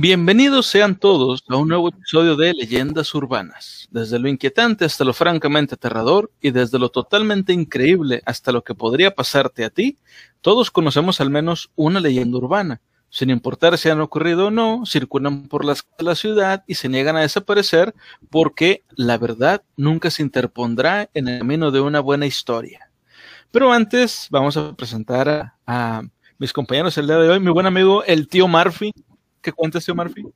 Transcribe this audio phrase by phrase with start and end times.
[0.00, 5.12] Bienvenidos sean todos a un nuevo episodio de Leyendas Urbanas, desde lo inquietante hasta lo
[5.12, 9.98] francamente aterrador y desde lo totalmente increíble hasta lo que podría pasarte a ti,
[10.40, 12.80] todos conocemos al menos una leyenda urbana.
[13.10, 17.16] Sin importar si han ocurrido o no, circulan por las la ciudad y se niegan
[17.16, 17.92] a desaparecer
[18.30, 22.88] porque la verdad nunca se interpondrá en el camino de una buena historia.
[23.50, 26.02] Pero antes vamos a presentar a, a
[26.38, 28.92] mis compañeros el día de hoy, mi buen amigo el tío Murphy.
[29.48, 30.30] ¿Qué cuentas, tío Murphy?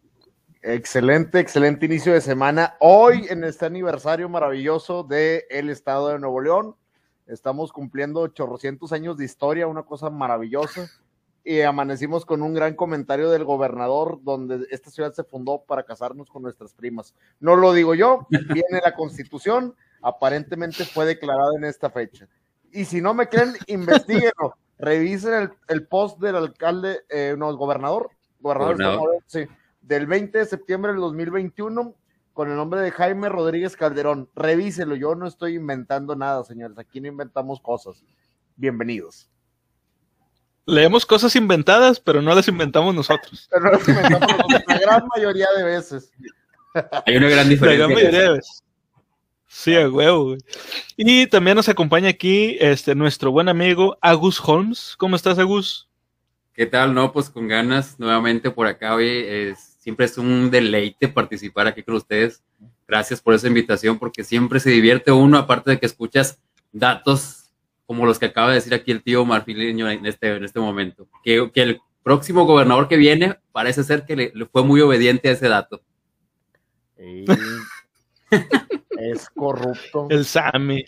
[0.63, 2.77] Excelente, excelente inicio de semana.
[2.81, 6.77] Hoy en este aniversario maravilloso del el estado de Nuevo León,
[7.27, 10.91] estamos cumpliendo 800 años de historia, una cosa maravillosa.
[11.45, 16.31] Y amanecimos con un gran comentario del gobernador donde esta ciudad se fundó para casarnos
[16.31, 17.15] con nuestras primas.
[17.39, 22.27] No lo digo yo, viene la constitución, aparentemente fue declarada en esta fecha.
[22.71, 24.57] Y si no me creen, investiguenlo.
[24.79, 28.11] Revisen el, post del alcalde, eh, no, el gobernador,
[28.43, 29.23] gobernador, Gobernador.
[29.27, 29.41] sí,
[29.81, 31.95] del 20 de septiembre del 2021
[32.33, 34.29] con el nombre de Jaime Rodríguez Calderón.
[34.35, 36.79] Revíselo, yo no estoy inventando nada, señores.
[36.79, 38.03] Aquí no inventamos cosas.
[38.57, 39.29] Bienvenidos.
[40.65, 43.49] Leemos cosas inventadas, pero no las inventamos nosotros.
[43.51, 44.37] Pero no las inventamos
[44.69, 46.13] la gran mayoría de veces.
[47.05, 47.87] Hay una gran La diferencia.
[47.87, 48.63] gran mayoría de veces.
[49.49, 50.39] Sí, a huevo, güey.
[50.97, 54.95] Y también nos acompaña aquí este, nuestro buen amigo Agus Holmes.
[54.97, 55.91] ¿Cómo estás, Agus?
[56.55, 56.93] ¿Qué tal?
[56.93, 59.09] No, pues con ganas nuevamente por acá hoy.
[59.09, 62.43] Es, siempre es un deleite participar aquí con ustedes.
[62.87, 66.39] Gracias por esa invitación porque siempre se divierte uno, aparte de que escuchas
[66.71, 67.51] datos
[67.87, 71.09] como los que acaba de decir aquí el tío marfileño en este, en este momento.
[71.25, 75.31] Que, que el próximo gobernador que viene parece ser que le, le fue muy obediente
[75.31, 75.83] a ese dato.
[76.99, 77.25] Y
[78.99, 80.07] es corrupto.
[80.11, 80.85] El Sammy.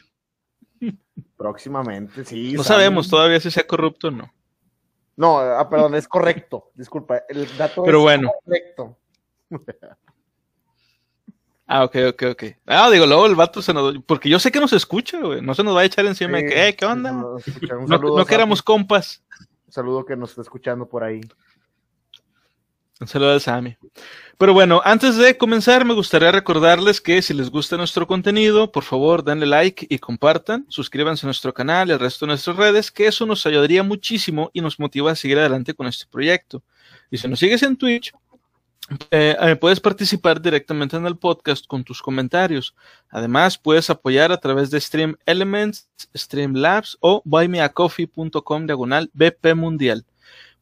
[1.39, 2.53] Próximamente, sí.
[2.53, 2.77] No Sammy.
[2.81, 4.33] sabemos todavía si sea corrupto o no.
[5.17, 6.71] No, ah, perdón, es correcto.
[6.75, 8.33] Disculpa, el dato Pero es bueno.
[8.45, 8.97] correcto.
[11.67, 12.45] Ah, ok, ok, ok.
[12.67, 13.97] Ah, digo, luego el vato se nos...
[14.05, 15.41] Porque yo sé que nos escucha, güey.
[15.41, 17.11] No se nos va a echar encima de Sí, que, eh, ¿qué onda?
[17.11, 17.37] No,
[17.87, 19.25] no que éramos compas.
[19.67, 21.23] Un saludo que nos está escuchando por ahí.
[23.05, 23.77] Un saludo al.
[24.39, 28.83] Pero bueno, antes de comenzar, me gustaría recordarles que si les gusta nuestro contenido, por
[28.83, 32.91] favor, denle like y compartan, suscríbanse a nuestro canal y al resto de nuestras redes,
[32.91, 36.63] que eso nos ayudaría muchísimo y nos motiva a seguir adelante con este proyecto.
[37.11, 38.11] Y si nos sigues en Twitch,
[39.11, 42.75] eh, eh, puedes participar directamente en el podcast con tus comentarios.
[43.11, 50.07] Además, puedes apoyar a través de Stream Elements, Streamlabs o buymeacoffee.com diagonal BP Mundial.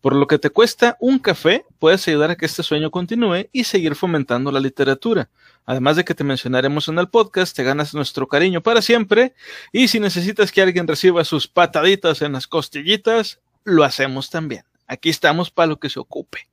[0.03, 3.63] Por lo que te cuesta un café, puedes ayudar a que este sueño continúe y
[3.63, 5.31] seguir fomentando la literatura.
[5.65, 9.33] Además de que te mencionaremos en el podcast, te ganas nuestro cariño para siempre.
[9.71, 14.65] Y si necesitas que alguien reciba sus pataditas en las costillitas, lo hacemos también.
[14.89, 16.49] Aquí estamos para lo que se ocupe.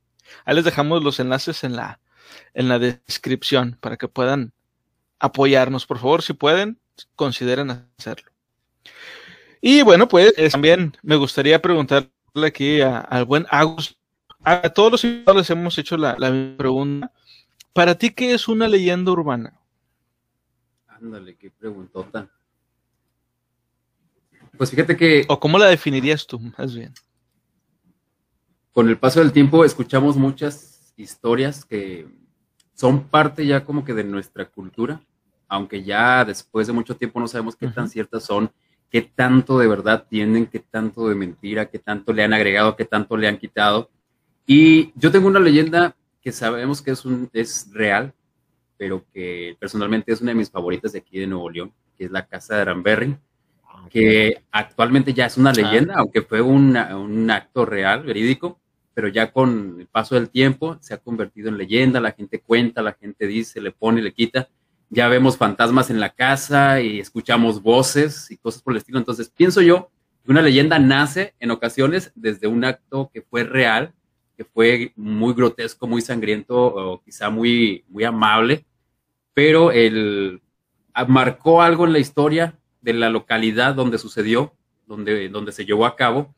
[0.45, 1.99] Ahí les dejamos los enlaces en la,
[2.53, 4.53] en la descripción para que puedan
[5.17, 5.87] apoyarnos.
[5.87, 6.77] Por favor, si pueden,
[7.15, 8.29] consideren hacerlo.
[9.59, 13.97] Y bueno, pues también me gustaría preguntarle aquí a- al buen Agus.
[14.43, 17.11] A todos los invitados les hemos hecho la, la misma pregunta.
[17.73, 19.59] ¿Para ti qué es una leyenda urbana?
[20.87, 22.29] Ándale, qué preguntota.
[24.57, 26.93] Pues fíjate que ¿O cómo la definirías tú, más bien?
[28.71, 32.07] con el paso del tiempo escuchamos muchas historias que
[32.73, 35.01] son parte ya como que de nuestra cultura,
[35.49, 38.49] aunque ya después de mucho tiempo no sabemos qué tan ciertas son,
[38.91, 42.85] qué tanto de verdad tienen, qué tanto de mentira, qué tanto le han agregado, qué
[42.85, 43.89] tanto le han quitado.
[44.45, 48.13] Y yo tengo una leyenda que sabemos que es, un, es real,
[48.77, 52.11] pero que personalmente es una de mis favoritas de aquí de Nuevo León, que es
[52.11, 53.15] la casa de Aranberry
[53.89, 58.59] que actualmente ya es una leyenda, aunque fue una- un acto real, verídico,
[58.93, 62.81] pero ya con el paso del tiempo se ha convertido en leyenda, la gente cuenta,
[62.81, 64.49] la gente dice, le pone, le quita,
[64.89, 69.29] ya vemos fantasmas en la casa y escuchamos voces y cosas por el estilo, entonces
[69.29, 69.91] pienso yo
[70.23, 73.93] que una leyenda nace en ocasiones desde un acto que fue real,
[74.35, 78.65] que fue muy grotesco, muy sangriento o quizá muy, muy amable,
[79.33, 80.41] pero el,
[80.93, 84.53] ah, marcó algo en la historia de la localidad donde sucedió,
[84.87, 86.33] donde, donde se llevó a cabo,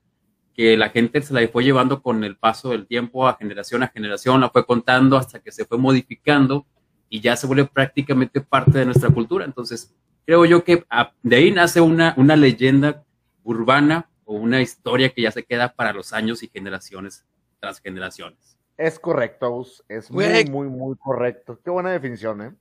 [0.54, 3.88] que la gente se la fue llevando con el paso del tiempo a generación a
[3.88, 6.66] generación, la fue contando hasta que se fue modificando
[7.12, 9.44] y ya se vuelve prácticamente parte de nuestra cultura.
[9.44, 9.94] Entonces,
[10.26, 13.04] creo yo que ah, de ahí nace una, una leyenda
[13.44, 17.26] urbana o una historia que ya se queda para los años y generaciones
[17.60, 18.58] tras generaciones.
[18.78, 19.84] Es correcto, Agus.
[19.90, 20.46] Es muy, Güey.
[20.50, 21.60] muy, muy correcto.
[21.62, 22.56] Qué buena definición, ¿eh?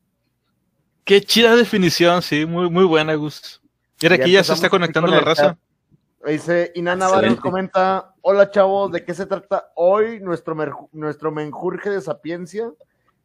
[1.05, 3.63] Qué chida definición, sí, muy, muy buena, Gus.
[4.03, 5.57] Mira, aquí ya se está conectando con la raza.
[6.27, 7.09] Dice Inana
[7.41, 10.57] comenta, hola chavos, ¿de qué se trata hoy nuestro,
[10.93, 12.71] nuestro menjurje de sapiencia?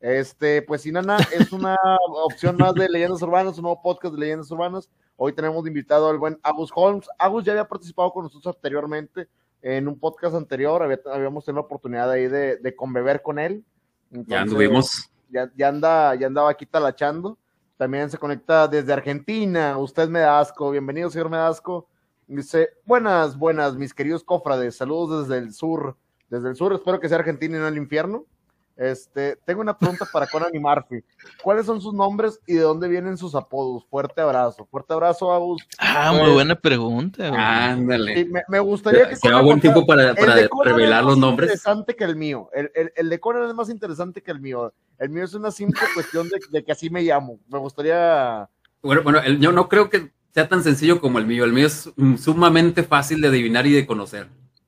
[0.05, 1.75] Este, pues Inana es una
[2.25, 4.87] opción más de Leyendas Urbanas, un nuevo podcast de Leyendas Urbanas.
[5.15, 7.09] Hoy tenemos invitado al buen Agus Holmes.
[7.17, 9.27] Agus ya había participado con nosotros anteriormente
[9.63, 13.65] en un podcast anterior, habíamos tenido la oportunidad ahí de, de conbeber con él.
[14.11, 15.09] ya anduvimos.
[15.31, 17.39] Ya, ya, anda, ya andaba aquí talachando.
[17.75, 19.75] También se conecta desde Argentina.
[19.79, 21.87] Usted Medasco, bienvenido, señor Medasco.
[22.27, 25.97] Dice, buenas, buenas, mis queridos cofrades, saludos desde el sur,
[26.29, 28.27] desde el sur, espero que sea Argentina y no el infierno.
[28.77, 31.01] Este, tengo una pregunta para Conan y Murphy.
[31.41, 33.85] ¿Cuáles son sus nombres y de dónde vienen sus apodos?
[33.89, 34.67] Fuerte abrazo.
[34.69, 35.65] Fuerte abrazo, Agus.
[35.77, 37.31] Ah, muy pues, buena pregunta.
[37.69, 38.27] Ándale.
[38.49, 39.15] me, gustaría que.
[39.15, 41.51] Será buen tiempo para, revelar los nombres.
[41.51, 42.49] Es más interesante que el mío.
[42.53, 44.73] El, el, de Conan es más interesante que el mío.
[44.99, 47.39] El mío es una simple cuestión de, de que así me llamo.
[47.47, 48.49] Me gustaría.
[48.81, 51.45] Bueno, bueno, yo no creo que sea tan sencillo como el mío.
[51.45, 54.27] El mío es mm, sumamente fácil de adivinar y de conocer.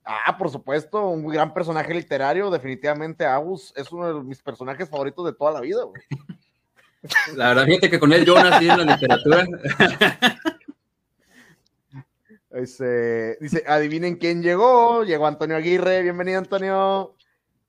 [0.09, 5.25] Ah, por supuesto, un gran personaje literario, definitivamente Agus es uno de mis personajes favoritos
[5.25, 6.01] de toda la vida, güey.
[7.35, 9.45] La verdad, fíjate que con él yo nací en la literatura.
[12.49, 15.03] Dice, dice, adivinen quién llegó.
[15.03, 17.13] Llegó Antonio Aguirre, bienvenido Antonio.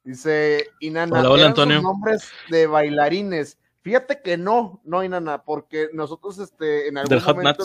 [0.03, 1.83] Dice, Inana, hola, hola Antonio.
[1.83, 3.59] nombres de bailarines.
[3.83, 7.65] Fíjate que no, no, Inana, porque nosotros este, en algún momento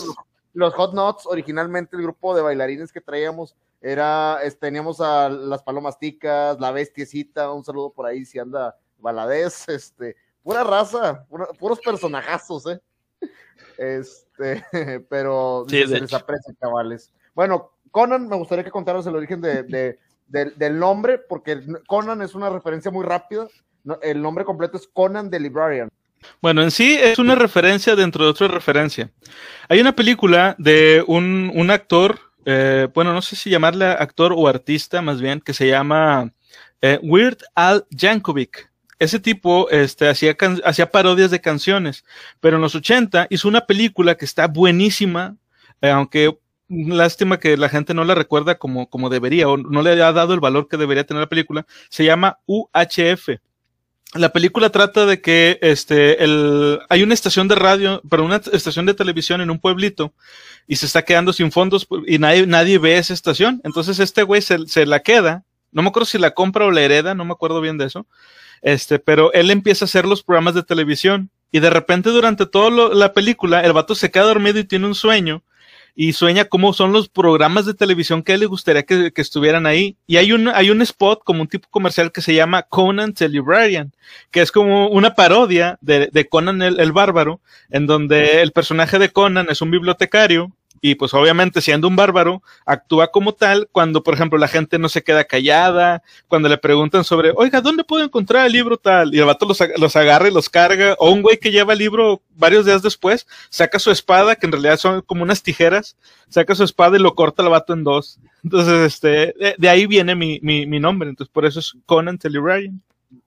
[0.52, 5.98] los, Hot Nuts, originalmente el grupo de bailarines que traíamos, era, teníamos a las Palomas
[5.98, 11.26] Ticas, la Bestiecita, un saludo por ahí si anda Baladez, este, pura raza,
[11.58, 12.80] puros personajazos, ¿eh?
[13.76, 14.64] Este,
[15.10, 17.12] pero se les aprecia, cabales.
[17.34, 19.98] Bueno, Conan, me gustaría que contaras el origen de,
[20.28, 23.48] del nombre, porque Conan es una referencia muy rápida.
[24.00, 25.90] El nombre completo es Conan the Librarian.
[26.40, 29.10] Bueno, en sí es una referencia dentro de otra referencia.
[29.68, 34.48] Hay una película de un, un actor, eh, bueno, no sé si llamarle actor o
[34.48, 36.32] artista, más bien, que se llama
[36.80, 38.70] eh, Weird Al Yankovic.
[38.98, 42.04] Ese tipo este, hacía, hacía parodias de canciones,
[42.40, 45.36] pero en los 80 hizo una película que está buenísima,
[45.80, 46.38] eh, aunque
[46.68, 50.32] lástima que la gente no la recuerda como, como debería o no le ha dado
[50.34, 51.66] el valor que debería tener la película.
[51.88, 53.40] Se llama UHF
[54.14, 58.86] la película trata de que este, el, hay una estación de radio, pero una estación
[58.86, 60.12] de televisión en un pueblito
[60.66, 63.60] y se está quedando sin fondos y nadie, nadie ve esa estación.
[63.64, 65.44] Entonces este güey se, se, la queda.
[65.72, 68.06] No me acuerdo si la compra o la hereda, no me acuerdo bien de eso.
[68.62, 72.94] Este, pero él empieza a hacer los programas de televisión y de repente durante toda
[72.94, 75.42] la película el vato se queda dormido y tiene un sueño
[75.94, 79.96] y sueña cómo son los programas de televisión que le gustaría que, estuvieran ahí.
[80.06, 83.28] Y hay un, hay un spot como un tipo comercial que se llama Conan the
[83.28, 83.92] Librarian,
[84.30, 88.98] que es como una parodia de, de Conan el, el, Bárbaro, en donde el personaje
[88.98, 90.52] de Conan es un bibliotecario
[90.86, 94.90] y pues obviamente siendo un bárbaro, actúa como tal cuando, por ejemplo, la gente no
[94.90, 99.14] se queda callada, cuando le preguntan sobre, oiga, ¿dónde puedo encontrar el libro tal?
[99.14, 101.78] Y el vato los, los agarra y los carga, o un güey que lleva el
[101.78, 105.96] libro varios días después, saca su espada, que en realidad son como unas tijeras,
[106.28, 108.20] saca su espada y lo corta el vato en dos.
[108.42, 112.82] Entonces, este, de, ahí viene mi, mi, mi, nombre, entonces por eso es Conan Ryan.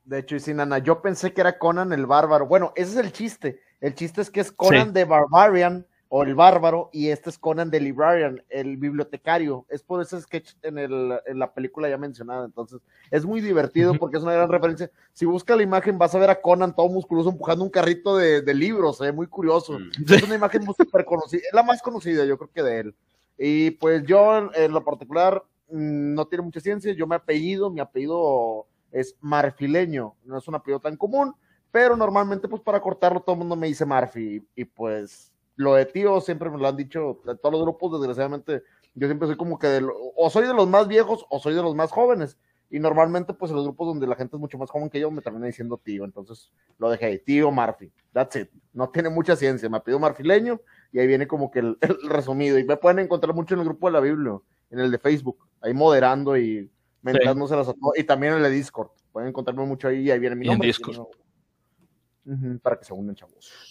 [0.05, 2.45] De hecho, y sin Ana, yo pensé que era Conan el bárbaro.
[2.45, 3.61] Bueno, ese es el chiste.
[3.81, 7.69] El chiste es que es Conan de Barbarian o el bárbaro, y este es Conan
[7.69, 9.65] the Librarian, el bibliotecario.
[9.69, 12.45] Es por ese sketch en, el, en la película ya mencionada.
[12.45, 14.89] Entonces, es muy divertido porque es una gran referencia.
[15.11, 18.41] Si buscas la imagen, vas a ver a Conan todo musculoso empujando un carrito de,
[18.41, 19.79] de libros, eh, muy curioso.
[19.79, 20.13] Mm.
[20.13, 22.95] Es una imagen muy súper conocida, es la más conocida, yo creo que de él.
[23.37, 26.93] Y pues yo, en lo particular, mm, no tiene mucha ciencia.
[26.93, 31.35] Yo me apellido, mi apellido es marfileño, no es un apellido tan común,
[31.71, 35.85] pero normalmente, pues para cortarlo, todo el mundo me dice Marfi, y pues lo de
[35.85, 39.67] tío siempre me lo han dicho todos los grupos, desgraciadamente, yo siempre soy como que
[39.67, 42.37] de o soy de los más viejos o soy de los más jóvenes.
[42.69, 45.09] Y normalmente, pues en los grupos donde la gente es mucho más joven que yo,
[45.09, 46.03] me termina diciendo tío.
[46.03, 47.91] Entonces lo dejé, tío Marfi.
[48.11, 48.49] That's it.
[48.73, 49.69] No tiene mucha ciencia.
[49.69, 50.59] Me pidió marfileño
[50.91, 51.77] y ahí viene como que el,
[52.09, 52.59] resumido.
[52.59, 54.37] Y me pueden encontrar mucho en el grupo de la Biblia,
[54.69, 56.69] en el de Facebook, ahí moderando y
[57.01, 57.97] mentándoselas a todos.
[57.97, 58.89] Y también en el de Discord.
[59.11, 60.71] Pueden encontrarme mucho ahí y ahí viene mi nombre.
[62.61, 63.66] para que se unan chavos.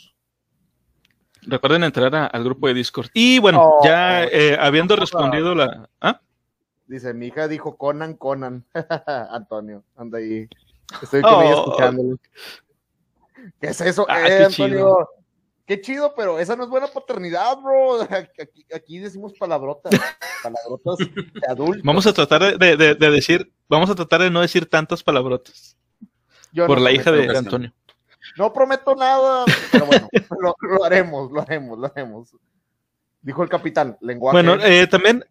[1.46, 3.08] Recuerden entrar al grupo de Discord.
[3.14, 5.88] Y bueno, oh, ya eh, habiendo respondido la.
[6.00, 6.20] ¿ah?
[6.86, 8.64] Dice, mi hija dijo Conan, Conan.
[9.30, 10.48] Antonio, anda ahí.
[11.02, 11.64] Estoy con ella oh.
[11.64, 12.16] escuchándolo.
[13.60, 14.06] ¿Qué es eso?
[14.08, 14.76] Ah, eh, qué Antonio.
[14.76, 15.08] Chido.
[15.66, 18.00] Qué chido, pero esa no es buena paternidad, bro.
[18.74, 19.92] Aquí, decimos palabrotas,
[20.42, 21.82] palabrotas de adultos.
[21.82, 25.76] Vamos a tratar de, de, decir, vamos a tratar de no decir tantas palabrotas.
[26.54, 27.72] por la hija de Antonio.
[28.36, 30.08] No prometo nada, pero bueno,
[30.40, 32.28] lo, haremos, lo haremos, lo haremos.
[33.22, 34.36] Dijo el capitán, lenguaje.
[34.36, 35.24] Bueno, eh, también,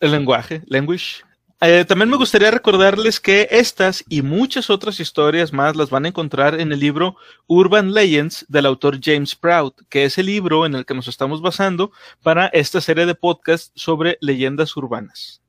[0.00, 1.22] El lenguaje, language.
[1.60, 6.08] Eh, también me gustaría recordarles que estas y muchas otras historias más las van a
[6.08, 7.16] encontrar en el libro
[7.46, 11.40] Urban Legends del autor James Proud, que es el libro en el que nos estamos
[11.40, 11.90] basando
[12.22, 15.40] para esta serie de podcasts sobre leyendas urbanas.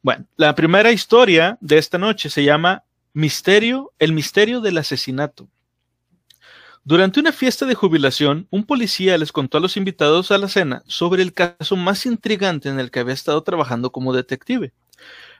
[0.00, 2.84] Bueno, la primera historia de esta noche se llama
[3.18, 5.48] Misterio, el misterio del asesinato.
[6.84, 10.82] Durante una fiesta de jubilación, un policía les contó a los invitados a la cena
[10.86, 14.74] sobre el caso más intrigante en el que había estado trabajando como detective.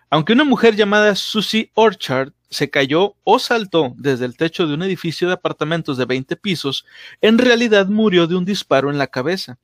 [0.09, 4.83] Aunque una mujer llamada Susie Orchard se cayó o saltó desde el techo de un
[4.83, 6.87] edificio de apartamentos de 20 pisos,
[7.21, 9.59] en realidad murió de un disparo en la cabeza.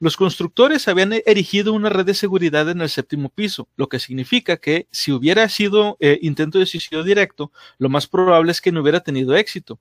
[0.00, 4.56] Los constructores habían erigido una red de seguridad en el séptimo piso, lo que significa
[4.56, 8.82] que si hubiera sido eh, intento de suicidio directo, lo más probable es que no
[8.82, 9.78] hubiera tenido éxito.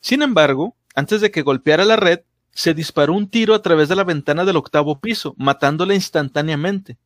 [0.00, 2.20] Sin embargo, antes de que golpeara la red,
[2.52, 6.98] se disparó un tiro a través de la ventana del octavo piso, matándola instantáneamente.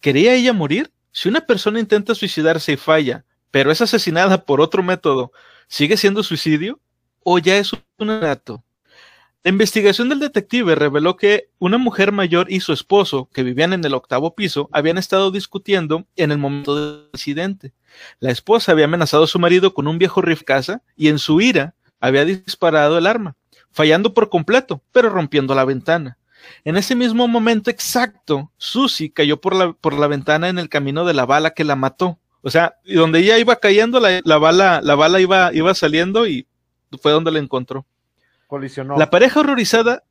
[0.00, 0.90] ¿Quería ella morir?
[1.12, 5.32] Si una persona intenta suicidarse y falla, pero es asesinada por otro método,
[5.68, 6.80] ¿sigue siendo suicidio?
[7.22, 8.62] ¿O ya es un acto?
[9.42, 13.82] La investigación del detective reveló que una mujer mayor y su esposo, que vivían en
[13.82, 17.72] el octavo piso, habían estado discutiendo en el momento del incidente.
[18.18, 21.40] La esposa había amenazado a su marido con un viejo rifle casa y en su
[21.40, 23.34] ira había disparado el arma,
[23.70, 26.18] fallando por completo, pero rompiendo la ventana.
[26.64, 31.06] En ese mismo momento exacto, Susie cayó por la, por la ventana en el camino
[31.06, 32.18] de la bala que la mató.
[32.42, 36.46] O sea, donde ella iba cayendo, la, la, bala, la bala iba, iba saliendo y
[37.00, 37.86] fue donde la encontró.
[38.50, 38.96] Colisionó.
[38.98, 40.02] La pareja horrorizada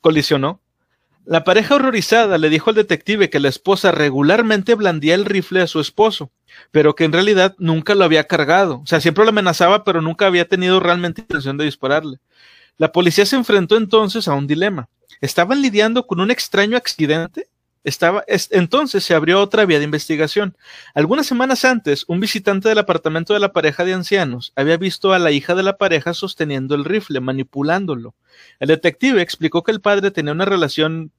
[0.00, 0.60] colisionó.
[1.24, 5.68] La pareja horrorizada le dijo al detective que la esposa regularmente blandía el rifle a
[5.68, 6.32] su esposo,
[6.72, 8.80] pero que en realidad nunca lo había cargado.
[8.80, 12.18] O sea, siempre lo amenazaba, pero nunca había tenido realmente intención de dispararle.
[12.76, 14.88] La policía se enfrentó entonces a un dilema.
[15.20, 17.46] ¿Estaban lidiando con un extraño accidente?
[17.86, 20.56] Estaba, entonces se abrió otra vía de investigación.
[20.92, 25.20] Algunas semanas antes, un visitante del apartamento de la pareja de ancianos había visto a
[25.20, 28.16] la hija de la pareja sosteniendo el rifle, manipulándolo.
[28.58, 31.12] El detective explicó que el padre tenía una relación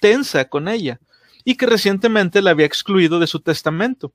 [0.00, 1.00] tensa con ella
[1.44, 4.12] y que recientemente la había excluido de su testamento.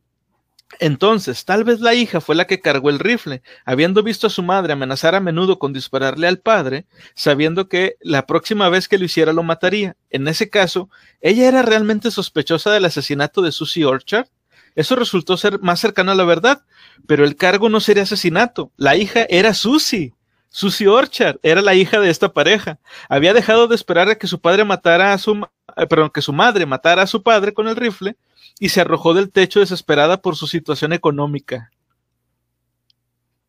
[0.80, 4.44] Entonces, tal vez la hija fue la que cargó el rifle, habiendo visto a su
[4.44, 9.06] madre amenazar a menudo con dispararle al padre, sabiendo que la próxima vez que lo
[9.06, 9.96] hiciera lo mataría.
[10.10, 10.90] En ese caso,
[11.22, 14.28] ¿ella era realmente sospechosa del asesinato de Susie Orchard?
[14.76, 16.64] Eso resultó ser más cercano a la verdad,
[17.08, 18.72] pero el cargo no sería asesinato.
[18.78, 20.14] La hija era Susie.
[20.50, 22.80] Susie Orchard era la hija de esta pareja.
[23.10, 26.34] Había dejado de esperar a que su padre matara a su, eh, perdón, que su
[26.34, 28.16] madre matara a su padre con el rifle
[28.60, 31.72] y se arrojó del techo desesperada por su situación económica.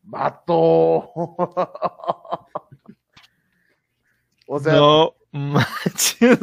[0.03, 0.53] ¡Vato!
[4.47, 4.73] o sea.
[4.73, 6.39] No manches,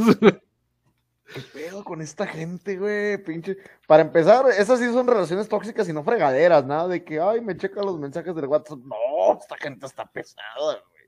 [1.32, 3.18] ¿Qué pedo con esta gente, güey?
[3.18, 3.56] Pinche.
[3.86, 7.56] Para empezar, esas sí son relaciones tóxicas y no fregaderas, nada de que, ay, me
[7.56, 8.78] checa los mensajes del WhatsApp.
[8.78, 11.06] No, esta gente está pesada, güey.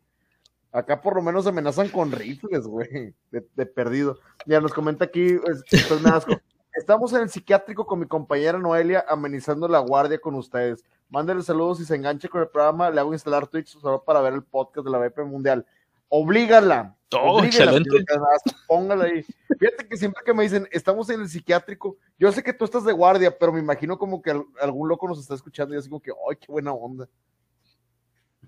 [0.71, 4.19] Acá por lo menos amenazan con rifles, güey, de, perdido.
[4.45, 6.33] Ya nos comenta aquí, pues, me asco.
[6.75, 10.85] Estamos en el psiquiátrico con mi compañera Noelia amenizando la guardia con ustedes.
[11.09, 12.91] Mándenle saludos y se enganche con el programa.
[12.91, 15.67] Le hago instalar Twitch solo para ver el podcast de la BP Mundial.
[16.09, 16.97] Oblígala.
[17.13, 17.91] Oh, excelente.
[18.67, 19.25] Póngala ahí.
[19.59, 22.85] Fíjate que siempre que me dicen, estamos en el psiquiátrico, yo sé que tú estás
[22.85, 26.03] de guardia, pero me imagino como que algún loco nos está escuchando y así como
[26.03, 27.09] que, ¡ay, qué buena onda!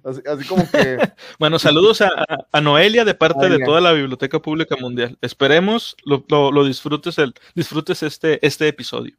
[0.02, 0.98] Así, como que.
[1.38, 5.18] bueno, saludos a, Noelia de parte de toda la Biblioteca Pública Mundial.
[5.20, 9.16] Esperemos lo, disfrutes, el, disfrutes este, este episodio.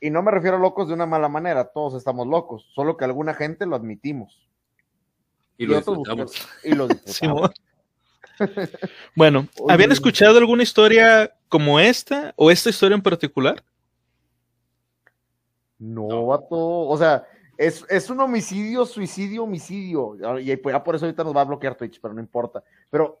[0.00, 3.04] Y no me refiero a locos de una mala manera, todos estamos locos, solo que
[3.04, 4.48] alguna gente lo admitimos.
[5.56, 6.32] Y, lo disfrutamos.
[6.62, 7.50] Y lo disfrutamos.
[9.14, 13.62] bueno, ¿habían escuchado alguna historia como esta o esta historia en particular?
[15.78, 16.56] No, vato.
[16.56, 17.26] O sea,
[17.56, 20.16] es, es, un homicidio, suicidio, homicidio.
[20.40, 22.62] Y pues, ya por eso ahorita nos va a bloquear Twitch, pero no importa.
[22.90, 23.20] Pero,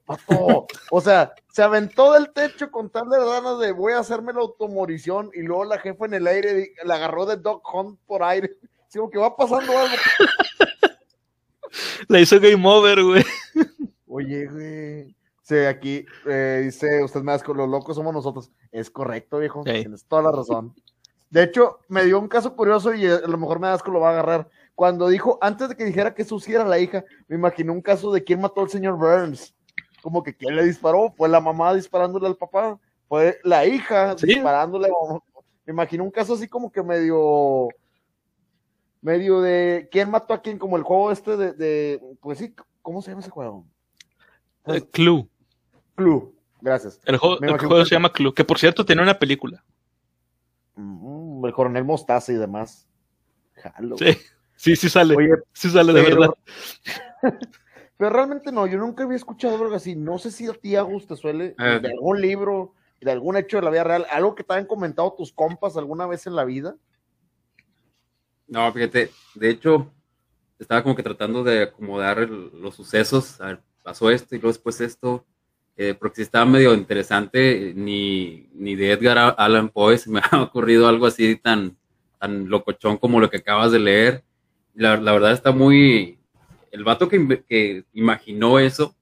[0.90, 4.40] o sea, se aventó del techo con tal de ganas de voy a hacerme la
[4.40, 8.56] automorición y luego la jefa en el aire la agarró de Dog Hunt por aire.
[8.92, 9.96] Digo que va pasando algo.
[12.08, 13.24] La hizo game over, güey.
[14.14, 15.16] Oye, güey.
[15.42, 18.52] Sí, aquí eh, dice, usted me con los locos somos nosotros.
[18.70, 19.64] Es correcto, viejo.
[19.64, 20.72] Tienes toda la razón.
[21.30, 24.10] De hecho, me dio un caso curioso y a lo mejor me asco lo va
[24.10, 24.48] a agarrar.
[24.76, 28.12] Cuando dijo, antes de que dijera que Susi era la hija, me imaginé un caso
[28.12, 29.52] de quién mató al señor Burns.
[30.00, 32.78] Como que quién le disparó, fue la mamá disparándole al papá,
[33.08, 34.90] fue la hija disparándole.
[35.66, 37.66] Me imaginé un caso así como que medio,
[39.00, 43.10] medio de quién mató a quién, como el juego este de, pues sí, ¿cómo se
[43.10, 43.66] llama ese juego?
[44.66, 45.28] Eh, Clue.
[45.94, 47.00] Clue, gracias.
[47.04, 49.64] El juego, el juego se llama Clue, que por cierto tiene una película.
[50.76, 52.88] el coronel Mostaza y demás.
[53.54, 53.96] Jalo.
[53.98, 54.16] Sí,
[54.56, 55.14] sí, sí sale.
[55.16, 56.34] Oye, sí sale de verdad.
[57.96, 59.94] Pero realmente no, yo nunca había escuchado algo así.
[59.94, 61.78] No sé si a ti, Agus, te suele ah.
[61.78, 65.14] de algún libro, de algún hecho de la vida real, algo que te hayan comentado
[65.14, 66.76] tus compas alguna vez en la vida.
[68.46, 69.92] No, fíjate, de hecho,
[70.58, 73.40] estaba como que tratando de acomodar los sucesos.
[73.40, 75.24] A ver, pasó esto y luego después esto.
[75.76, 80.88] Eh, porque estaba medio interesante, ni, ni de Edgar Allan Poe se me ha ocurrido
[80.88, 81.76] algo así tan,
[82.20, 84.24] tan locochón como lo que acabas de leer.
[84.74, 86.18] La, la verdad está muy,
[86.74, 88.96] el vato que, imaginó eso,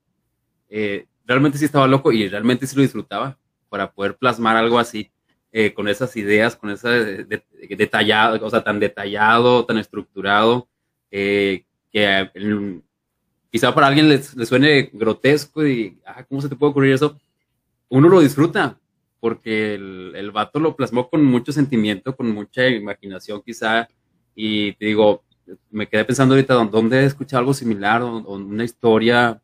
[0.68, 3.38] eh, realmente sí estaba loco y realmente sí lo disfrutaba
[3.70, 5.10] para poder plasmar algo así,
[5.50, 10.68] eh, con esas ideas, con esa detallado, o sea, tan detallado, tan estructurado,
[11.10, 12.30] eh, que
[13.52, 17.18] quizá para alguien le, suene grotesco y, ah, ¿cómo se te puede ocurrir eso?
[17.90, 18.80] Uno lo disfruta,
[19.20, 23.86] porque el, el vato lo plasmó con mucho sentimiento, con mucha imaginación quizá,
[24.34, 25.22] y te digo,
[25.70, 28.02] me quedé pensando ahorita, ¿dónde he escuchado algo similar?
[28.02, 29.40] O, una historia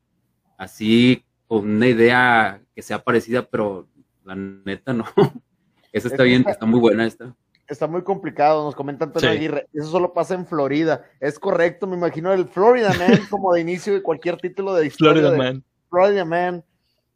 [0.57, 3.87] así, con una idea que sea parecida, pero
[4.25, 5.05] la neta no.
[5.93, 7.35] Esa está bien, está muy buena esta.
[7.69, 9.69] Está muy complicado, nos comenta Antonio Aguirre.
[9.75, 11.05] Eso solo pasa en Florida.
[11.21, 15.23] Es correcto, me imagino el Florida Man como de inicio de cualquier título de historia.
[15.23, 15.65] Florida Man.
[15.91, 16.65] Florida Man.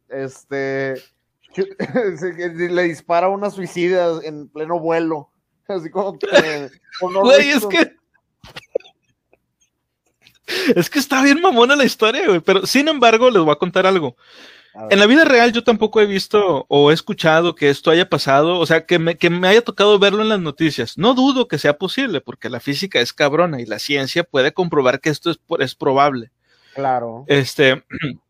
[0.09, 0.95] Este.
[1.57, 5.31] le dispara una suicida en pleno vuelo.
[5.69, 6.71] Así como que.
[7.01, 7.93] Güey, es que
[10.77, 12.41] es que está bien mamona la historia, güey.
[12.41, 14.17] Pero sin embargo, les voy a contar algo.
[14.91, 18.59] En la vida real yo tampoco he visto o he escuchado que esto haya pasado,
[18.59, 20.97] o sea, que me, que me haya tocado verlo en las noticias.
[20.97, 25.01] No dudo que sea posible, porque la física es cabrona y la ciencia puede comprobar
[25.01, 26.31] que esto es, es probable.
[26.75, 27.25] Claro.
[27.27, 27.85] Este,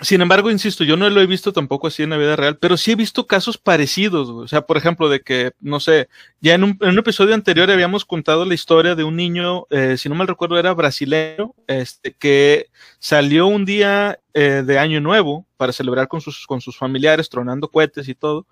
[0.00, 2.76] sin embargo, insisto, yo no lo he visto tampoco así en la vida real, pero
[2.76, 4.28] sí he visto casos parecidos.
[4.28, 6.08] O sea, por ejemplo, de que, no sé,
[6.40, 10.16] ya en un, episodio anterior habíamos contado la historia de un niño, eh, si no
[10.16, 16.08] mal recuerdo, era brasileño, este, que salió un día eh, de Año Nuevo para celebrar
[16.08, 18.46] con sus, con sus familiares, tronando cohetes y todo,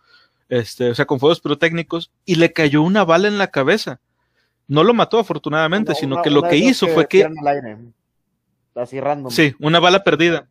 [0.48, 4.00] este, o sea, con fuegos pirotécnicos, y le cayó una bala en la cabeza.
[4.68, 7.28] No lo mató, afortunadamente, sino que lo que hizo fue que.
[9.31, 10.48] Sí, una bala perdida.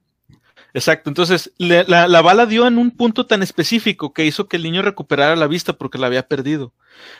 [0.73, 4.81] Exacto, entonces la, bala dio en un punto tan específico que hizo que el niño
[4.81, 6.73] recuperara la vista porque la había perdido.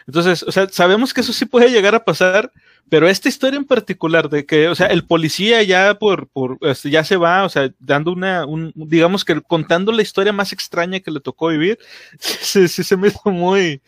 [0.08, 2.52] Entonces, o sea, sabemos que eso sí puede llegar a pasar,
[2.88, 6.90] pero esta historia en particular de que, o sea, el policía ya por, por este,
[6.90, 11.02] ya se va, o sea, dando una, un, digamos que contando la historia más extraña
[11.02, 11.78] que le tocó vivir,
[12.20, 13.82] sí, sí se me hizo muy,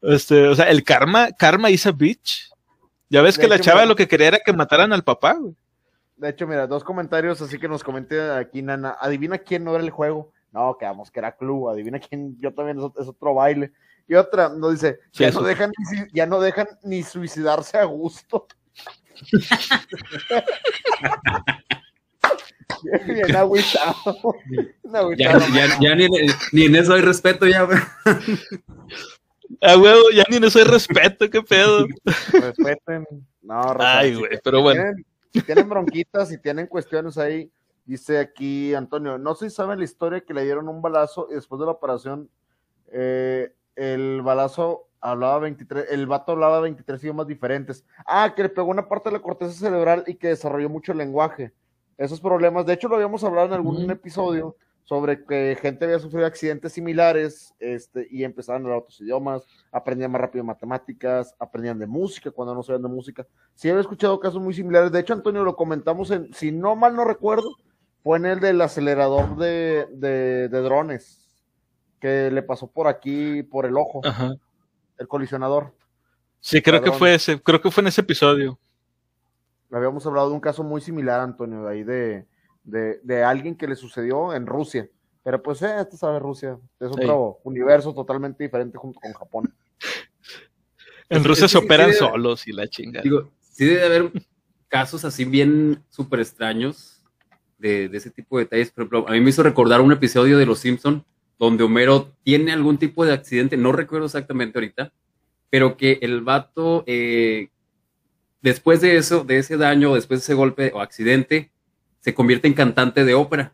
[0.00, 2.48] este, o sea, el karma, karma is a bitch.
[3.10, 5.54] Ya ves que la chava lo que quería era que mataran al papá, güey.
[6.20, 8.94] De hecho, mira, dos comentarios así que nos comenté aquí, Nana.
[9.00, 10.34] Adivina quién no era el juego.
[10.52, 11.70] No, quedamos que era club.
[11.70, 13.72] Adivina quién, yo también es, otro baile.
[14.06, 15.72] Y otra nos dice, ya, no dejan,
[16.12, 18.46] ya no dejan ni suicidarse a gusto.
[23.06, 23.94] Bien agüitado.
[25.16, 25.38] Ya,
[25.80, 26.06] ya, ni,
[26.52, 27.66] ni, en eso hay respeto ya.
[29.62, 31.86] A huevo, ya ni en eso hay respeto, qué pedo.
[32.32, 33.06] Respeten.
[33.42, 34.82] No, Ay, güey, pero bueno
[35.32, 37.50] si tienen bronquitas, y tienen cuestiones ahí,
[37.84, 41.34] dice aquí Antonio, no sé si saben la historia que le dieron un balazo y
[41.34, 42.28] después de la operación,
[42.92, 47.84] eh, el balazo hablaba 23, el vato hablaba 23 idiomas diferentes.
[48.06, 50.98] Ah, que le pegó una parte de la corteza cerebral y que desarrolló mucho el
[50.98, 51.52] lenguaje.
[51.96, 54.56] Esos problemas, de hecho lo habíamos hablado en algún episodio
[54.90, 60.10] sobre que gente había sufrido accidentes similares este, y empezaban a hablar otros idiomas, aprendían
[60.10, 63.24] más rápido matemáticas, aprendían de música cuando no sabían de música.
[63.54, 64.90] Sí había escuchado casos muy similares.
[64.90, 67.54] De hecho, Antonio, lo comentamos en, si no mal no recuerdo,
[68.02, 71.40] fue en el del acelerador de, de, drones
[72.00, 74.00] que le pasó por aquí, por el ojo,
[74.98, 75.72] el colisionador.
[76.40, 78.58] Sí, creo que fue ese, creo que fue en ese episodio.
[79.70, 82.26] Habíamos hablado de un caso muy similar, Antonio, de ahí de,
[82.64, 84.88] de, alguien que le sucedió en Rusia.
[85.22, 86.58] Pero pues, eh, esto sabe Rusia.
[86.78, 89.54] Es otro universo totalmente diferente junto con Japón.
[91.08, 93.02] En Rusia se operan solos y la chingada.
[93.02, 94.12] Digo, sí debe haber
[94.68, 97.02] casos así bien súper extraños
[97.58, 98.70] de, ese tipo de detalles.
[98.70, 101.04] Por ejemplo, a mí me hizo recordar un episodio de Los Simpson
[101.38, 104.92] donde Homero tiene algún tipo de accidente, no recuerdo exactamente ahorita,
[105.48, 107.48] pero que el vato, eh,
[108.42, 111.50] después de eso, de ese daño, después de ese golpe o accidente,
[112.00, 113.52] se convierte en cantante de ópera.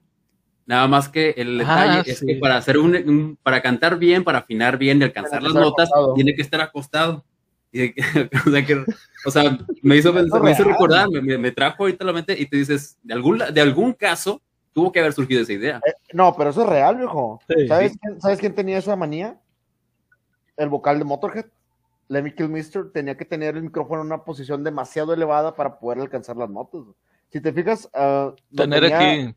[0.66, 4.38] Nada más que el ah, detalle es que para hacer un, para cantar bien, para
[4.38, 7.24] afinar bien y alcanzar las notas, tiene que estar acostado.
[9.26, 12.96] o, sea, me hizo, me hizo recordar, me, trajo ahorita la mente y te dices,
[13.02, 14.40] de algún, de algún caso
[14.72, 15.80] tuvo que haber surgido esa idea.
[15.86, 17.40] Eh, no, pero eso es real, viejo.
[17.68, 19.38] ¿Sabes, Quién, ¿Sabes quién tenía esa manía?
[20.56, 21.46] El vocal de Motorhead.
[22.08, 26.36] Lemmy Kilmister tenía que tener el micrófono en una posición demasiado elevada para poder alcanzar
[26.36, 26.82] las notas.
[27.28, 29.34] Si te fijas, uh, tener tenía, aquí.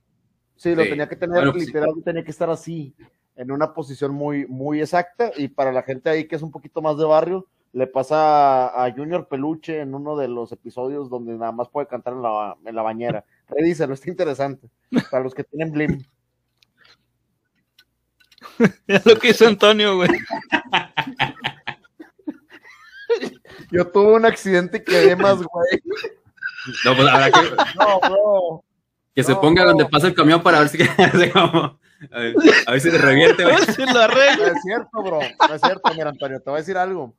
[0.56, 2.02] Sí, lo tenía que tener bueno, literal, sí.
[2.02, 2.96] tenía que estar así,
[3.36, 5.32] en una posición muy, muy exacta.
[5.36, 8.92] Y para la gente ahí que es un poquito más de barrio, le pasa a
[8.92, 12.76] Junior Peluche en uno de los episodios donde nada más puede cantar en la, en
[12.76, 13.26] la bañera.
[13.48, 14.70] Revísalo, está interesante.
[15.12, 16.04] Para los que tienen Blim.
[18.88, 20.10] es lo que hizo Antonio, güey.
[23.72, 25.82] Yo tuve un accidente y quedé más, güey.
[26.86, 27.42] No, pues ahora que.
[27.78, 28.64] No, bro.
[29.16, 29.72] Que se No, ponga bro.
[29.72, 30.78] donde pasa el camión para ver si.
[30.98, 32.36] a, ver,
[32.68, 34.48] a ver si se revierte, lo No arregla.
[34.48, 35.20] es cierto, bro.
[35.48, 36.40] No es cierto, mira, Antonio.
[36.42, 37.16] Te voy a decir algo.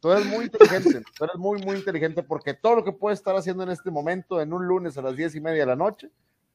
[0.00, 1.02] Tú eres muy inteligente.
[1.16, 4.40] Tú eres muy, muy inteligente porque todo lo que puedes estar haciendo en este momento,
[4.40, 6.10] en un lunes a las diez y media de la noche,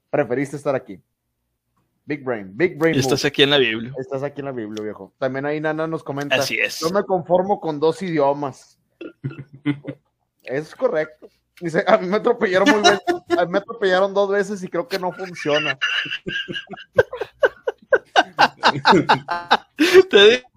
[0.10, 1.00] preferiste estar aquí.
[2.06, 2.52] Big Brain.
[2.56, 2.95] Big Brain.
[2.95, 3.28] Y estás move.
[3.28, 3.93] aquí en la Biblia.
[4.00, 5.13] Estás aquí en la Biblia, viejo.
[5.17, 6.36] También ahí Nana nos comenta.
[6.36, 6.82] Así es.
[6.82, 8.80] No me conformo con dos idiomas.
[10.43, 11.28] es correcto.
[11.60, 13.00] Dice, a mí me atropellaron muy bien.
[13.38, 15.78] A mí me atropellaron dos veces y creo que no funciona.
[20.10, 20.48] Te digo.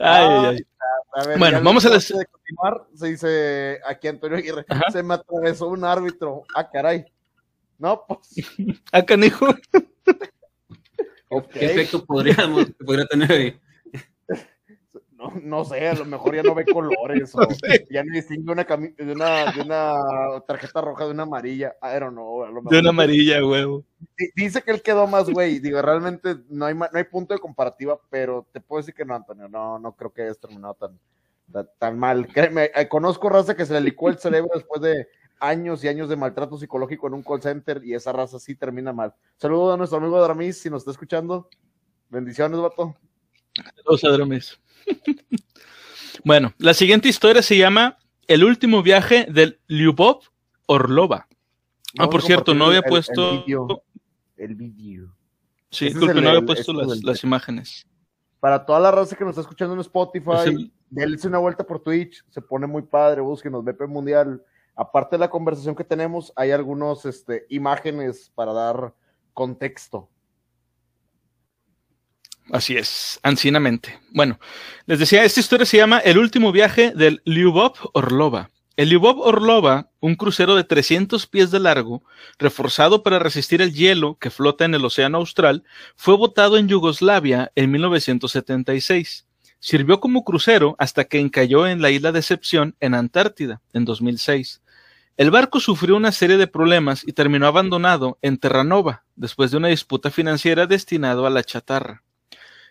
[0.00, 0.66] Ay, ay, ay.
[1.14, 4.90] A ver, Bueno, vamos a de continuar, se dice aquí Antonio Aguirre, Ajá.
[4.92, 6.42] se me atravesó un árbitro.
[6.54, 7.06] Ah, caray.
[7.78, 8.18] No, pues.
[8.92, 9.46] Ah, canijo.
[11.52, 13.60] ¿Qué efecto podríamos, podría tener ahí?
[15.42, 17.86] No, sé, a lo mejor ya no ve colores o No sé.
[17.90, 21.74] ya no distingue una, de una, de una tarjeta roja de una amarilla.
[21.82, 22.42] I don't know.
[22.44, 23.84] A lo De mejor- una amarilla, huevo.
[24.18, 25.58] Di- Dice que él quedó más güey.
[25.58, 29.14] Digo, realmente no hay, no hay punto de comparativa, pero te puedo decir que no,
[29.14, 29.48] Antonio.
[29.48, 30.98] No, no creo que hayas terminado tan,
[31.52, 32.26] tan, tan mal.
[32.28, 35.06] Créeme, eh, conozco raza que se le licó el cerebro después de
[35.38, 38.92] años y años de maltrato psicológico en un call center y esa raza sí termina
[38.94, 39.14] mal.
[39.36, 41.48] Saludo a nuestro amigo Dramis, si nos está escuchando.
[42.08, 42.96] Bendiciones, vato.
[43.86, 44.58] Los Adromis.
[46.24, 50.20] Bueno, la siguiente historia se llama El último viaje del Lyubov
[50.66, 51.28] Orlova.
[51.98, 53.44] Ah, por cierto, no había el- puesto.
[54.36, 55.16] El vídeo.
[55.70, 57.86] Sí, Ese es disculpe, el- no había puesto este es las, imágenes.
[58.40, 62.22] Para toda la raza que nos está escuchando en Spotify, Es una vuelta por Twitch,
[62.30, 64.42] se pone muy padre, búsquenos BP Mundial.
[64.76, 68.94] Aparte de la conversación que tenemos, hay algunos este, imágenes para dar
[69.32, 70.08] contexto.
[72.52, 73.98] Así es, ancinamente.
[74.10, 74.38] Bueno,
[74.86, 78.50] les decía, esta historia se llama El último viaje del Lyubov Orlova.
[78.76, 82.04] El Lyubov Orlova, un crucero de 300 pies de largo,
[82.38, 85.64] reforzado para resistir el hielo que flota en el Océano Austral,
[85.96, 89.26] fue botado en Yugoslavia en 1976.
[89.58, 94.62] Sirvió como crucero hasta que encalló en la isla Decepción en Antártida en 2006.
[95.16, 99.68] El barco sufrió una serie de problemas y terminó abandonado en Terranova después de una
[99.68, 102.04] disputa financiera destinado a la chatarra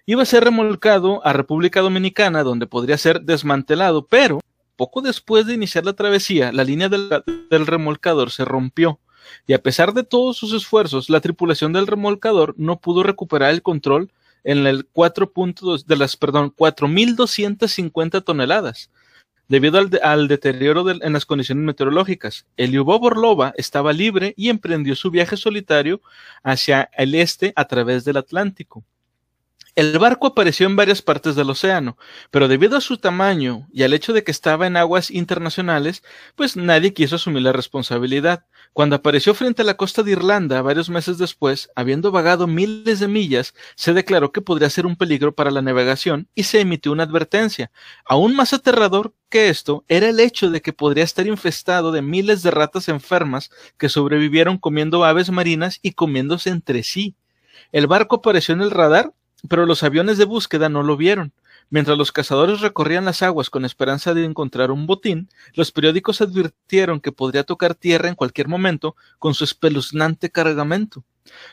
[0.05, 4.39] iba a ser remolcado a República Dominicana, donde podría ser desmantelado, pero
[4.75, 8.99] poco después de iniciar la travesía, la línea del, remolcador se rompió,
[9.47, 13.63] y a pesar de todos sus esfuerzos, la tripulación del remolcador no pudo recuperar el
[13.63, 14.11] control
[14.43, 18.91] en el 4.2 de las, perdón, 4.250 toneladas,
[19.47, 22.45] debido al, de, al deterioro de, en las condiciones meteorológicas.
[22.57, 26.01] El Lyubov Orlova estaba libre y emprendió su viaje solitario
[26.43, 28.83] hacia el este a través del Atlántico.
[29.75, 31.97] El barco apareció en varias partes del océano,
[32.31, 36.01] pero debido a su tamaño y al hecho de que estaba en aguas internacionales,
[36.37, 38.45] pues nadie quiso asumir la responsabilidad.
[38.71, 43.09] Cuando apareció frente a la costa de Irlanda varios meses después, habiendo vagado miles de
[43.09, 47.03] millas, se declaró que podría ser un peligro para la navegación y se emitió una
[47.03, 47.69] advertencia.
[48.05, 52.43] Aún más aterrador que esto era el hecho de que podría estar infestado de miles
[52.43, 57.17] de ratas enfermas que sobrevivieron comiendo aves marinas y comiéndose entre sí.
[57.73, 59.11] El barco apareció en el radar
[59.49, 61.33] pero los aviones de búsqueda no lo vieron.
[61.69, 67.01] Mientras los cazadores recorrían las aguas con esperanza de encontrar un botín, los periódicos advirtieron
[67.01, 71.03] que podría tocar tierra en cualquier momento con su espeluznante cargamento.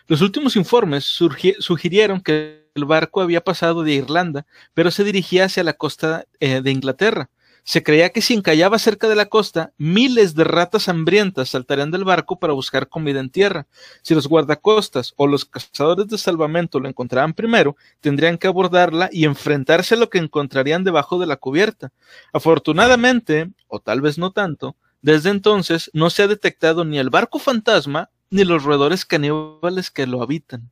[0.06, 5.64] Los últimos informes sugirieron que el barco había pasado de Irlanda, pero se dirigía hacia
[5.64, 7.30] la costa eh, de Inglaterra.
[7.64, 12.04] Se creía que si encallaba cerca de la costa, miles de ratas hambrientas saltarían del
[12.04, 13.66] barco para buscar comida en tierra.
[14.02, 19.26] Si los guardacostas o los cazadores de salvamento lo encontraban primero, tendrían que abordarla y
[19.26, 21.92] enfrentarse a lo que encontrarían debajo de la cubierta.
[22.32, 27.38] Afortunadamente, o tal vez no tanto, desde entonces no se ha detectado ni el barco
[27.38, 30.70] fantasma ni los roedores caníbales que lo habitan.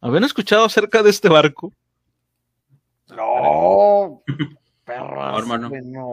[0.00, 1.72] ¿Habían escuchado acerca de este barco?
[3.08, 4.22] No.
[4.88, 5.70] Perras, No, hermano.
[5.70, 6.10] que no.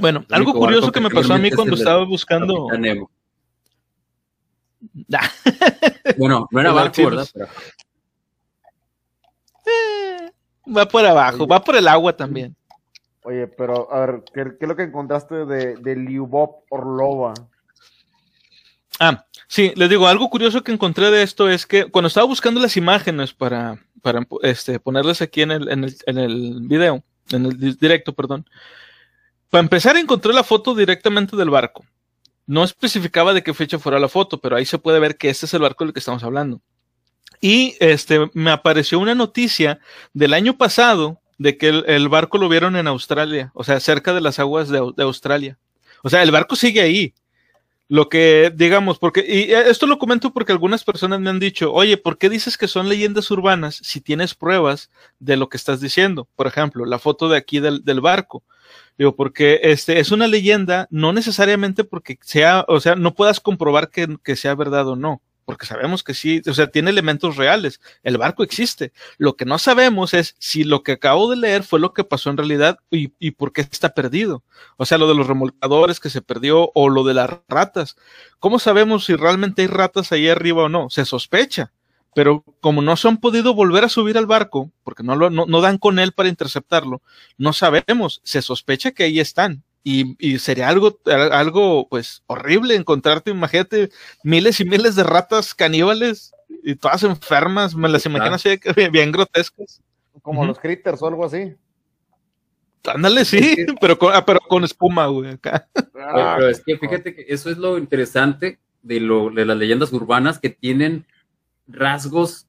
[0.00, 2.66] Bueno, El algo curioso que me pasó a mí cuando estaba buscando.
[2.68, 3.10] Capitán Nemo.
[5.14, 5.30] Ah,
[6.16, 7.04] Bueno, no era barco.
[7.04, 7.28] ¿verdad?
[7.32, 7.46] Pero
[9.66, 10.32] eh,
[10.76, 12.56] va por abajo, va por el agua también.
[13.24, 17.34] Oye, pero a ver, ¿qué, qué es lo que encontraste de, de Lyubov Orlova?
[18.98, 22.60] Ah, sí, les digo, algo curioso que encontré de esto es que cuando estaba buscando
[22.60, 27.46] las imágenes para, para este, ponerlas aquí en el, en, el, en el video, en
[27.46, 28.44] el directo, perdón,
[29.48, 31.84] para empezar encontré la foto directamente del barco.
[32.46, 35.46] No especificaba de qué fecha fuera la foto, pero ahí se puede ver que este
[35.46, 36.60] es el barco del que estamos hablando.
[37.40, 39.78] Y este, me apareció una noticia
[40.12, 44.12] del año pasado de que el, el barco lo vieron en Australia, o sea, cerca
[44.12, 45.58] de las aguas de, de Australia.
[46.02, 47.14] O sea, el barco sigue ahí,
[47.88, 51.96] lo que, digamos, porque, y esto lo comento porque algunas personas me han dicho, oye,
[51.96, 56.26] ¿por qué dices que son leyendas urbanas si tienes pruebas de lo que estás diciendo?
[56.36, 58.42] Por ejemplo, la foto de aquí del, del barco.
[58.96, 63.90] Digo, porque este es una leyenda, no necesariamente porque sea, o sea, no puedas comprobar
[63.90, 65.20] que, que sea verdad o no
[65.52, 67.78] porque sabemos que sí, o sea, tiene elementos reales.
[68.02, 68.90] El barco existe.
[69.18, 72.30] Lo que no sabemos es si lo que acabo de leer fue lo que pasó
[72.30, 74.42] en realidad y, por qué está perdido.
[74.78, 77.96] O sea, lo de los remolcadores que se perdió o lo de las ratas.
[78.38, 80.88] ¿Cómo sabemos si realmente hay ratas ahí arriba o no?
[80.88, 81.70] Se sospecha.
[82.14, 85.60] Pero como no se han podido volver a subir al barco, porque no, lo, no
[85.60, 87.02] dan con él para interceptarlo,
[87.36, 88.22] no sabemos.
[88.24, 93.90] Se sospecha que ahí están y, y, sería algo, algo pues horrible encontrarte, imagínate,
[94.22, 99.12] miles y miles de ratas caníbales y todas enfermas, me las imagino así bien, bien
[99.12, 99.80] grotescas.
[100.22, 100.48] Como uh -huh.
[100.48, 101.54] los critters o algo así.
[102.84, 105.68] Ándale, sí, pero con, pero con espuma, güey, acá.
[105.94, 109.92] Ah, pero es que fíjate que eso es lo interesante de, lo, de las leyendas
[109.92, 111.06] urbanas que tienen
[111.66, 112.46] rasgos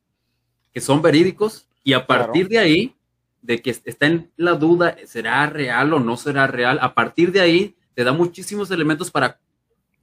[0.74, 2.50] que son verídicos y a partir claro.
[2.50, 2.96] de ahí
[3.44, 6.80] de que está en la duda, ¿será real o no será real?
[6.82, 9.40] A partir de ahí, te da muchísimos elementos para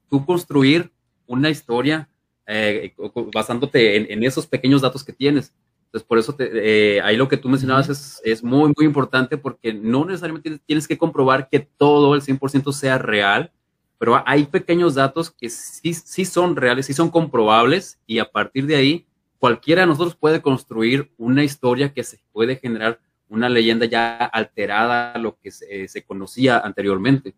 [0.09, 0.93] tú construir
[1.27, 2.09] una historia
[2.47, 2.95] eh,
[3.33, 5.55] basándote en, en, esos pequeños datos que tienes.
[5.87, 6.51] Entonces, por eso te,
[6.97, 10.87] eh, ahí lo que tú mencionabas es, es, muy, muy importante porque no necesariamente tienes
[10.87, 13.51] que comprobar que todo el 100% sea real,
[13.99, 18.67] pero hay pequeños datos que sí, sí son reales, sí son comprobables y a partir
[18.67, 19.07] de ahí,
[19.39, 25.13] cualquiera de nosotros puede construir una historia que se puede generar una leyenda ya alterada
[25.13, 27.35] a lo que se, se conocía anteriormente.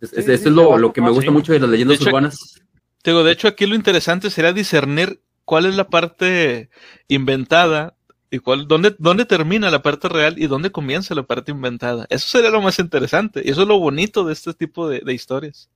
[0.00, 1.30] Entonces, sí, esto sí, es lo, lo, que me gusta sí.
[1.30, 2.62] mucho de las leyendas de hecho, urbanas.
[3.04, 6.70] Digo, de hecho, aquí lo interesante será discernir cuál es la parte
[7.06, 7.96] inventada
[8.30, 12.06] y cuál, dónde, dónde termina la parte real y dónde comienza la parte inventada.
[12.10, 15.14] Eso sería lo más interesante y eso es lo bonito de este tipo de, de
[15.14, 15.70] historias.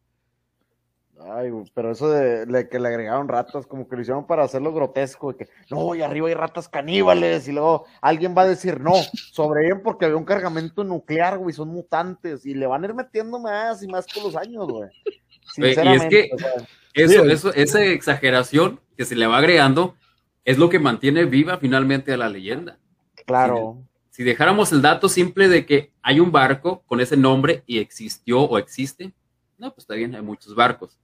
[1.33, 4.73] Ay, pero eso de, de, que le agregaron ratas, como que lo hicieron para hacerlo
[4.73, 8.81] grotesco, de que no, y arriba hay ratas caníbales, y luego alguien va a decir,
[8.81, 8.95] no,
[9.33, 13.39] sobreviven porque había un cargamento nuclear, güey, son mutantes, y le van a ir metiendo
[13.39, 14.91] más y más con los años, güey.
[15.55, 16.15] Sinceramente.
[16.15, 16.53] Y es que o sea,
[16.95, 17.31] eso, sí.
[17.31, 19.95] eso, esa exageración que se le va agregando
[20.45, 22.79] es lo que mantiene viva finalmente a la leyenda.
[23.27, 23.79] Claro.
[24.11, 27.79] Si, si dejáramos el dato simple de que hay un barco con ese nombre y
[27.79, 29.13] existió o existe,
[29.59, 30.99] no, pues está bien, hay muchos barcos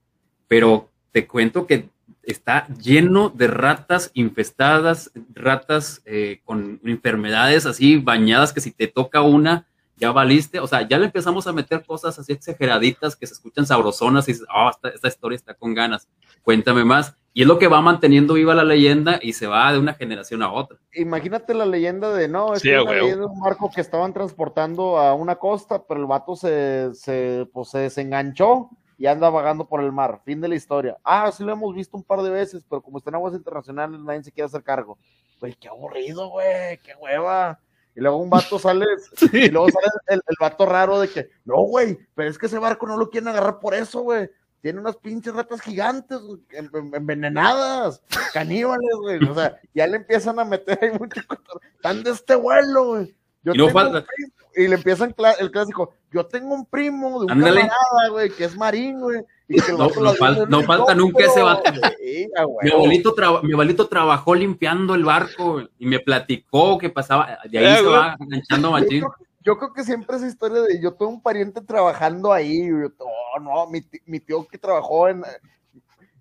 [0.47, 1.89] pero te cuento que
[2.23, 9.21] está lleno de ratas infestadas, ratas eh, con enfermedades así bañadas que si te toca
[9.21, 10.59] una, ya valiste.
[10.59, 14.33] O sea, ya le empezamos a meter cosas así exageraditas que se escuchan sabrosonas y
[14.33, 16.07] dices, oh, esta, esta historia está con ganas.
[16.43, 17.15] Cuéntame más.
[17.33, 20.41] Y es lo que va manteniendo viva la leyenda y se va de una generación
[20.41, 20.77] a otra.
[20.93, 24.97] Imagínate la leyenda de, no, es sí, una leyenda de un barco que estaban transportando
[24.97, 29.81] a una costa, pero el vato se, se, pues, se desenganchó y anda vagando por
[29.81, 30.21] el mar.
[30.25, 30.97] Fin de la historia.
[31.03, 33.99] Ah, sí lo hemos visto un par de veces, pero como está en aguas internacionales,
[33.99, 34.97] nadie se quiere hacer cargo.
[35.39, 37.59] Güey, qué aburrido, güey, qué hueva.
[37.95, 39.29] Y luego un vato sale, sí.
[39.33, 42.59] y luego sale el, el, vato raro de que, no, güey, pero es que ese
[42.59, 44.29] barco no lo quieren agarrar por eso, güey.
[44.61, 46.19] Tiene unas pinches ratas gigantes,
[46.93, 48.01] envenenadas,
[48.33, 49.23] caníbales, güey.
[49.29, 51.21] O sea, ya le empiezan a meter ahí mucho.
[51.75, 53.15] Están de este vuelo, güey.
[53.47, 54.05] Yo y no falta.
[54.55, 58.57] Y le empiezan el clásico, yo tengo un primo de un camarada, güey, que es
[58.57, 59.21] marín, güey.
[59.77, 61.71] No, no, fal no falta nunca ese vato.
[61.71, 67.65] Mi, abuelito mi abuelito trabajó limpiando el barco y me platicó que pasaba, de ahí
[67.65, 67.93] eh, se güey.
[67.93, 69.01] va enganchando machín.
[69.01, 69.07] Yo,
[69.41, 72.89] yo, creo que siempre esa historia de yo tengo un pariente trabajando ahí, güey.
[72.97, 75.23] Oh, no, mi, mi tío que trabajó en,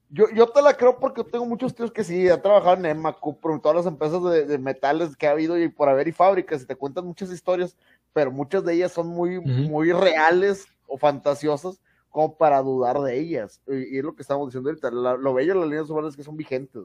[0.09, 3.39] yo, yo te la creo porque tengo muchos tíos que sí, han trabajado en Emacu,
[3.45, 6.63] en todas las empresas de, de, metales que ha habido y por haber y fábricas,
[6.63, 7.77] y te cuentan muchas historias,
[8.13, 9.69] pero muchas de ellas son muy, uh -huh.
[9.69, 13.61] muy reales o fantasiosas como para dudar de ellas.
[13.67, 14.91] Y, y es lo que estamos diciendo ahorita.
[14.91, 16.83] La, lo bello de las líneas urbanas es que son vigentes,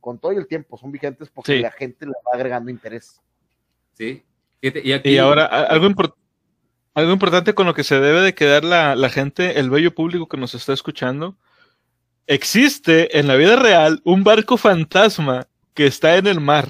[0.00, 1.62] con todo el tiempo, son vigentes porque sí.
[1.62, 3.20] la gente le va agregando interés.
[3.94, 4.22] Sí.
[4.60, 5.10] Y, aquí...
[5.10, 6.24] y ahora, algo importante.
[6.96, 10.28] Algo importante con lo que se debe de quedar la, la gente, el bello público
[10.28, 11.36] que nos está escuchando,
[12.26, 16.68] existe en la vida real un barco fantasma que está en el mar.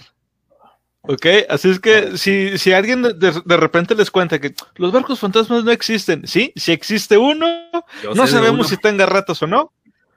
[1.02, 1.26] ¿Ok?
[1.50, 5.62] Así es que si, si alguien de, de, repente les cuenta que los barcos fantasmas
[5.62, 7.46] no existen, sí, si existe uno,
[8.02, 9.72] Yo no sabemos si tenga ratas o no,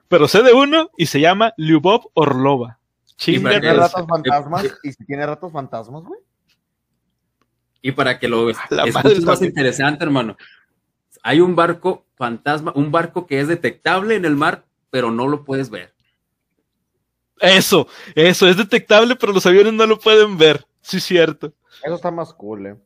[0.08, 2.78] pero sé de uno y se llama Lyubov Orlova.
[3.26, 4.64] ¿Y tiene ratas fantasmas?
[4.82, 6.20] ¿Y si tiene ratos fantasmas, güey?
[7.82, 8.56] Y para que lo es
[9.24, 10.36] más interesante, hermano,
[11.22, 15.44] hay un barco fantasma, un barco que es detectable en el mar, pero no lo
[15.44, 15.94] puedes ver.
[17.40, 20.66] Eso, eso, es detectable, pero los aviones no lo pueden ver.
[20.80, 21.52] Sí, cierto.
[21.84, 22.76] Eso está más cool, eh.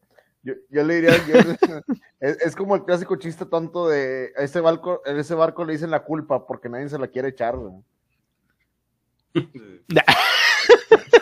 [0.42, 1.12] Yo, yo le diría,
[2.20, 5.90] es, como el clásico chiste tonto de a ese barco, en ese barco le dicen
[5.90, 7.54] la culpa porque nadie se la quiere echar.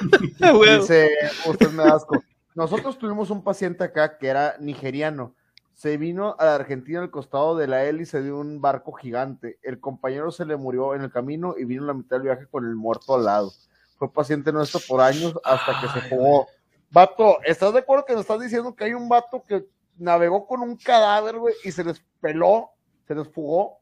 [0.81, 1.11] Dice,
[1.47, 2.23] usted me asco.
[2.55, 5.35] Nosotros tuvimos un paciente acá que era nigeriano.
[5.81, 9.59] Se vino a la Argentina al costado de la hélice de un barco gigante.
[9.63, 12.67] El compañero se le murió en el camino y vino la mitad del viaje con
[12.67, 13.51] el muerto al lado.
[13.97, 16.47] Fue paciente nuestro por años hasta que se jugó
[16.91, 19.65] Vato, ¿estás de acuerdo que nos estás diciendo que hay un vato que
[19.97, 22.73] navegó con un cadáver, güey, y se les peló,
[23.09, 23.81] se les fugó?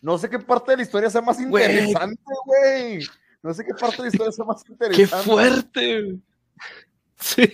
[0.00, 3.04] No sé qué parte de la historia sea más interesante, güey.
[3.42, 5.02] No sé qué parte de la historia sea más interesante.
[5.02, 6.20] ¡Qué fuerte!
[7.18, 7.50] Sí.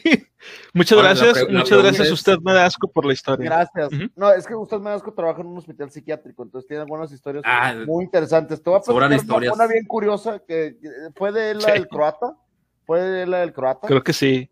[0.74, 2.10] Muchas gracias, muchas gracias.
[2.10, 3.44] Usted me da asco por la historia.
[3.48, 3.90] Gracias.
[4.16, 7.12] No, es que usted me da asco trabaja en un hospital psiquiátrico, entonces tiene algunas
[7.12, 8.60] historias ah, muy interesantes.
[8.62, 10.76] Te voy a platicar una, bien curiosa que
[11.14, 12.36] fue de la del croata.
[12.84, 13.86] ¿Fue la del croata?
[13.86, 14.50] Creo que sí.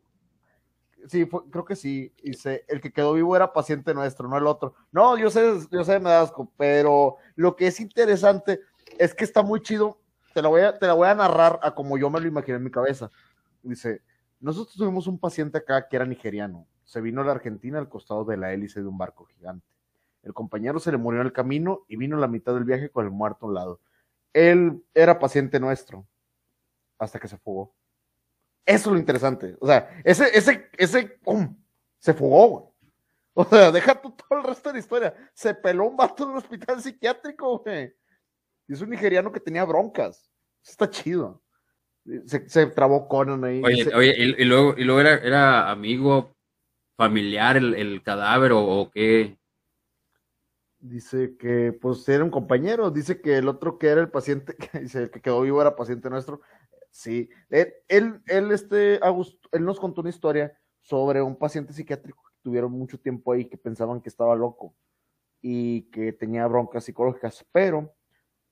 [1.08, 2.12] Sí, creo que sí.
[2.22, 4.74] Dice, el que quedó vivo era paciente nuestro, no el otro.
[4.92, 8.60] No, yo sé, yo sé, me da asco, pero lo que es interesante
[8.98, 9.98] es que está muy chido.
[10.34, 12.58] Te la voy a, te la voy a narrar a como yo me lo imaginé
[12.58, 13.10] en mi cabeza.
[13.62, 14.02] Dice,
[14.40, 16.66] nosotros tuvimos un paciente acá que era nigeriano.
[16.84, 19.66] Se vino a la Argentina al costado de la hélice de un barco gigante.
[20.22, 23.04] El compañero se le murió en el camino y vino la mitad del viaje con
[23.04, 23.80] el muerto a un lado.
[24.32, 26.06] Él era paciente nuestro
[26.98, 27.74] hasta que se fugó.
[28.66, 29.56] Eso es lo interesante.
[29.60, 31.20] O sea, ese, ese, ese,
[31.98, 32.74] se fugó,
[33.34, 35.14] O sea, deja todo el resto de la historia.
[35.32, 37.94] Se peló un vato en un hospital psiquiátrico, güey.
[38.68, 40.30] Y es un nigeriano que tenía broncas.
[40.62, 41.42] Eso está chido.
[42.26, 43.62] Se, se trabó Conan ahí.
[43.64, 46.34] Oye, oye y, luego, y luego era, era amigo
[46.96, 49.38] familiar el, el cadáver o, qué.
[50.78, 55.02] Dice que pues era un compañero, dice que el otro que era el paciente, dice
[55.04, 56.40] el que quedó vivo era paciente nuestro,
[56.90, 59.00] Sí, él, él, este,
[59.52, 63.56] él nos contó una historia sobre un paciente psiquiátrico que tuvieron mucho tiempo ahí, que
[63.56, 64.74] pensaban que estaba loco
[65.40, 67.94] y que tenía broncas psicológicas, pero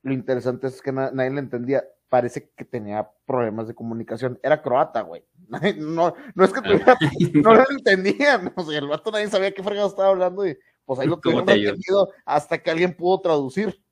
[0.03, 5.03] lo interesante es que nadie le entendía, parece que tenía problemas de comunicación, era croata,
[5.03, 5.25] güey,
[5.79, 6.97] no, no es que tuviera,
[7.35, 11.01] no lo entendían, o sea, el vato nadie sabía qué fregado estaba hablando y pues
[11.01, 13.83] ahí lo tuvieron entendido hasta que alguien pudo traducir.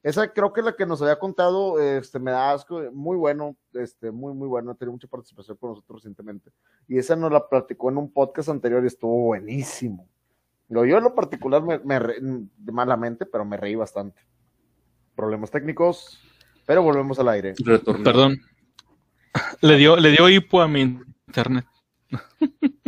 [0.00, 3.56] Esa creo que es la que nos había contado, este, me da asco, muy bueno,
[3.74, 6.52] este, muy, muy bueno, tenido mucha participación con nosotros recientemente.
[6.86, 10.08] Y esa nos la platicó en un podcast anterior y estuvo buenísimo.
[10.68, 14.20] Lo yo en lo particular me, me malamente, pero me reí bastante.
[15.16, 16.20] Problemas técnicos,
[16.68, 17.54] pero volvemos al aire.
[18.04, 18.38] Perdón.
[19.62, 21.64] Le dio, le dio hipo a mi internet.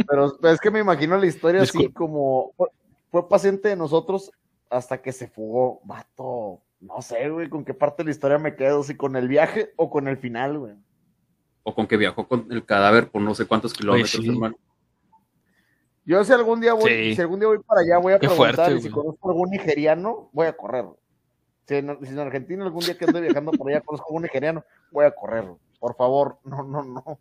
[0.07, 2.69] Pero es que me imagino la historia así como fue,
[3.11, 4.33] fue paciente de nosotros
[4.69, 5.81] hasta que se fugó.
[5.85, 9.29] Vato, no sé, güey, con qué parte de la historia me quedo, si con el
[9.29, 10.75] viaje o con el final, güey.
[11.63, 14.57] O con que viajó con el cadáver por no sé cuántos kilómetros, hermano.
[16.05, 18.83] Yo si algún día voy, si algún día voy para allá, voy a preguntar, y
[18.83, 20.87] si conozco algún nigeriano, voy a correr.
[21.67, 25.13] Si en, Argentina algún día que ande viajando por allá conozco algún nigeriano, voy a
[25.13, 25.45] correr.
[25.79, 27.19] Por favor, no, no, no.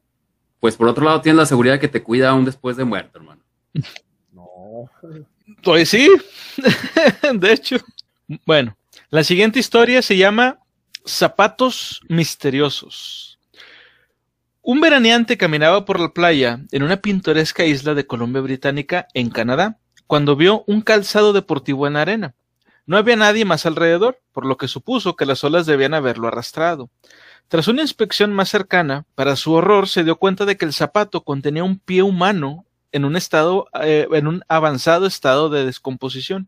[0.59, 3.41] Pues por otro lado tienes la seguridad que te cuida aún después de muerto, hermano.
[4.33, 4.89] No.
[5.63, 6.09] Pues sí,
[7.33, 7.77] de hecho.
[8.45, 8.75] Bueno,
[9.09, 10.59] la siguiente historia se llama
[11.05, 13.39] Zapatos Misteriosos.
[14.61, 19.79] Un veraneante caminaba por la playa en una pintoresca isla de Columbia Británica, en Canadá,
[20.05, 22.35] cuando vio un calzado deportivo en arena.
[22.89, 26.89] No había nadie más alrededor, por lo que supuso que las olas debían haberlo arrastrado.
[27.47, 31.23] Tras una inspección más cercana, para su horror se dio cuenta de que el zapato
[31.23, 36.47] contenía un pie humano en un estado, eh, en un avanzado estado de descomposición.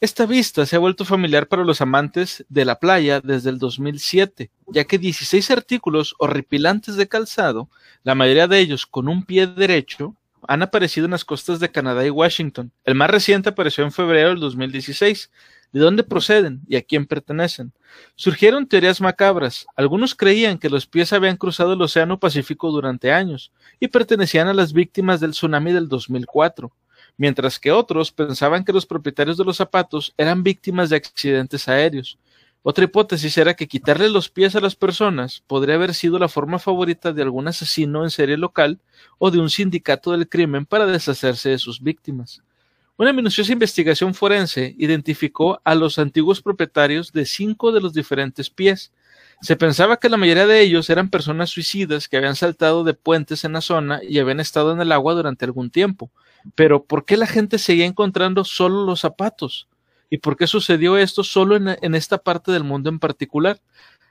[0.00, 4.50] Esta vista se ha vuelto familiar para los amantes de la playa desde el 2007,
[4.66, 7.68] ya que 16 artículos horripilantes de calzado,
[8.02, 10.16] la mayoría de ellos con un pie derecho,
[10.48, 12.72] han aparecido en las costas de Canadá y Washington.
[12.84, 15.30] El más reciente apareció en febrero del 2016.
[15.72, 17.72] ¿De dónde proceden y a quién pertenecen?
[18.14, 19.66] Surgieron teorías macabras.
[19.74, 24.54] Algunos creían que los pies habían cruzado el Océano Pacífico durante años y pertenecían a
[24.54, 26.72] las víctimas del tsunami del 2004
[27.16, 32.18] mientras que otros pensaban que los propietarios de los zapatos eran víctimas de accidentes aéreos.
[32.64, 36.60] Otra hipótesis era que quitarle los pies a las personas podría haber sido la forma
[36.60, 38.78] favorita de algún asesino en serie local
[39.18, 42.40] o de un sindicato del crimen para deshacerse de sus víctimas.
[42.96, 48.92] Una minuciosa investigación forense identificó a los antiguos propietarios de cinco de los diferentes pies.
[49.40, 53.42] Se pensaba que la mayoría de ellos eran personas suicidas que habían saltado de puentes
[53.44, 56.12] en la zona y habían estado en el agua durante algún tiempo.
[56.54, 59.66] Pero ¿por qué la gente seguía encontrando solo los zapatos?
[60.12, 63.62] ¿Y por qué sucedió esto solo en, esta parte del mundo en particular?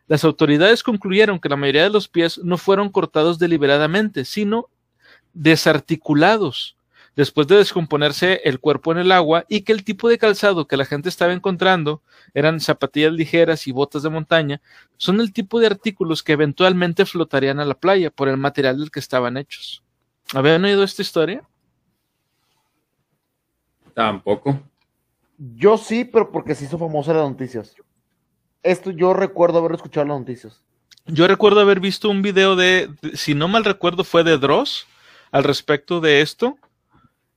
[0.07, 4.67] Las autoridades concluyeron que la mayoría de los pies no fueron cortados deliberadamente, sino
[5.31, 6.75] desarticulados
[7.15, 10.75] después de descomponerse el cuerpo en el agua y que el tipo de calzado que
[10.75, 12.01] la gente estaba encontrando
[12.33, 14.59] eran zapatillas ligeras y botas de montaña,
[14.97, 18.89] son el tipo de artículos que eventualmente flotarían a la playa por el material del
[18.89, 19.83] que estaban hechos.
[20.33, 21.43] ¿Habían oído esta historia?
[23.93, 24.70] Tampoco.
[25.55, 27.73] Yo sí, pero porque se hizo famosa las noticias.
[28.61, 30.61] Esto yo recuerdo haber escuchado las noticias.
[31.07, 34.85] Yo recuerdo haber visto un video de, si no mal recuerdo, fue de Dross
[35.31, 36.57] al respecto de esto.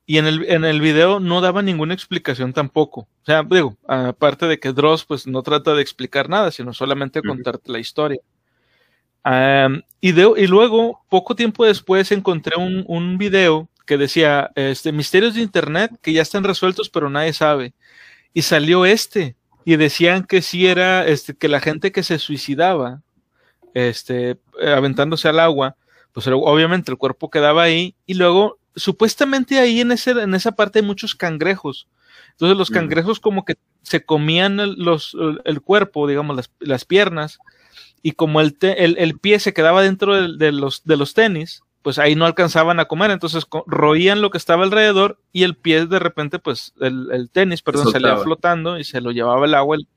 [0.05, 3.01] Y en el, en el video no daba ninguna explicación tampoco.
[3.01, 7.23] O sea, digo, aparte de que Dross pues no trata de explicar nada, sino solamente
[7.23, 8.19] contarte la historia.
[9.25, 14.91] Um, y, de, y luego, poco tiempo después, encontré un, un video que decía, este,
[14.91, 17.73] misterios de Internet que ya están resueltos, pero nadie sabe.
[18.33, 23.01] Y salió este, y decían que sí era, este, que la gente que se suicidaba,
[23.73, 25.75] este, aventándose al agua,
[26.13, 30.79] pues obviamente el cuerpo quedaba ahí, y luego, supuestamente ahí en, ese, en esa parte
[30.79, 31.87] hay muchos cangrejos.
[32.31, 35.15] Entonces los cangrejos como que se comían el, los,
[35.45, 37.39] el cuerpo, digamos, las, las piernas,
[38.01, 41.13] y como el, te, el, el, pie se quedaba dentro de, de, los, de los
[41.13, 45.55] tenis, pues ahí no alcanzaban a comer, entonces roían lo que estaba alrededor y el
[45.55, 49.53] pie de repente, pues el, el tenis, perdón, salía flotando y se lo llevaba el
[49.53, 49.87] agua, el,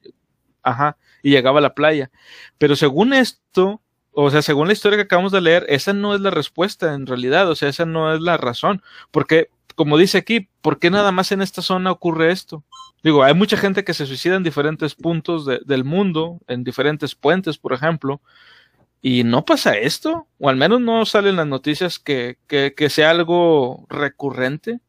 [0.63, 2.11] ajá, y llegaba a la playa.
[2.59, 3.81] Pero según esto,
[4.13, 7.07] o sea, según la historia que acabamos de leer, esa no es la respuesta en
[7.07, 11.11] realidad, o sea, esa no es la razón, porque como dice aquí, ¿por qué nada
[11.11, 12.65] más en esta zona ocurre esto?
[13.03, 17.15] Digo, hay mucha gente que se suicida en diferentes puntos de, del mundo, en diferentes
[17.15, 18.21] puentes, por ejemplo,
[19.01, 23.11] y no pasa esto, o al menos no salen las noticias que, que, que, sea
[23.11, 24.81] algo recurrente.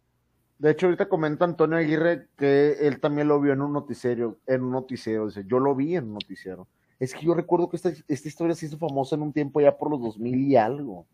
[0.57, 4.63] De hecho, ahorita comenta Antonio Aguirre que él también lo vio en un noticiero, en
[4.63, 6.67] un noticiero, dice, yo lo vi en un noticiero.
[6.99, 9.77] Es que yo recuerdo que esta, esta historia se hizo famosa en un tiempo ya
[9.77, 11.05] por los 2000 y algo.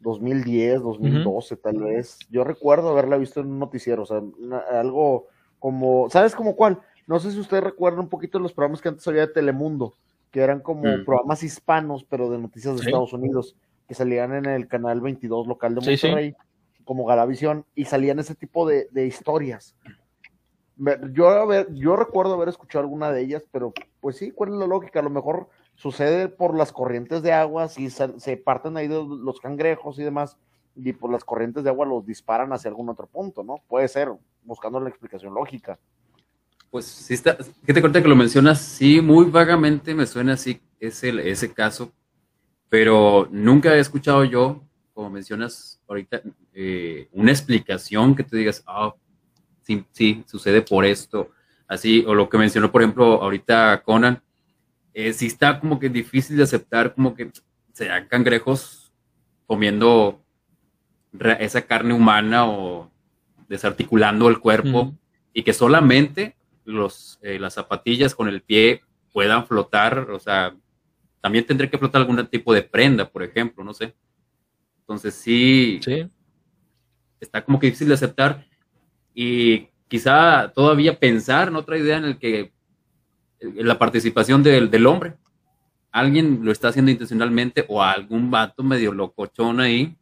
[0.00, 1.62] 2010, 2012 uh -huh.
[1.62, 2.18] tal vez.
[2.30, 5.26] Yo recuerdo haberla visto en un noticiero, o sea, una, algo
[5.58, 6.80] como, ¿sabes como cuál?
[7.06, 9.94] No sé si usted recuerda un poquito los programas que antes había de Telemundo,
[10.30, 11.04] que eran como mm.
[11.04, 12.86] programas hispanos, pero de noticias de sí.
[12.88, 13.56] Estados Unidos,
[13.88, 16.36] que salían en el canal 22 local de Monterrey, sí,
[16.76, 16.84] sí.
[16.84, 19.74] como Galavisión, y salían ese tipo de, de historias.
[21.12, 24.66] Yo, haber, yo recuerdo haber escuchado alguna de ellas, pero pues sí, ¿cuál es la
[24.66, 25.00] lógica?
[25.00, 29.40] A lo mejor sucede por las corrientes de agua, si se, se parten ahí los
[29.40, 30.38] cangrejos y demás,
[30.74, 33.56] y por las corrientes de agua los disparan hacia algún otro punto, ¿no?
[33.68, 34.10] Puede ser,
[34.42, 35.78] buscando la explicación lógica.
[36.70, 40.60] Pues sí está, que te cuenta que lo mencionas, sí, muy vagamente me suena así
[40.78, 41.92] ese, ese caso,
[42.68, 44.62] pero nunca he escuchado yo,
[44.94, 46.22] como mencionas ahorita,
[46.54, 48.98] eh, una explicación que tú digas, ah, oh,
[49.62, 51.32] sí, sí, sucede por esto,
[51.66, 54.22] así, o lo que mencionó, por ejemplo, ahorita Conan,
[54.94, 57.32] eh, sí está como que difícil de aceptar, como que
[57.72, 58.92] sean cangrejos
[59.46, 60.22] comiendo
[61.40, 62.92] esa carne humana o
[63.48, 64.94] desarticulando el cuerpo
[65.32, 68.82] y que solamente los, eh, las zapatillas con el pie
[69.12, 70.54] puedan flotar, o sea,
[71.20, 73.94] también tendré que flotar algún tipo de prenda, por ejemplo, no sé.
[74.80, 76.08] Entonces sí, sí.
[77.20, 78.46] está como que difícil de aceptar
[79.14, 82.52] y quizá todavía pensar en otra idea en el que
[83.40, 85.14] en la participación del, del hombre.
[85.92, 89.96] Alguien lo está haciendo intencionalmente o algún vato medio locochón ahí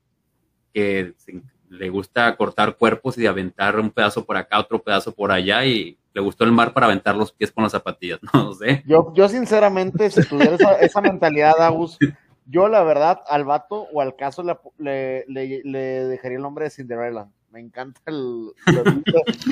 [0.75, 1.41] que se,
[1.71, 5.99] le gusta cortar cuerpos y aventar un pedazo por acá, otro pedazo por allá y
[6.13, 8.83] le gustó el mar para aventar los pies con las zapatillas, no sé.
[8.87, 11.99] Yo, yo sinceramente, si tuviera esa, esa mentalidad, Agus,
[12.47, 16.65] yo la verdad al vato o al caso le, le, le, le dejaría el nombre
[16.65, 17.29] de Cinderella.
[17.51, 19.03] Me encanta el, el,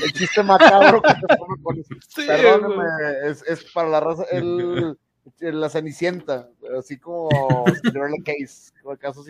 [0.02, 1.94] el chiste macabro que te pone con eso.
[2.08, 2.84] Sí, Perdóname,
[3.24, 4.98] es, es, para la raza, el,
[5.40, 6.48] la Cenicienta,
[6.78, 7.30] así como
[7.82, 9.24] Cinderella Case, el caso,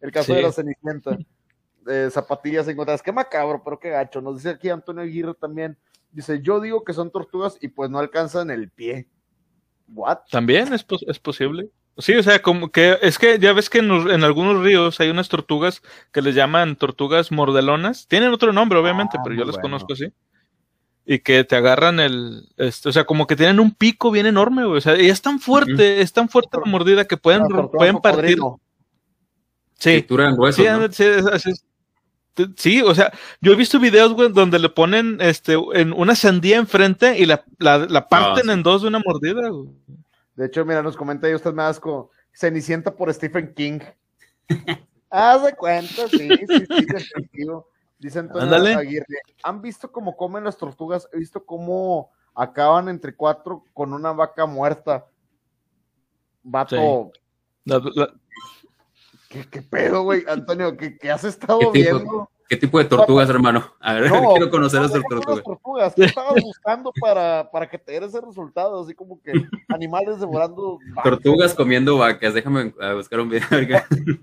[0.00, 0.34] el caso sí.
[0.34, 1.16] de la Cenicienta.
[2.10, 4.20] Zapatillas encontradas, qué macabro, pero qué gacho.
[4.20, 5.76] Nos dice aquí Antonio Aguirre también,
[6.12, 9.06] Dice, yo digo que son tortugas y pues no alcanzan el pie.
[9.88, 10.18] ¿What?
[10.30, 11.70] También es, pos es posible.
[11.98, 15.10] Sí, o sea, como que es que ya ves que en, en, algunos ríos hay
[15.10, 18.08] unas tortugas que les llaman tortugas mordelonas.
[18.08, 19.62] Tienen otro nombre, obviamente, ah, pero yo las bueno.
[19.62, 20.12] conozco así.
[21.04, 24.64] y que te agarran el, este, o sea, como que tienen un pico bien enorme,
[24.64, 24.78] güey.
[24.78, 28.38] O sea, y es tan fuerte, es tan fuerte la mordida que pueden, pueden partir.
[29.78, 30.04] Sí.
[30.08, 31.04] sí, sí,
[31.38, 31.52] sí,
[32.84, 37.18] o sea, yo he visto videos, güey, donde le ponen este, en una sandía enfrente
[37.18, 39.68] y la, la, parten en dos de una mordida, güey.
[40.36, 42.10] De hecho, mira, nos comenta ahí usted me asco.
[42.32, 43.80] Cenicienta por Stephen King.
[45.10, 47.68] Haz de cuenta, sí, sí, sí, definitivo.
[47.98, 51.08] Dice Antonio Aguirre, ¿han visto cómo comen las tortugas?
[51.12, 55.06] He visto cómo acaban entre cuatro con una vaca muerta.
[56.42, 57.10] Vato.
[59.30, 60.24] ¿Qué, pedo, güey?
[60.26, 62.28] Antonio, ¿qué, has estado viendo?
[62.48, 63.64] ¿Qué tipo de tortugas, hermano?
[63.78, 65.44] A ver, quiero conocer las tortugas.
[65.44, 65.94] tortugas.
[65.94, 68.82] ¿Qué estabas buscando para, para que te diera ese resultado?
[68.82, 69.32] Así como que
[69.68, 71.04] animales devorando vacas.
[71.04, 72.34] Tortugas comiendo vacas.
[72.34, 73.46] Déjame buscar un video.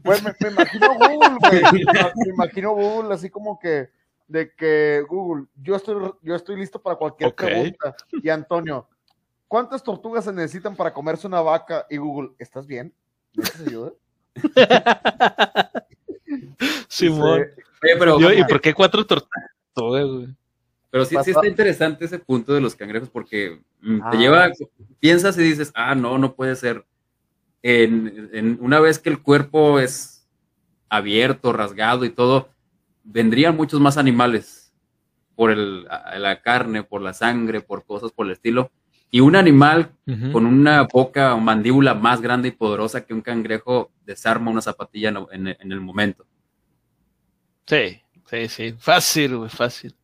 [0.03, 1.85] Pues me, me imagino Google, güey.
[2.15, 3.89] Me imagino Google así como que
[4.27, 7.95] de que Google, yo estoy, yo estoy listo para cualquier pregunta.
[8.11, 8.89] Y Antonio,
[9.47, 11.85] ¿cuántas tortugas se necesitan para comerse una vaca?
[11.89, 12.93] Y Google, ¿estás bien?
[13.33, 13.93] ¿Necesitas ayuda?
[16.87, 17.45] Simón.
[17.79, 20.29] pero, ¿Y por qué cuatro tortugas,
[20.89, 24.19] Pero sí, sí está interesante ese punto de los cangrejos porque mm, te ah.
[24.19, 24.51] lleva,
[24.99, 26.85] piensas y dices, ah, no, no puede ser.
[27.63, 30.27] En, una vez que el cuerpo es
[30.89, 32.49] abierto, rasgado y todo,
[33.03, 34.73] vendrían muchos más animales
[35.35, 38.71] por el, la carne, por la sangre, por cosas por el estilo.
[39.09, 39.91] Y un animal
[40.31, 45.13] con una boca o mandíbula más grande y poderosa que un cangrejo desarma una zapatilla
[45.31, 46.25] en, el momento.
[47.65, 48.75] Sí, sí, sí.
[48.77, 49.95] Fácil, güey, fácil.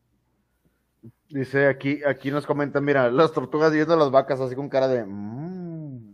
[1.28, 5.04] Dice aquí, aquí nos comentan, mira, las tortugas viendo las vacas así con cara de.
[5.04, 6.12] Mmm.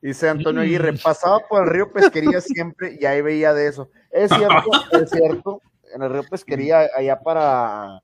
[0.00, 3.90] Dice Antonio Aguirre, pasaba por el río Pesquería siempre y ahí veía de eso.
[4.10, 5.60] Es cierto, es cierto.
[5.92, 8.02] En el río Pesquería, allá para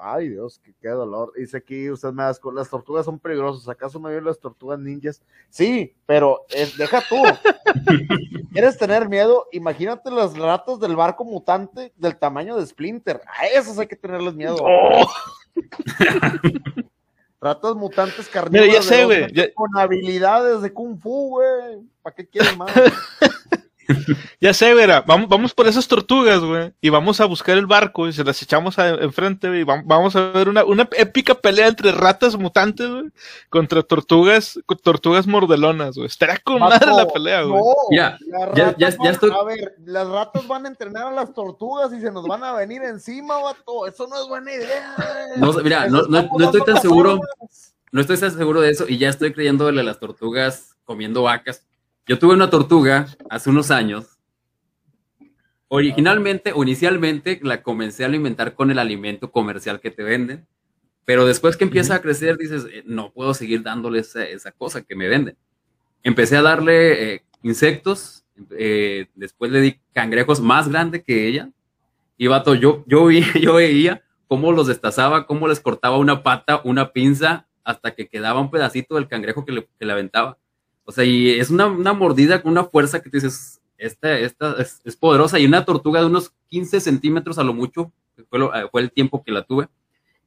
[0.00, 1.32] Ay, Dios, qué, dolor.
[1.36, 3.68] Dice aquí, usted me das las tortugas son peligrosas.
[3.68, 5.22] ¿Acaso me vio las tortugas ninjas?
[5.48, 6.44] Sí, pero
[6.76, 7.16] deja tú.
[8.52, 9.46] ¿Quieres tener miedo?
[9.52, 13.20] Imagínate las ratas del barco mutante del tamaño de Splinter.
[13.26, 14.56] A esas hay que tenerles miedo.
[14.60, 15.10] Oh.
[17.40, 18.88] Ratas mutantes carnívoras
[19.54, 21.80] con habilidades de kung fu, güey.
[22.00, 22.70] ¿Para qué quieres más?
[24.40, 28.08] ya sé, verá, vamos, vamos por esas tortugas, güey, y vamos a buscar el barco
[28.08, 31.92] y se las echamos enfrente, güey, y vamos a ver una, una épica pelea entre
[31.92, 33.10] ratas mutantes, güey,
[33.48, 36.06] contra tortugas, tortugas mordelonas, güey.
[36.06, 37.62] Estará con madre la pelea, güey.
[37.90, 38.18] ya,
[38.54, 39.30] ya, ya, estoy...
[39.30, 42.52] A ver, las ratas van a entrenar a las tortugas y se nos van a
[42.52, 43.86] venir encima, vato.
[43.86, 44.96] Eso no es buena idea.
[45.36, 47.20] No, mira, no, no, no estoy tan seguro.
[47.90, 51.62] No estoy tan seguro de eso y ya estoy creyendo de las tortugas comiendo vacas
[52.06, 54.18] yo tuve una tortuga hace unos años.
[55.68, 60.46] Originalmente o inicialmente la comencé a alimentar con el alimento comercial que te venden,
[61.04, 64.94] pero después que empieza a crecer dices, eh, no puedo seguir dándole esa, cosa que
[64.94, 65.36] me venden.
[66.02, 71.50] Empecé a darle eh, insectos, eh, después le di cangrejos más grandes que ella,
[72.18, 76.92] y vato, yo, yo, yo veía cómo los destazaba, cómo les cortaba una pata, una
[76.92, 80.38] pinza, hasta que quedaba un pedacito del cangrejo que le, que le aventaba.
[80.84, 84.96] O sea, y es una, mordida con una fuerza que te dices, esta, esta es,
[84.96, 85.38] poderosa.
[85.38, 87.92] Y una tortuga de unos 15 centímetros a lo mucho,
[88.28, 89.68] fue, eh, fue, el tiempo que la tuve.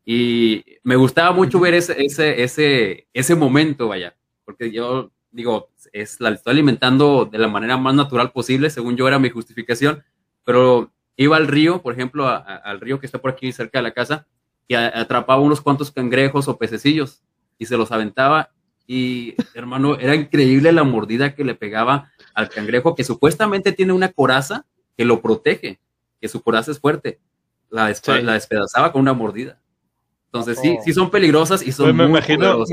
[0.06, 6.20] Y me gustaba mucho ver ese, ese, ese, ese momento, vaya, porque yo digo, es,
[6.22, 10.04] la estoy alimentando de la manera más natural posible, según yo era mi justificación,
[10.46, 13.94] pero iba al río, por ejemplo, al río que está por aquí cerca de la
[13.94, 14.28] casa,
[14.68, 17.22] y atrapaba unos cuantos cangrejos o pececillos
[17.58, 18.52] y se los aventaba
[18.88, 24.12] y hermano, era increíble la mordida que le pegaba al cangrejo, que supuestamente tiene una
[24.12, 24.66] coraza
[24.98, 25.80] que lo protege,
[26.22, 27.20] que su coraza es fuerte.
[27.70, 29.60] La, la despedazaba con una mordida.
[30.28, 32.64] Entonces, sí, sí son peligrosas y son me muy imagino,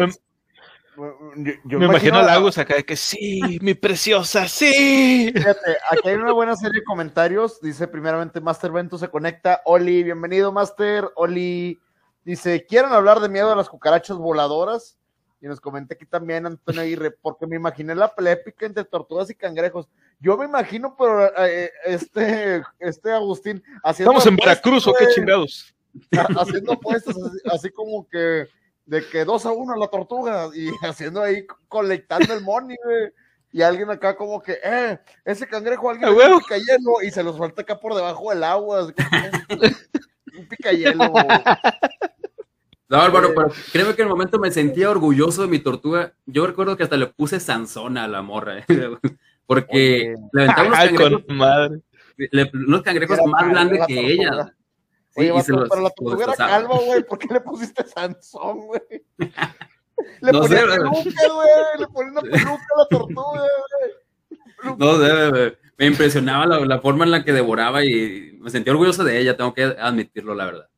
[1.37, 5.33] Me, yo, me, imagino, a Lagos acá de que sí, mi preciosa, sí.
[5.35, 7.61] Fíjate, aquí hay una buena serie de comentarios.
[7.61, 9.63] Dice primeramente Master Vento se conecta.
[9.65, 11.09] Oli, bienvenido Master.
[11.17, 11.81] Oli
[12.25, 14.99] dice, ¿quieren hablar de miedo a las cucarachas voladoras?
[15.43, 19.29] Y nos comenté aquí también Antonio Aguirre, porque me imaginé la pelea épica entre tortugas
[19.29, 19.89] y cangrejos.
[20.21, 24.13] Yo me imagino, pero eh, este, este Agustín haciendo.
[24.13, 25.75] Estamos en Veracruz, ¿o qué chingados?
[26.39, 27.17] Haciendo puestos
[27.53, 28.47] así, como que
[28.87, 33.13] de que dos a uno la tortuga y haciendo ahí, colectando el money, güey.
[33.51, 37.37] Y alguien acá como que, eh, ese cangrejo, alguien le pica hielo y se los
[37.37, 38.87] suelta acá por debajo del agua.
[40.39, 41.13] un pica hielo.
[42.93, 46.13] No, Álvaro, pero créeme que en el momento me sentía orgulloso de mi tortuga.
[46.27, 48.65] Yo recuerdo que hasta le puse Sansona a la morra, ¿eh?
[49.47, 51.23] porque le aventaba unos cangrejos,
[52.53, 54.55] unos cangrejos más grandes que ella.
[55.17, 57.03] Oye, vato, los- pero la tortuga era calva, güey.
[57.05, 58.81] ¿Por qué le pusiste Sansón, güey?
[59.19, 60.77] Le No ponía sé, güey.
[60.79, 61.01] peluca,
[61.35, 61.81] güey.
[61.81, 63.41] Le ponía una peluca a la tortuga,
[64.63, 64.77] güey.
[64.79, 68.73] No sé, me- me impresionaba la, la forma en la que devoraba y me sentía
[68.73, 70.69] orgulloso de ella, tengo que admitirlo, la verdad.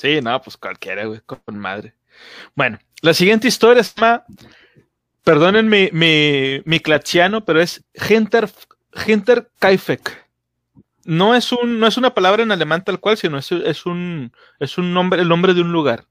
[0.00, 1.94] Sí, no, pues cualquiera, güey, con madre.
[2.54, 4.24] Bueno, la siguiente historia se llama,
[5.22, 8.50] perdonen mi, mi, mi clachiano, pero es Hinter,
[9.06, 10.26] Hinterkaifeck.
[11.04, 14.32] No es, un, no es una palabra en alemán tal cual, sino es, es, un,
[14.58, 16.06] es un nombre, el nombre de un lugar.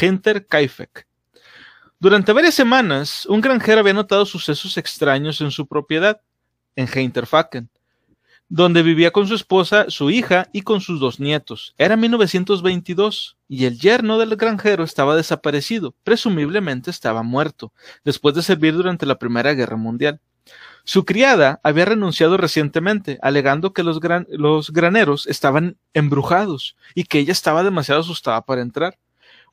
[0.00, 1.08] Hinterkaifeck.
[1.98, 6.20] Durante varias semanas, un granjero había notado sucesos extraños en su propiedad,
[6.76, 7.70] en Hinterfacken
[8.48, 11.74] donde vivía con su esposa, su hija y con sus dos nietos.
[11.78, 17.72] Era 1922 y el yerno del granjero estaba desaparecido, presumiblemente estaba muerto,
[18.04, 20.20] después de servir durante la Primera Guerra Mundial.
[20.84, 27.18] Su criada había renunciado recientemente, alegando que los, gran- los graneros estaban embrujados y que
[27.18, 28.96] ella estaba demasiado asustada para entrar.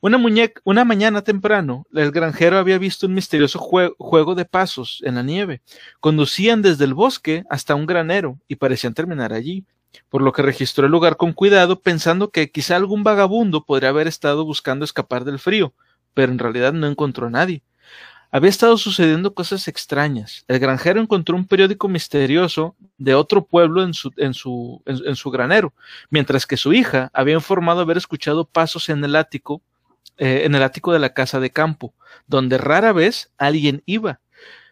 [0.04, 0.18] Una,
[0.64, 5.22] una mañana temprano, el granjero había visto un misterioso jue- juego de pasos en la
[5.22, 5.62] nieve.
[5.98, 9.64] Conducían desde el bosque hasta un granero y parecían terminar allí,
[10.10, 14.06] por lo que registró el lugar con cuidado pensando que quizá algún vagabundo podría haber
[14.06, 15.72] estado buscando escapar del frío,
[16.12, 17.62] pero en realidad no encontró a nadie.
[18.30, 20.44] Había estado sucediendo cosas extrañas.
[20.48, 25.30] El granjero encontró un periódico misterioso de otro pueblo en su, en su, en su
[25.30, 25.72] granero,
[26.10, 29.62] mientras que su hija había informado haber escuchado pasos en el ático,
[30.16, 31.94] eh, en el ático de la casa de campo,
[32.26, 34.20] donde rara vez alguien iba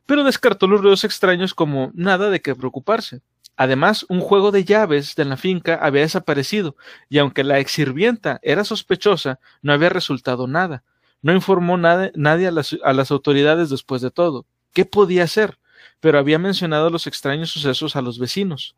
[0.07, 3.23] pero descartó los ruidos extraños como nada de qué preocuparse.
[3.57, 6.77] Además, un juego de llaves de la finca había desaparecido,
[7.09, 10.85] y aunque la exsirvienta era sospechosa, no había resultado nada.
[11.21, 14.47] No informó nada, nadie a las, a las autoridades después de todo.
[14.73, 15.59] ¿Qué podía hacer?
[16.01, 18.75] Pero había mencionado los extraños sucesos a los vecinos.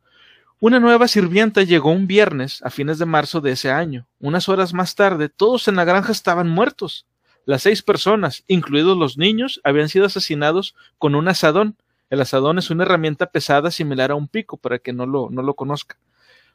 [0.60, 4.06] Una nueva sirvienta llegó un viernes a fines de marzo de ese año.
[4.20, 7.06] Unas horas más tarde, todos en la granja estaban muertos.
[7.44, 11.76] Las seis personas, incluidos los niños, habían sido asesinados con un asadón.
[12.08, 15.42] El asadón es una herramienta pesada similar a un pico, para que no lo, no
[15.42, 15.98] lo conozca.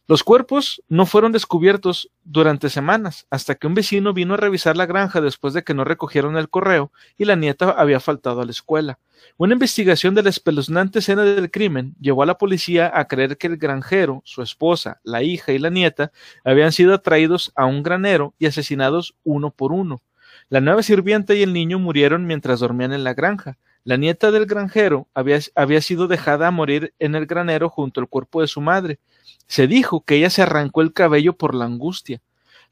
[0.08, 4.88] Los cuerpos no fueron descubiertos durante semanas, hasta que un vecino vino a revisar la
[4.88, 8.52] granja después de que no recogieron el correo y la nieta había faltado a la
[8.52, 8.98] escuela.
[9.38, 13.48] Una investigación de la espeluznante escena del crimen llevó a la policía a creer que
[13.48, 16.12] el granjero, su esposa, la hija y la nieta
[16.44, 20.02] habían sido atraídos a un granero y asesinados uno por uno.
[20.50, 23.58] La nueva sirvienta y el niño murieron mientras dormían en la granja.
[23.84, 28.08] La nieta del granjero había, había, sido dejada a morir en el granero junto al
[28.08, 29.00] cuerpo de su madre.
[29.48, 32.22] Se dijo que ella se arrancó el cabello por la angustia.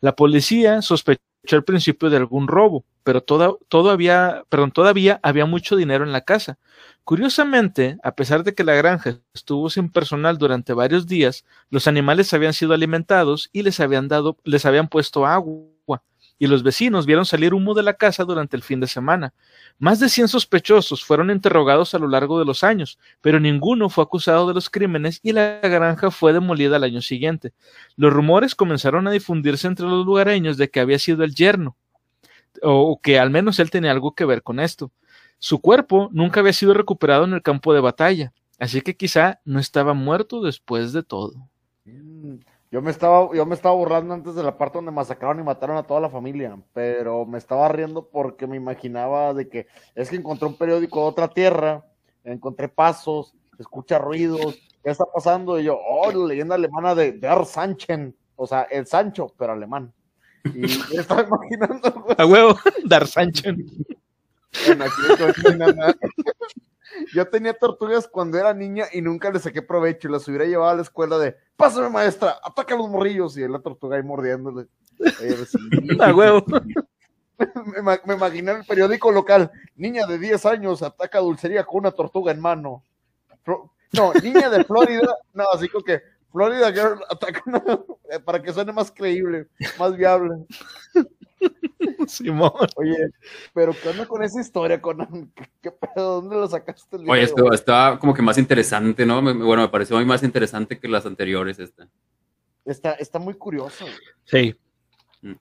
[0.01, 5.45] La policía sospechó al principio de algún robo, pero toda, todo había, perdón, todavía había
[5.45, 6.57] mucho dinero en la casa.
[7.03, 12.33] Curiosamente, a pesar de que la granja estuvo sin personal durante varios días, los animales
[12.33, 15.76] habían sido alimentados y les habían dado, les habían puesto agua
[16.39, 19.33] y los vecinos vieron salir humo de la casa durante el fin de semana.
[19.79, 24.03] Más de 100 sospechosos fueron interrogados a lo largo de los años, pero ninguno fue
[24.03, 27.53] acusado de los crímenes y la granja fue demolida al año siguiente.
[27.95, 31.75] Los rumores comenzaron a difundirse entre los lugareños de que había sido el yerno,
[32.61, 34.91] o que al menos él tenía algo que ver con esto.
[35.39, 39.59] Su cuerpo nunca había sido recuperado en el campo de batalla, así que quizá no
[39.59, 41.47] estaba muerto después de todo.
[42.69, 45.77] Yo me estaba, yo me estaba borrando antes de la parte donde masacraron y mataron
[45.77, 50.17] a toda la familia, pero me estaba riendo porque me imaginaba de que es que
[50.17, 51.85] encontré un periódico de otra tierra,
[52.25, 55.59] encontré pasos, escucha ruidos, ¿qué está pasando?
[55.59, 59.93] Y yo, oh, la leyenda alemana de Der Sanchen, o sea, el Sancho, pero alemán.
[60.43, 62.05] Y me estaba imaginando.
[62.17, 63.49] A huevo, Dar Sancho.
[64.65, 65.01] Bueno, aquí.
[67.13, 70.71] Yo tenía tortugas cuando era niña y nunca le saqué provecho y las hubiera llevado
[70.71, 74.67] a la escuela de, pásame maestra, ataca a los morrillos y la tortuga ahí mordiéndole.
[74.97, 75.57] Sí.
[76.01, 76.43] A huevo.
[77.83, 81.91] me, me imaginé el periódico local, niña de 10 años ataca a dulcería con una
[81.91, 82.83] tortuga en mano.
[83.93, 87.63] No, niña de Florida, no, así como que Florida Girl ataca una,
[88.25, 89.47] para que suene más creíble,
[89.79, 90.45] más viable.
[92.07, 92.51] Simón.
[92.75, 92.95] Oye,
[93.53, 95.31] pero ¿qué onda con esa historia, Conan?
[95.35, 96.21] ¿Qué, qué pedo?
[96.21, 97.23] ¿Dónde lo sacaste el Oye, video?
[97.25, 99.21] esto está como que más interesante, ¿no?
[99.21, 101.87] Me- Bueno, me pareció muy más interesante que las anteriores esta.
[102.65, 103.85] Está, está muy curioso.
[103.85, 103.95] güey.
[104.25, 104.55] Sí.
[105.21, 105.33] Mm.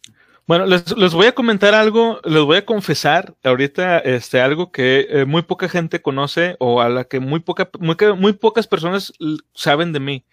[0.48, 5.06] Bueno, les, les voy a comentar algo, les voy a confesar ahorita este, algo que
[5.10, 9.12] eh, muy poca gente conoce o a la que muy, poca, muy, muy pocas personas
[9.54, 10.24] saben de mí.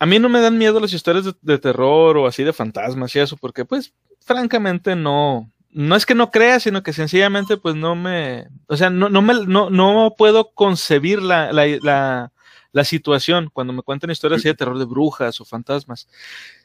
[0.00, 3.18] A mí no me dan miedo las historias de, terror o así de fantasmas y
[3.18, 7.94] eso, porque pues francamente no, no es que no crea, sino que sencillamente pues no
[7.94, 12.32] me, o sea, no, no, me, no, no puedo concebir la, la, la,
[12.72, 16.08] la situación cuando me cuentan historias así de terror de brujas o fantasmas.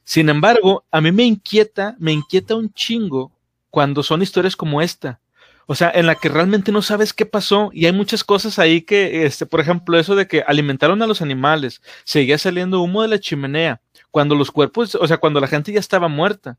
[0.05, 3.31] Sin embargo, a mí me inquieta, me inquieta un chingo
[3.69, 5.19] cuando son historias como esta.
[5.67, 8.81] O sea, en la que realmente no sabes qué pasó y hay muchas cosas ahí
[8.81, 13.07] que, este, por ejemplo, eso de que alimentaron a los animales, seguía saliendo humo de
[13.07, 16.57] la chimenea, cuando los cuerpos, o sea, cuando la gente ya estaba muerta.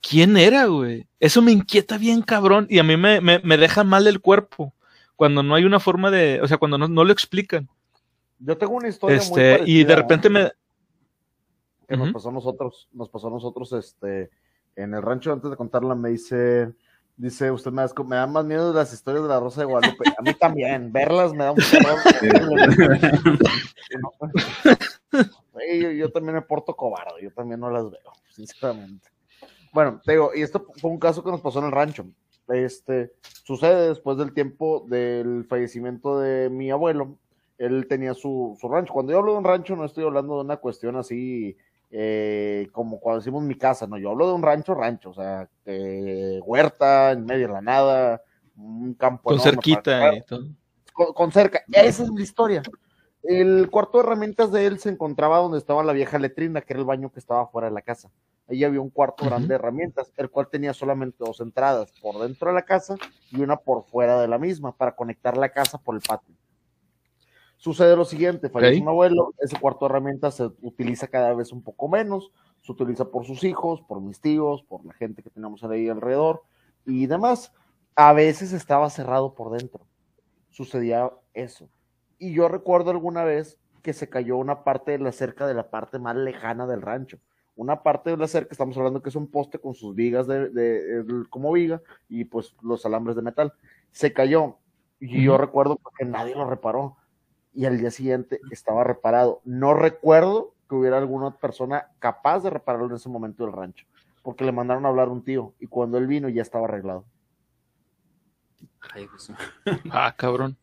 [0.00, 1.06] ¿Quién era, güey?
[1.20, 4.72] Eso me inquieta bien, cabrón, y a mí me, me, me deja mal el cuerpo,
[5.16, 7.68] cuando no hay una forma de, o sea, cuando no, no lo explican.
[8.38, 10.52] Yo tengo una historia Este, muy parecida y de repente me,
[11.88, 14.30] que nos pasó a nosotros, nos pasó a nosotros, este,
[14.74, 16.72] en el rancho, antes de contarla, me dice,
[17.16, 20.04] dice, usted me me da más miedo las historias de la Rosa de Guadalupe.
[20.16, 21.58] A mí también, verlas me da un.
[25.52, 29.08] Güey, yo, yo también me porto cobarde, yo también no las veo, sinceramente.
[29.72, 32.06] Bueno, te digo, y esto fue un caso que nos pasó en el rancho.
[32.48, 33.12] Este,
[33.44, 37.16] sucede después del tiempo del fallecimiento de mi abuelo,
[37.58, 38.92] él tenía su, su rancho.
[38.92, 41.56] Cuando yo hablo de un rancho, no estoy hablando de una cuestión así
[41.90, 45.48] eh, como cuando decimos mi casa, no, yo hablo de un rancho, rancho, o sea,
[45.64, 48.22] eh, huerta, en medio de la nada,
[48.56, 50.48] un campo con cerquita y todo.
[50.92, 51.62] con, con cerca.
[51.72, 52.62] Esa es la historia.
[53.22, 56.80] El cuarto de herramientas de él se encontraba donde estaba la vieja letrina, que era
[56.80, 58.10] el baño que estaba fuera de la casa.
[58.48, 62.48] Ahí había un cuarto grande de herramientas, el cual tenía solamente dos entradas, por dentro
[62.48, 62.94] de la casa
[63.32, 66.35] y una por fuera de la misma, para conectar la casa por el patio.
[67.58, 68.82] Sucede lo siguiente, fallece Ok.
[68.82, 72.30] un abuelo, ese cuarto de herramientas se utiliza cada vez un poco menos,
[72.60, 76.42] se utiliza por sus hijos, por mis tíos, por la gente que tenemos ahí alrededor
[76.84, 77.52] y demás.
[77.94, 79.86] A veces estaba cerrado por dentro.
[80.50, 81.68] Sucedía eso.
[82.18, 85.70] Y yo recuerdo alguna vez que se cayó una parte de la cerca de la
[85.70, 87.18] parte más lejana del rancho.
[87.54, 90.50] Una parte de la cerca, estamos hablando que es un poste con sus vigas de,
[90.50, 93.52] de- como viga y pues los alambres de metal.
[93.92, 94.56] Se cayó
[95.00, 96.96] y yo recuerdo que nadie lo reparó
[97.56, 99.40] y al día siguiente estaba reparado.
[99.44, 103.86] No recuerdo que hubiera alguna persona capaz de repararlo en ese momento del rancho,
[104.22, 107.04] porque le mandaron a hablar a un tío y cuando él vino ya estaba arreglado.
[108.92, 109.36] Ay, Jesús.
[109.90, 110.56] Ah, cabrón.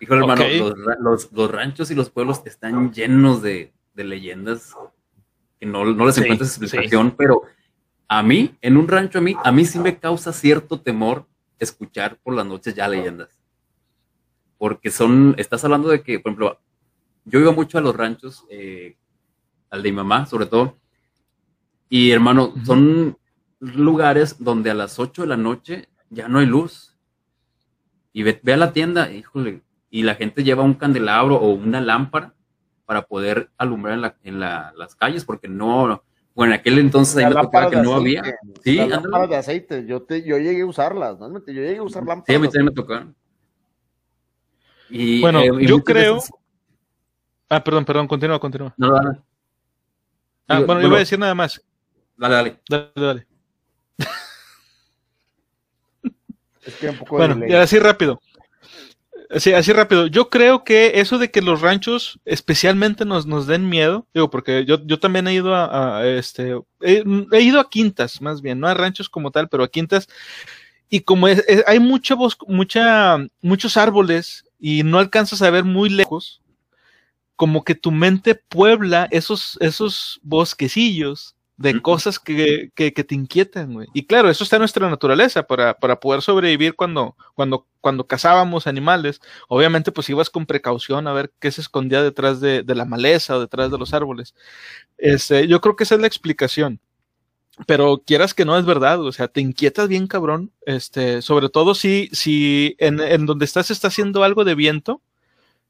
[0.00, 4.74] Híjole, hermano, los, los- los ranchos y los pueblos están llenos de, de leyendas
[5.60, 7.42] que no, no les Sí, encuentras explicación, pero
[8.08, 11.26] a mí, en un rancho, a mí, a mí sí me causa cierto temor
[11.58, 13.28] escuchar por las noches ya leyendas.
[14.64, 16.58] Porque son, estás hablando de que, por ejemplo,
[17.26, 18.96] yo iba mucho a los ranchos, eh,
[19.68, 20.78] al de mi mamá, sobre todo,
[21.90, 23.18] y hermano, son
[23.60, 26.96] lugares donde a las 8 de la noche ya no hay luz.
[28.14, 29.60] Y ve, ve a la tienda, híjole,
[29.90, 32.32] y la gente lleva un candelabro o una lámpara
[32.86, 36.02] para poder alumbrar en, la- en la- las calles, porque no,
[36.34, 38.38] bueno, en aquel entonces ahí La me tocaba que no aceite, había.
[38.62, 41.30] Sí, lámparas de aceite, yo, te, yo llegué a usarlas, ¿no?
[41.30, 42.24] Yo llegué a usar lámparas.
[42.28, 43.14] Sí, a mí también me tocaron.
[44.90, 46.30] Y, Bueno, eh, y yo creo- veces-
[47.48, 48.74] Ah, perdón, perdón, continúa, continúa.
[48.76, 49.18] No, dale,
[50.48, 51.62] Ah, Digo, bueno, yo voy a decir nada más.
[52.16, 52.60] dale, dale.
[52.68, 53.26] Dale, dale.
[56.66, 57.50] Es que un poco de Bueno, delay.
[57.50, 58.20] ya así rápido.
[59.30, 60.06] Así, así rápido.
[60.06, 64.64] Yo creo que eso de que los ranchos especialmente nos, nos den miedo, digo, porque
[64.64, 68.60] yo, yo también he ido a, a, este, he, he ido a quintas, más bien,
[68.60, 70.08] no a ranchos como tal, pero a quintas.
[70.88, 75.64] Y como es- es- hay mucha bosque, mucha, muchos árboles y no alcanzas a ver
[75.64, 76.40] muy lejos,
[77.36, 83.74] como que tu mente puebla esos, esos bosquecillos de cosas que, que, que te inquietan,
[83.74, 83.88] güey.
[83.92, 88.66] Y claro, eso está en nuestra naturaleza para, para poder sobrevivir cuando, cuando, cuando cazábamos
[88.66, 89.20] animales.
[89.48, 93.36] Obviamente, pues ibas con precaución a ver qué se escondía detrás de, de la maleza
[93.36, 94.34] o detrás de los árboles.
[94.96, 96.80] Este, yo creo que esa es la explicación.
[97.66, 101.74] Pero quieras que no es verdad, o sea, te inquietas bien cabrón, este, sobre todo
[101.74, 105.00] si, si en, en donde estás está haciendo algo de viento,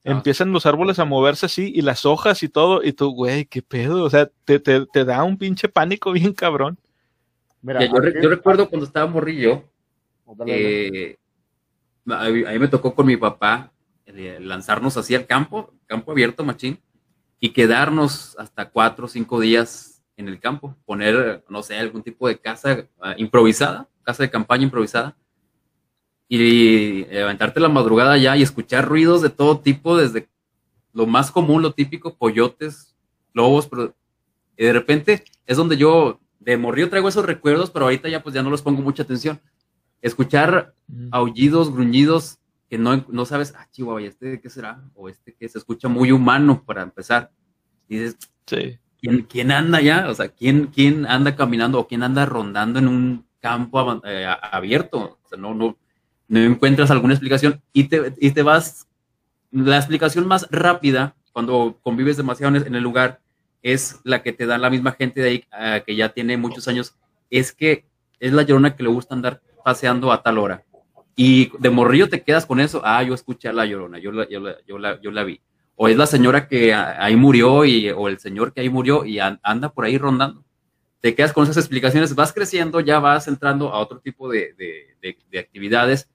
[0.07, 0.11] Ah.
[0.13, 3.63] empiezan los árboles a moverse así y las hojas y todo, y tú, güey, qué
[3.63, 6.79] pedo, o sea, te, te, te da un pinche pánico bien cabrón.
[7.63, 9.65] Mira, Ya, yo, re- aquí- yo recuerdo cuando estaba morrillo,
[10.37, 10.87] dale.
[11.13, 11.19] eh,
[12.11, 13.73] a, mí, a mí me tocó con mi papá
[14.05, 16.79] eh, lanzarnos así al campo, campo abierto, machín,
[17.41, 22.29] y quedarnos hasta cuatro o cinco días en el campo, poner, no sé, algún tipo
[22.29, 25.17] de casa ah, improvisada, casa de campaña improvisada,
[26.29, 30.29] y levantarte la madrugada ya y escuchar ruidos de todo tipo, desde
[30.93, 32.97] lo más común, lo típico, coyotes,
[33.33, 33.95] lobos, pero
[34.57, 38.35] y de repente es donde yo de morrillo traigo esos recuerdos, pero ahorita ya pues
[38.35, 39.41] ya no les pongo mucha atención.
[40.01, 40.75] Escuchar
[41.11, 42.39] aullidos, gruñidos,
[42.69, 44.83] que no, no sabes, ah, chihuahua, ¿y este qué será?
[44.95, 47.31] O este que se escucha muy humano para empezar.
[47.89, 48.79] Y dices, Sí.
[49.05, 50.09] ¿Quién, quién anda ya?
[50.09, 55.19] O sea, ¿quién, ¿quién anda caminando o quién anda rondando en un campo eh, abierto?
[55.23, 55.77] O sea, no, no,
[56.29, 58.89] no encuentras alguna explicación y te, y te vas.
[59.51, 63.21] La explicación más rápida cuando convives demasiado en, el lugar
[63.63, 66.67] es la que te da la misma gente de ahí ah, que ya tiene muchos
[66.67, 66.97] años,
[67.31, 67.85] es que
[68.19, 70.65] es la llorona que le gusta andar paseando a tal hora.
[71.15, 74.29] Y de morrillo te quedas con eso, ah, yo escuché a la llorona, yo la,
[74.29, 75.41] yo la, yo la, yo la vi.
[75.77, 79.19] O es la señora que ahí murió y, o el señor que ahí murió y
[79.19, 80.45] anda por ahí rondando.
[81.01, 85.19] Te quedas con esas explicaciones, vas creciendo, ya vas entrando a otro tipo de, de,
[85.31, 86.09] de actividades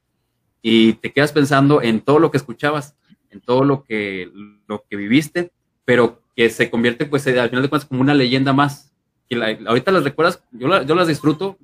[0.62, 2.96] y te quedas pensando en todo lo que escuchabas,
[3.30, 4.32] en todo lo que,
[4.68, 5.52] lo que viviste,
[5.86, 8.94] pero que se convierte, pues, al final de cuentas, como una leyenda más.
[9.28, 9.36] Que
[9.68, 11.58] ahorita las recuerdas, yo, yo las disfruto,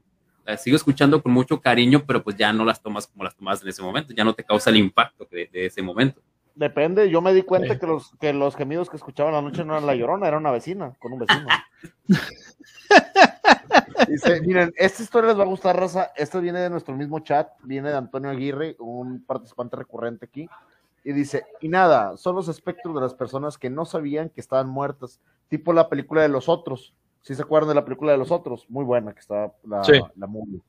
[0.45, 3.61] las sigo escuchando con mucho cariño, pero pues ya no las tomas como las tomas
[3.63, 6.21] en ese momento, ya no te causa el impacto de, ese momento.
[6.55, 9.73] Depende, yo me di cuenta que los, que los gemidos que escuchaban la noche no
[9.73, 11.47] eran la llorona, era una vecina, con un vecino.
[14.07, 16.11] Dice, miren, esta historia les va a gustar, raza.
[16.15, 20.47] Esta viene de nuestro mismo chat, viene de Antonio Aguirre, un participante recurrente aquí.
[21.03, 24.69] Y dice, y nada, son los espectros de las personas que no sabían que estaban
[24.69, 26.93] muertas, tipo la película de los otros.
[27.21, 29.81] Si se acuerdan de la película de los otros, muy buena que está la,
[30.15, 30.61] la movie.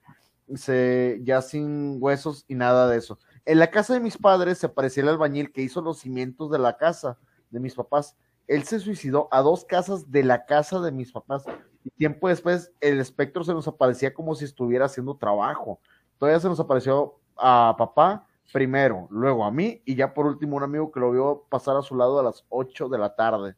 [0.46, 3.18] Dice, ya sin huesos y nada de eso.
[3.46, 6.58] En la casa de mis padres se parecía el albañil que hizo los cimientos de
[6.58, 7.16] la casa
[7.50, 8.16] de mis papás.
[8.48, 11.44] Él se suicidó a dos casas de la casa de mis papás.
[11.84, 15.78] Y tiempo después, el espectro se nos aparecía como si estuviera haciendo trabajo.
[16.18, 20.64] Todavía se nos apareció a papá primero, luego a mí y ya por último un
[20.64, 23.54] amigo que lo vio pasar a su lado a las 8 de la tarde.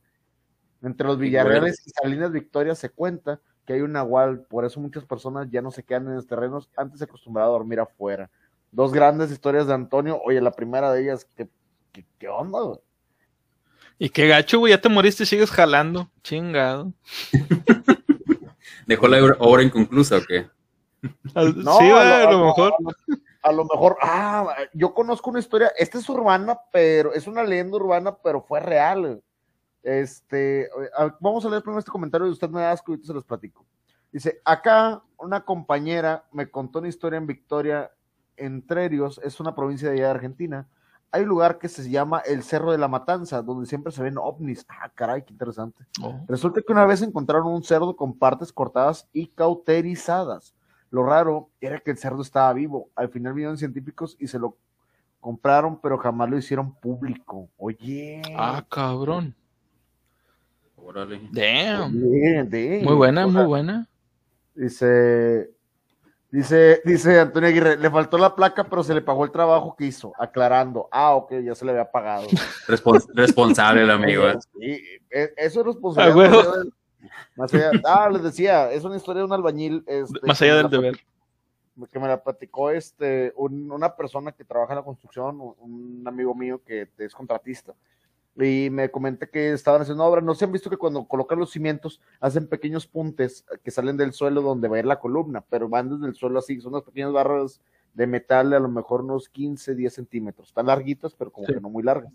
[0.83, 5.05] Entre los Villarreales y Salinas Victoria se cuenta que hay un nahual, por eso muchas
[5.05, 8.31] personas ya no se quedan en los terrenos, antes se acostumbraba a dormir afuera.
[8.71, 11.49] Dos grandes historias de Antonio, oye, la primera de ellas, ¿qué,
[12.19, 12.79] qué, onda?
[13.99, 16.93] Y qué gacho, güey, ya te moriste y sigues jalando, chingado.
[18.87, 20.49] ¿Dejó la obra inconclusa o qué?
[21.03, 22.75] No, sí, a, lo, mejor
[23.43, 27.77] a lo mejor, ah, yo conozco una historia, esta es urbana, pero es una leyenda
[27.77, 29.23] urbana, pero fue real.
[29.83, 30.69] Este,
[31.21, 33.65] vamos a leer primero este comentario de usted me da asco y se los platico.
[34.11, 37.91] Dice, acá una compañera me contó una historia en Victoria,
[38.39, 40.67] Entrerios, es una provincia de allá de Argentina.
[41.11, 44.19] Hay un lugar que se llama el Cerro de la Matanza, donde siempre se ven
[44.19, 44.67] ovnis.
[44.69, 45.87] Ah, caray, qué interesante.
[46.03, 46.21] Oh.
[46.29, 50.55] Resulta que una vez encontraron un cerdo con partes cortadas y cauterizadas
[50.91, 52.91] lo raro era que el cerdo estaba vivo.
[52.95, 54.57] Al final vinieron científicos y se lo
[55.21, 57.49] compraron, pero jamás lo hicieron público.
[57.59, 58.23] Oye.
[58.37, 59.35] Ah, cabrón.
[60.77, 61.21] Órale.
[61.33, 61.93] Damn.
[61.93, 63.89] Muy buena, muy buena.
[64.55, 65.51] Dice,
[66.31, 69.87] dice, dice Antonio Aguirre, le faltó la placa, pero se le pagó el trabajo que
[69.87, 70.89] hizo, aclarando.
[70.91, 72.27] Ah, ok, ya se le había pagado.
[73.15, 74.25] responsable el amigo.
[74.59, 76.65] Sí, e, eso es responsabilidad.
[77.37, 79.85] Más allá, ah, les decía, es una historia de un albañil.
[79.87, 80.99] Este, más allá del deber.
[81.93, 86.61] Que me la platicó este, una persona que trabaja en la construcción, un amigo mío
[86.67, 87.73] que es contratista.
[88.41, 90.21] Y me comenta que estaban haciendo obra.
[90.21, 94.13] No se han visto que cuando colocan los cimientos hacen pequeños puntes que salen del
[94.13, 96.61] suelo donde va a ir la columna, pero van desde el suelo así.
[96.61, 97.61] Son unas pequeñas barras
[97.95, 100.49] de metal de a lo mejor unos 15, 10 centímetros.
[100.49, 102.13] Están larguitas, pero como que no muy largas.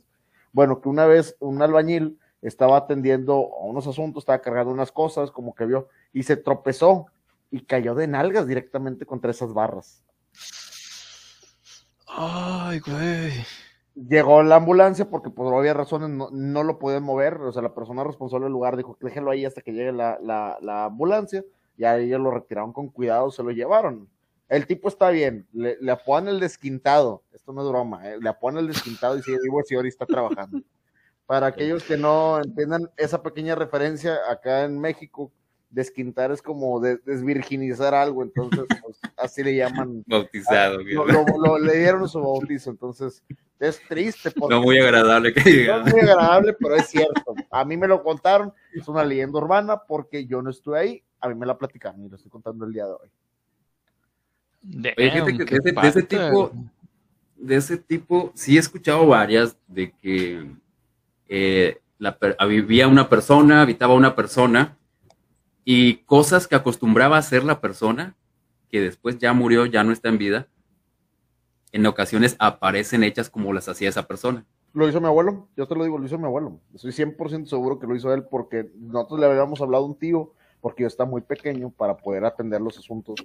[0.54, 5.32] Bueno, que una vez un albañil estaba atendiendo a unos asuntos, estaba cargando unas cosas,
[5.32, 7.08] como que vio, y se tropezó
[7.52, 10.04] y cayó de nalgas directamente contra esas barras.
[12.08, 13.32] Ay, güey.
[13.96, 18.04] Llegó la ambulancia porque por obvias razones no, lo pueden mover, o sea, la persona
[18.04, 21.44] responsable del lugar dijo, déjenlo ahí hasta que llegue la, la, ambulancia,
[21.78, 24.10] y ahí ellos lo retiraron con cuidado, se lo llevaron.
[24.50, 28.30] El tipo está bien, le, le apodan el desquintado, esto no es broma, eh, le
[28.30, 30.62] apodan el desquintado y sigue vivo y ahora está trabajando.
[31.28, 35.32] Para aquellos que no entiendan esa pequeña referencia, acá en México,
[35.74, 40.04] desquintar es como desvirginizar algo, entonces pues, así le llaman.
[40.06, 40.80] Bautizado.
[40.80, 43.24] lo, le dieron su bautizo, entonces
[43.60, 44.32] es triste.
[44.50, 45.80] no muy agradable que diga.
[45.80, 47.36] No muy agradable, pero es cierto.
[47.50, 51.28] A mí me lo contaron, es una leyenda urbana porque yo no estuve ahí, a
[51.30, 53.10] mí me la platicaron y lo estoy contando el día de hoy.
[54.62, 54.94] de,
[55.84, 56.52] ese tipo,
[57.36, 60.52] de ese tipo, sí he escuchado varias de que
[61.28, 62.16] eh, la,
[62.48, 64.78] vivía una persona, habitaba una persona,
[65.66, 68.16] y cosas que acostumbraba a hacer la persona,
[68.70, 70.48] que después ya murió, ya no está en vida,
[71.72, 74.46] en ocasiones aparecen hechas como las hacía esa persona.
[74.74, 76.60] Lo hizo mi abuelo, yo te lo digo, lo hizo mi abuelo.
[76.74, 80.34] Estoy 100% seguro que lo hizo él porque nosotros le habíamos hablado a un tío,
[80.62, 83.16] porque yo estaba muy pequeño para poder atender los asuntos,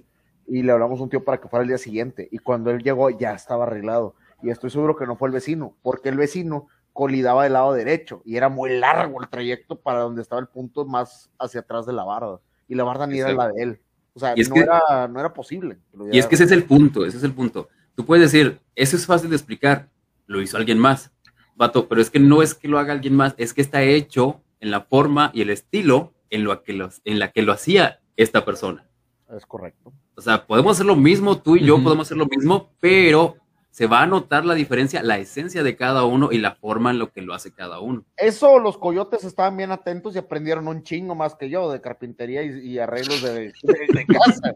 [0.47, 2.81] y le hablamos a un tío para que fuera el día siguiente, y cuando él
[2.83, 4.15] llegó ya estaba arreglado.
[4.41, 6.67] Y estoy seguro que no fue el vecino, porque el vecino
[6.99, 10.83] colidaba del lado derecho y era muy largo el trayecto para donde estaba el punto
[10.83, 13.81] más hacia atrás de la barda y la barda ni era la de él.
[14.13, 15.77] O sea, no, era, no era posible.
[16.11, 17.69] Y es que ese es el punto, ese es el punto.
[17.95, 19.87] Tú puedes decir, eso es fácil de explicar,
[20.27, 21.13] lo hizo alguien más,
[21.55, 24.41] vato, pero es que no es que lo haga alguien más, es que está hecho
[24.59, 28.01] en la forma y el estilo en, lo que los, en la que lo hacía
[28.17, 28.89] esta persona.
[29.33, 29.93] Es correcto.
[30.15, 33.37] O sea, podemos hacer lo mismo, tú y yo podemos hacer lo mismo, pero
[33.69, 36.99] se va a notar la diferencia, la esencia de cada uno y la forma en
[36.99, 38.03] lo que lo hace cada uno.
[38.17, 42.43] Eso los coyotes estaban bien atentos y aprendieron un chingo más que yo de carpintería
[42.43, 43.53] y, arreglos de,
[44.07, 44.55] casa,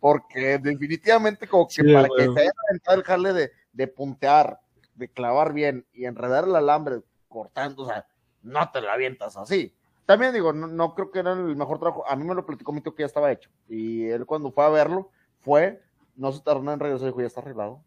[0.00, 4.60] porque definitivamente como que para que se haya aventado el jale de, de puntear,
[4.94, 8.06] de clavar bien y enredar el alambre cortando, o sea,
[8.42, 9.74] no te la avientas así.
[10.06, 12.04] También digo, no, creo que era el mejor trabajo.
[12.08, 13.50] A mí me lo platicó mi tío que ya estaba hecho.
[13.68, 15.82] Y él cuando fue a verlo, fue,
[16.14, 17.82] no se tardó en regresar, dijo, ya está arreglado.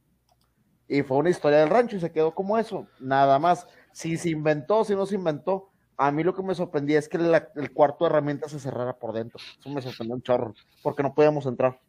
[0.89, 3.67] Y fue una historia del rancho y se quedó como eso, nada más.
[3.91, 7.17] Si se inventó, si no se inventó, a mí lo que me sorprendía es que
[7.17, 9.39] el cuarto de herramientas se cerrara por dentro.
[9.59, 11.79] Eso me sorprendió un chorro, porque no podíamos entrar.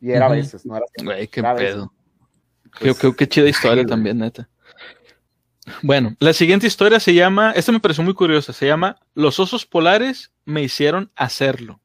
[0.00, 0.86] Y era a veces, no era.
[1.02, 1.92] Güey, qué pedo.
[2.80, 4.48] Qué, qué, chida historia también, neta.
[5.82, 9.64] Bueno, la siguiente historia se llama, esta me pareció muy curiosa, se llama Los osos
[9.64, 11.80] polares me hicieron hacerlo.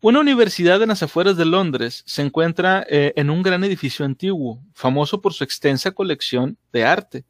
[0.00, 4.62] Una universidad en las afueras de Londres se encuentra eh, en un gran edificio antiguo,
[4.72, 7.24] famoso por su extensa colección de arte.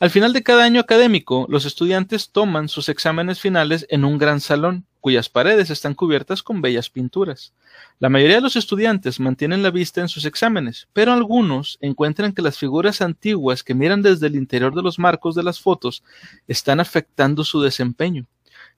[0.00, 4.40] Al final de cada año académico, los estudiantes toman sus exámenes finales en un gran
[4.40, 7.52] salón, cuyas paredes están cubiertas con bellas pinturas.
[8.00, 12.42] La mayoría de los estudiantes mantienen la vista en sus exámenes, pero algunos encuentran que
[12.42, 16.02] las figuras antiguas que miran desde el interior de los marcos de las fotos
[16.48, 18.26] están afectando su desempeño.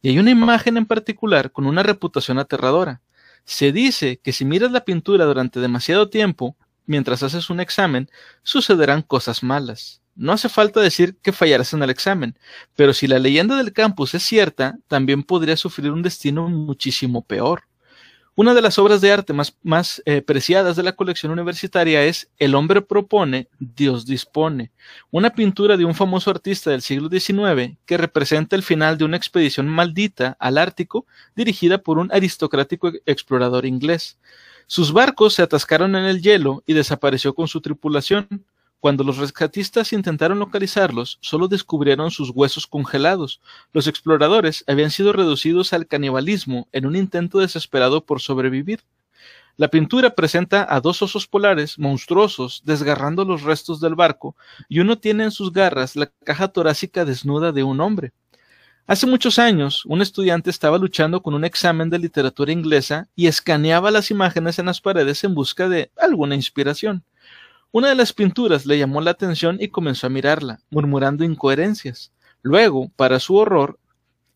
[0.02, 3.00] Y hay una imagen en particular con una reputación aterradora.
[3.44, 8.10] Se dice que si miras la pintura durante demasiado tiempo, mientras haces un examen,
[8.42, 10.00] sucederán cosas malas.
[10.16, 12.38] No hace falta decir que fallarás en el examen,
[12.76, 17.64] pero si la leyenda del campus es cierta, también podría sufrir un destino muchísimo peor.
[18.36, 22.28] Una de las obras de arte más, más eh, preciadas de la colección universitaria es
[22.36, 24.72] El hombre propone, Dios dispone,
[25.12, 29.16] una pintura de un famoso artista del siglo XIX que representa el final de una
[29.16, 31.06] expedición maldita al Ártico
[31.36, 34.18] dirigida por un aristocrático explorador inglés.
[34.66, 38.26] Sus barcos se atascaron en el hielo y desapareció con su tripulación.
[38.84, 43.40] Cuando los rescatistas intentaron localizarlos, solo descubrieron sus huesos congelados.
[43.72, 48.82] Los exploradores habían sido reducidos al canibalismo en un intento desesperado por sobrevivir.
[49.56, 54.36] La pintura presenta a dos osos polares monstruosos desgarrando los restos del barco
[54.68, 58.12] y uno tiene en sus garras la caja torácica desnuda de un hombre.
[58.86, 63.90] Hace muchos años, un estudiante estaba luchando con un examen de literatura inglesa y escaneaba
[63.90, 67.02] las imágenes en las paredes en busca de alguna inspiración.
[67.74, 72.12] Una de las pinturas le llamó la atención y comenzó a mirarla, murmurando incoherencias.
[72.40, 73.80] Luego, para su horror,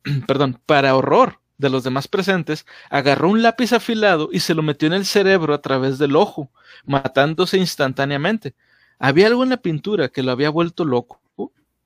[0.27, 4.89] perdón, para horror de los demás presentes, agarró un lápiz afilado y se lo metió
[4.89, 6.51] en el cerebro a través del ojo,
[6.85, 8.57] matándose instantáneamente.
[8.99, 11.21] Había algo en la pintura que lo había vuelto loco.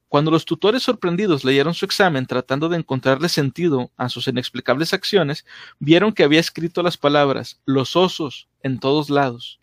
[0.09, 5.45] Cuando los tutores sorprendidos leyeron su examen tratando de encontrarle sentido a sus inexplicables acciones,
[5.79, 9.62] vieron que había escrito las palabras los osos en todos lados.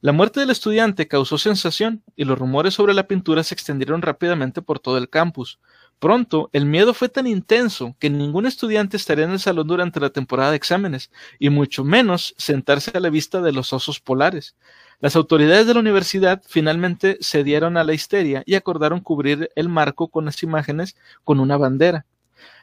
[0.00, 4.62] La muerte del estudiante causó sensación y los rumores sobre la pintura se extendieron rápidamente
[4.62, 5.58] por todo el campus.
[5.98, 10.10] Pronto, el miedo fue tan intenso que ningún estudiante estaría en el salón durante la
[10.10, 14.54] temporada de exámenes, y mucho menos sentarse a la vista de los osos polares.
[15.00, 20.06] Las autoridades de la universidad finalmente cedieron a la histeria y acordaron cubrir el marco
[20.06, 20.94] con las imágenes
[21.24, 22.06] con una bandera.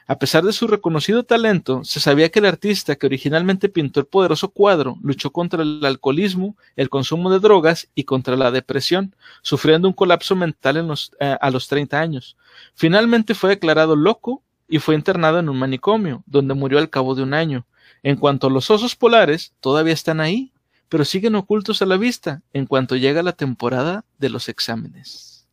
[0.08, 4.06] A pesar de su reconocido talento, se sabía que el artista que originalmente pintó el
[4.06, 9.88] poderoso cuadro luchó contra el alcoholismo, el consumo de drogas y contra la depresión, sufriendo
[9.88, 12.36] un colapso mental eh, a los 30 años.
[12.74, 17.24] Finalmente fue declarado loco y fue internado en un manicomio, donde murió al cabo de
[17.24, 17.66] un año.
[18.04, 20.52] En cuanto a los osos polares, todavía están ahí,
[20.88, 25.48] pero siguen ocultos a la vista en cuanto llega la temporada de los exámenes.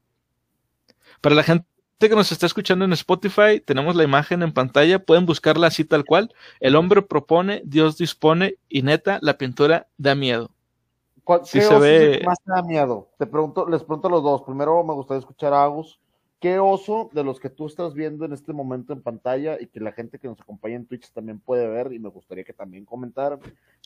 [1.22, 1.66] Para la gente
[2.10, 6.06] que nos está escuchando en Spotify, tenemos la imagen en pantalla, pueden buscarla así tal
[6.06, 6.34] cual.
[6.60, 10.52] El hombre propone, Dios dispone y neta, la pintura da miedo.
[11.52, 12.22] ¿Qué se ve...
[12.26, 13.10] más da miedo?
[13.18, 14.42] Te pregunto, les pregunto a los dos.
[14.44, 16.00] Primero me gustaría escuchar a Agus.
[16.40, 19.80] ¿Qué oso de los que tú estás viendo en este momento en pantalla y que
[19.80, 22.84] la gente que nos acompaña en Twitch también puede ver y me gustaría que también
[22.84, 23.40] comentaran?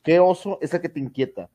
[0.04, 1.50] ¿Qué oso es el que te inquieta?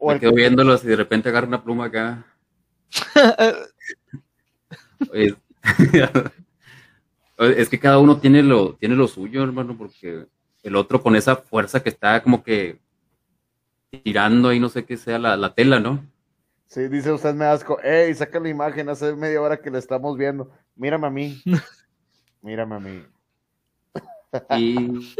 [0.00, 2.24] me, quedo, viéndolos y de repente agarra una pluma acá.
[7.38, 10.26] Es que cada uno tiene lo, tiene lo suyo, hermano, porque
[10.62, 12.80] el otro con esa fuerza que está como que
[14.02, 16.04] tirando ahí, no sé qué sea la, tela, ¿no?
[16.66, 17.78] Sí, dice usted me asco.
[17.82, 20.50] Ey, saca la imagen, hace media hora que la estamos viendo.
[20.74, 21.42] Mírame a mí.
[22.42, 23.04] Mírame a mí.
[24.58, 25.14] Y...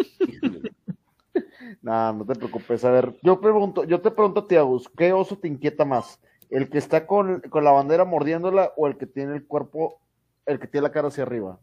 [1.82, 2.84] no, no te preocupes.
[2.84, 6.18] A ver, yo pregunto, yo te pregunto a ti, Agus, ¿qué oso te inquieta más?
[6.54, 10.00] ¿El que está con, la bandera mordiéndola o el que tiene el cuerpo
[10.46, 11.58] El que tiene la cara hacia arriba.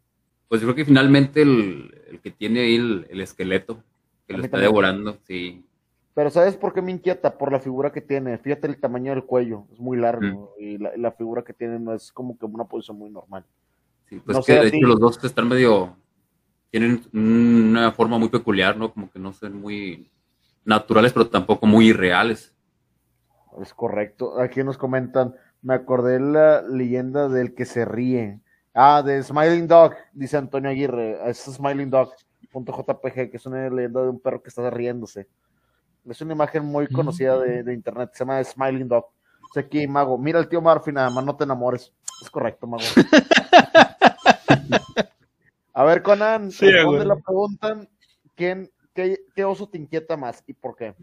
[0.50, 3.82] Pues yo creo que finalmente el, el que tiene ahí el, el esqueleto,
[4.28, 4.70] que A lo está también.
[4.72, 5.64] devorando, sí.
[6.14, 7.38] Pero ¿sabes por qué me inquieta?
[7.38, 8.38] Por la figura que tiene.
[8.38, 10.54] Fíjate el tamaño del cuello, es muy largo.
[10.60, 13.46] Y la, la figura que tiene no es como que una posición muy normal.
[14.10, 14.20] sí.
[14.26, 15.96] Pues No que de hecho los dos están medio,
[16.70, 18.92] tienen una forma muy peculiar, ¿no?
[18.94, 20.10] Como que no son muy
[20.66, 22.54] naturales, pero tampoco muy irreales.
[23.60, 24.40] Es correcto.
[24.40, 28.40] Aquí nos comentan, me acordé la leyenda del que se ríe.
[28.74, 31.20] Ah, de Smiling Dog, dice Antonio Aguirre.
[31.30, 32.14] Es Smiling Dog,
[32.52, 35.28] punto JPG, que es una leyenda de un perro que está riéndose.
[36.08, 39.08] Es una imagen muy conocida de, de internet, se llama Smiling Dog.
[39.48, 41.94] Dice aquí, Mago, mira al tío Murphy, nada más no te enamores.
[42.22, 42.84] Es correcto, Mago.
[45.74, 47.88] A ver, Conan, Sí, responde la pregunta,
[48.36, 50.94] ¿quién, qué, ¿qué oso te inquieta más y por qué?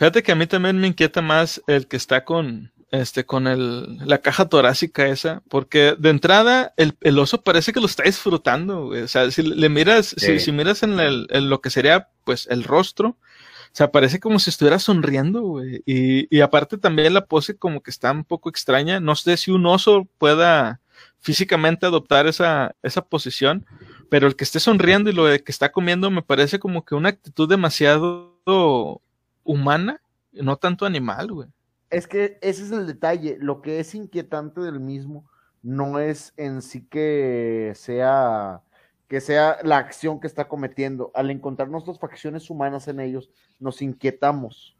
[0.00, 3.98] Fíjate que a mí también me inquieta más el que está con, este, con el,
[3.98, 8.86] la caja torácica esa, porque de entrada el, el oso parece que lo está disfrutando,
[8.86, 9.02] güey.
[9.02, 10.38] O sea, si le miras, si, Sí.
[10.40, 14.38] si miras en, el- en lo que sería, pues, el rostro, o sea, parece como
[14.38, 15.82] si estuviera sonriendo, güey.
[15.84, 19.00] Y, y aparte también la pose como que está un poco extraña.
[19.00, 20.80] No sé si un oso pueda
[21.20, 23.66] físicamente adoptar esa, esa posición,
[24.08, 26.94] pero el que esté sonriendo y lo de que está comiendo me parece como que
[26.94, 29.02] una actitud demasiado
[29.44, 30.00] humana,
[30.32, 31.48] y no tanto animal, güey.
[31.90, 33.36] Es que ese es el detalle.
[33.40, 35.28] Lo que es inquietante del mismo
[35.62, 38.62] no es en sí que sea
[39.08, 41.10] que sea la acción que está cometiendo.
[41.14, 43.28] Al encontrar nuestras facciones humanas en ellos,
[43.58, 44.76] nos inquietamos.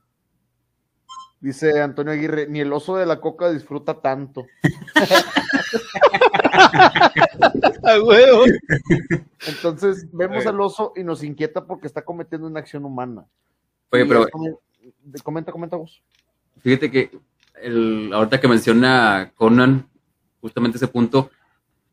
[1.41, 4.47] Dice Antonio Aguirre, ni el oso de la coca disfruta tanto.
[7.83, 8.45] ¡A huevo!
[9.49, 10.49] Entonces vemos Eh.
[10.49, 13.25] al oso y nos inquieta porque está cometiendo una acción humana.
[13.91, 14.27] Oye, pero
[15.23, 16.03] comenta, comenta vos.
[16.61, 17.11] Fíjate que
[17.63, 19.89] el, ahorita que menciona Conan,
[20.41, 21.31] justamente ese punto,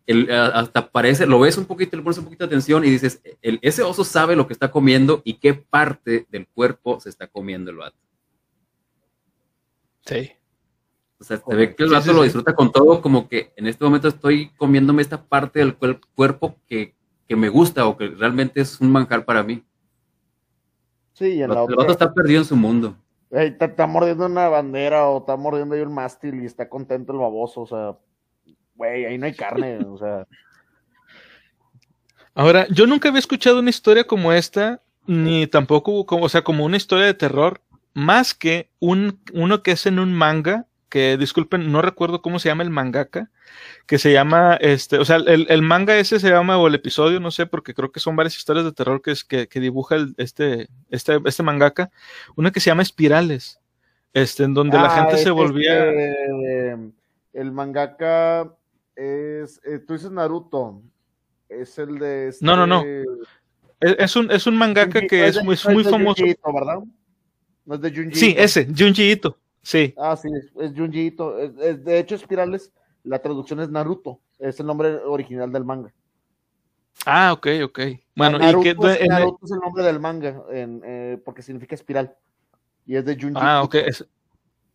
[0.05, 3.21] el, hasta parece, lo ves un poquito, le pones un poquito de atención y dices,
[3.41, 7.27] el, ese oso sabe lo que está comiendo y qué parte del cuerpo se está
[7.27, 7.97] comiendo el vato.
[10.05, 10.31] Sí.
[11.19, 12.25] O sea, se ve que el vato sí, lo sí.
[12.25, 16.55] disfruta con todo, como que en este momento estoy comiéndome esta parte del cuer- cuerpo
[16.67, 16.93] que,
[17.27, 19.63] que me gusta o que realmente es un manjar para mí.
[21.17, 22.95] Sí, y en El la vato está perdido en su mundo.
[23.31, 27.11] Ey, está, está mordiendo una bandera o está mordiendo ahí un mástil y está contento
[27.11, 27.97] el baboso, o sea,
[28.75, 30.27] güey, ahí no hay carne, o sea,
[32.37, 36.65] Ahora, yo nunca había escuchado una historia como esta, ni tampoco como, o sea, como
[36.65, 37.61] una historia de terror,
[37.95, 42.49] más que un, uno que es en un manga, que disculpen, no recuerdo cómo se
[42.49, 43.29] llama el mangaka,
[43.85, 47.19] que se llama, este, o sea, el, el manga ese se llama, o el episodio,
[47.19, 49.95] no sé, porque creo que son varias historias de terror que, es, que, que dibuja
[49.95, 51.91] el- este, este, este mangaka,
[52.35, 53.59] una que se llama Espirales,
[54.13, 55.89] este, en donde la Ah, gente es se volvía...
[55.91, 56.77] este,
[57.33, 58.53] el mangaka
[58.95, 60.81] es, eh, tú dices Naruto,
[61.49, 62.29] es el de...
[62.29, 62.83] este- No, no, no.
[63.79, 66.21] Es, es un, es un mangaka Junji- que es muy, no muy de famoso.
[66.21, 66.79] Junji Ito, ¿verdad?
[67.65, 69.93] No es de Junji Sí, ese, Junji Ito, sí.
[69.97, 71.37] Ah, sí, es, Junji Ito.
[71.39, 72.71] Es- es- de hecho, Espirales,
[73.03, 75.93] la traducción es Naruto, es el nombre original del manga.
[77.05, 77.79] Ah, ok, ok.
[78.15, 81.75] Bueno, Naruto, y que es, Naruto es el nombre del manga, en, eh, porque significa
[81.75, 82.15] espiral.
[82.85, 83.65] Y es de Junji Ah, Ito.
[83.65, 83.75] ok.
[83.87, 84.05] es-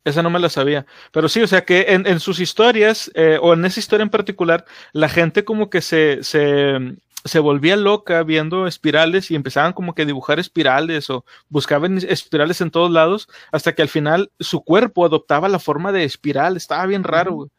[0.04, 0.84] esa no me la sabía.
[1.12, 4.10] Pero sí, o sea que en, en sus historias, eh, o en esa historia en
[4.10, 6.74] particular, la gente como que se, se,
[7.24, 12.60] se volvía loca viendo espirales y empezaban como que a dibujar espirales o buscaban espirales
[12.60, 16.56] en todos lados, hasta que al final su cuerpo adoptaba la forma de espiral.
[16.56, 17.50] Estaba bien raro, güey.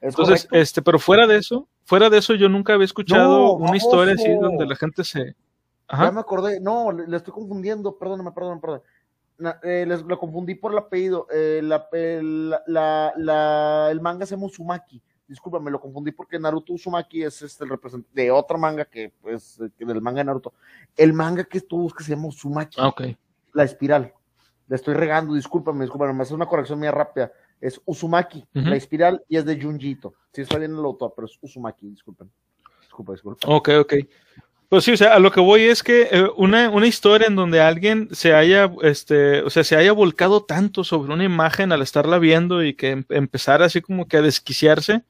[0.00, 0.56] Es Entonces, correcto.
[0.58, 4.14] este, pero fuera de eso, fuera de eso, yo nunca había escuchado No, una historia
[4.14, 5.24] así donde la gente se.
[5.24, 5.34] Ya
[5.88, 6.12] Ajá.
[6.12, 8.82] me acordé, no, le, le estoy confundiendo, perdóname, perdóname, perdón.
[9.38, 11.26] Na- eh, les, lo confundí por el apellido.
[11.32, 15.02] eh, la- el, la- la- el manga se llama Uzumaki.
[15.28, 19.58] Discúlpame, lo confundí porque Naruto Uzumaki es este, el representante de otro manga que es
[19.78, 20.52] que del manga de Naruto.
[20.96, 22.94] El manga que tú buscas se llama Uzumaki, Ah,
[23.52, 24.12] la espiral.
[24.68, 27.32] Le estoy regando, discúlpame, discúlpame, me hace una corrección muy rápida.
[27.60, 30.14] Es Uzumaki, la espiral, y es de Junjito.
[30.32, 32.30] Sí, está bien el autor, pero es Uzumaki, disculpen.
[32.80, 33.46] Disculpa, disculpa.
[33.48, 33.94] Ok, ok.
[34.72, 37.36] Pues sí, o sea, a lo que voy es que eh, una, una historia en
[37.36, 41.82] donde alguien se haya, este, o sea, se haya volcado tanto sobre una imagen al
[41.82, 45.02] estarla viendo y que em- empezara así como que a desquiciarse,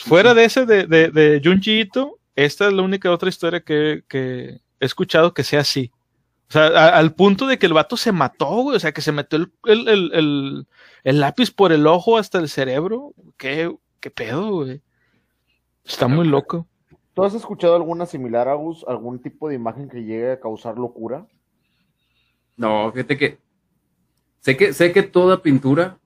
[0.00, 4.02] fuera de ese de, de, de Junji Ito, esta es la única otra historia que,
[4.08, 5.92] que he escuchado que sea así.
[6.48, 9.02] O sea, a- al punto de que el vato se mató, güey, o sea, que
[9.02, 10.66] se metió el, el, el, el-
[11.04, 13.14] el lápiz por el ojo hasta el cerebro.
[13.36, 14.80] ¿Qué, qué pedo, güey?
[15.84, 16.66] Está muy loco.
[17.16, 18.84] ¿Tú has escuchado alguna similar, Agus?
[18.86, 21.26] ¿Algún tipo de imagen que llegue a causar locura?
[22.58, 23.38] No, fíjate que
[24.40, 25.98] sé que sé que toda pintura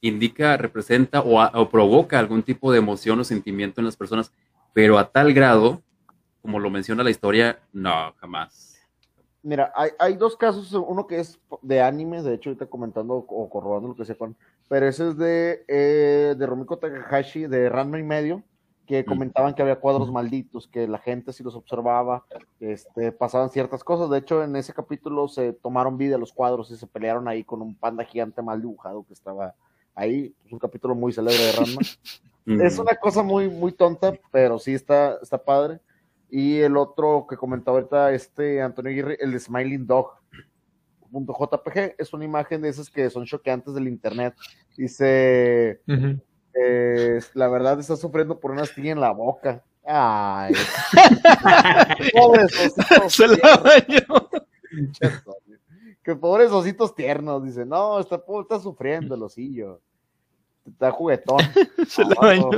[0.00, 4.32] indica, representa o, o, provoca algún tipo de emoción o sentimiento en las personas,
[4.72, 5.82] pero a tal grado,
[6.42, 8.76] como lo menciona la historia, no, jamás.
[9.44, 13.48] Mira, hay, hay dos casos, uno que es de anime, de hecho ahorita comentando o
[13.48, 14.36] corroborando lo que sea con,
[14.68, 18.42] pero ese es de, eh, de Romiko Takahashi, de Ranma y medio,
[18.86, 22.24] que comentaban que había cuadros malditos, que la gente si los observaba,
[22.60, 24.08] este, pasaban ciertas cosas.
[24.08, 27.62] De hecho, en ese capítulo se tomaron vida los cuadros y se pelearon ahí con
[27.62, 29.54] un panda gigante mal dibujado que estaba
[29.94, 30.34] ahí.
[30.44, 31.80] Es un capítulo muy célebre de Ranma.
[32.64, 35.80] es una cosa muy, muy tonta, pero sí está, está padre.
[36.30, 40.12] Y el otro que comentaba ahorita este Antonio Aguirre, el de Smiling Dog.
[41.10, 44.34] .jpg es una imagen de esas que son choqueantes del internet.
[44.76, 45.80] Dice,
[46.60, 49.62] eh, la verdad está sufriendo por una astilla en la boca.
[49.84, 50.54] Ay.
[52.12, 53.12] pobres ositos.
[53.12, 54.28] Se la bañó.
[56.02, 57.44] que pobres ositos tiernos.
[57.44, 59.80] Dice, no, está, está sufriendo el osillo.
[60.66, 61.38] Está juguetón.
[61.86, 62.50] Se la bañó.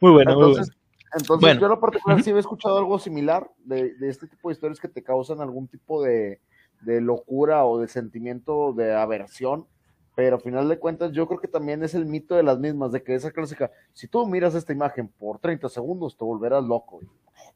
[0.00, 0.66] Muy bueno, muy bueno.
[1.14, 4.54] Entonces, yo en lo particular sí he escuchado algo similar de, de, este tipo de
[4.54, 6.40] historias que te causan algún tipo de,
[6.82, 9.66] de locura o de sentimiento de aversión,
[10.14, 12.92] pero al final de cuentas yo creo que también es el mito de las mismas,
[12.92, 17.00] de que esa clásica, si tú miras esta imagen por 30 segundos te volverás loco,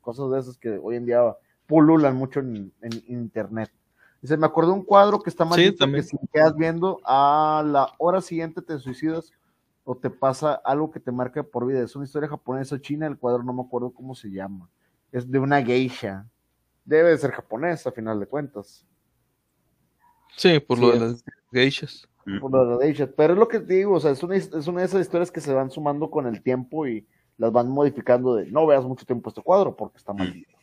[0.00, 2.72] cosas de esas que hoy en día pululan mucho en,
[3.08, 3.70] internet.
[4.22, 7.92] Dice, me acordé de un cuadro que está mal que si quedas viendo a la
[7.98, 9.32] hora siguiente te suicidas
[9.84, 11.80] o te pasa algo que te marca por vida.
[11.80, 14.68] Es una historia japonesa china, el cuadro no me acuerdo cómo se llama.
[15.12, 16.26] Es de una geisha.
[16.84, 18.84] Debe de ser japonesa, a final de cuentas.
[20.36, 22.08] Sí, por lo de las geishas.
[22.40, 23.10] Por lo de las geishas.
[23.16, 25.30] Pero es lo que te digo, o sea, es una, es una de esas historias
[25.30, 27.06] que se van sumando con el tiempo y
[27.38, 30.56] las van modificando de no veas mucho tiempo este cuadro porque está maldito.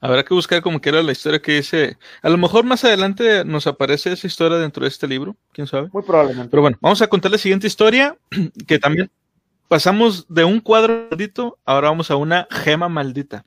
[0.00, 1.96] Habrá que buscar como que era la historia que dice.
[2.22, 5.90] A lo mejor más adelante nos aparece esa historia dentro de este libro, quién sabe.
[5.92, 6.50] Muy probablemente.
[6.50, 8.18] Pero bueno, vamos a contar la siguiente historia,
[8.66, 9.12] que también
[9.68, 13.44] pasamos de un cuadro maldito, ahora vamos a una gema maldita.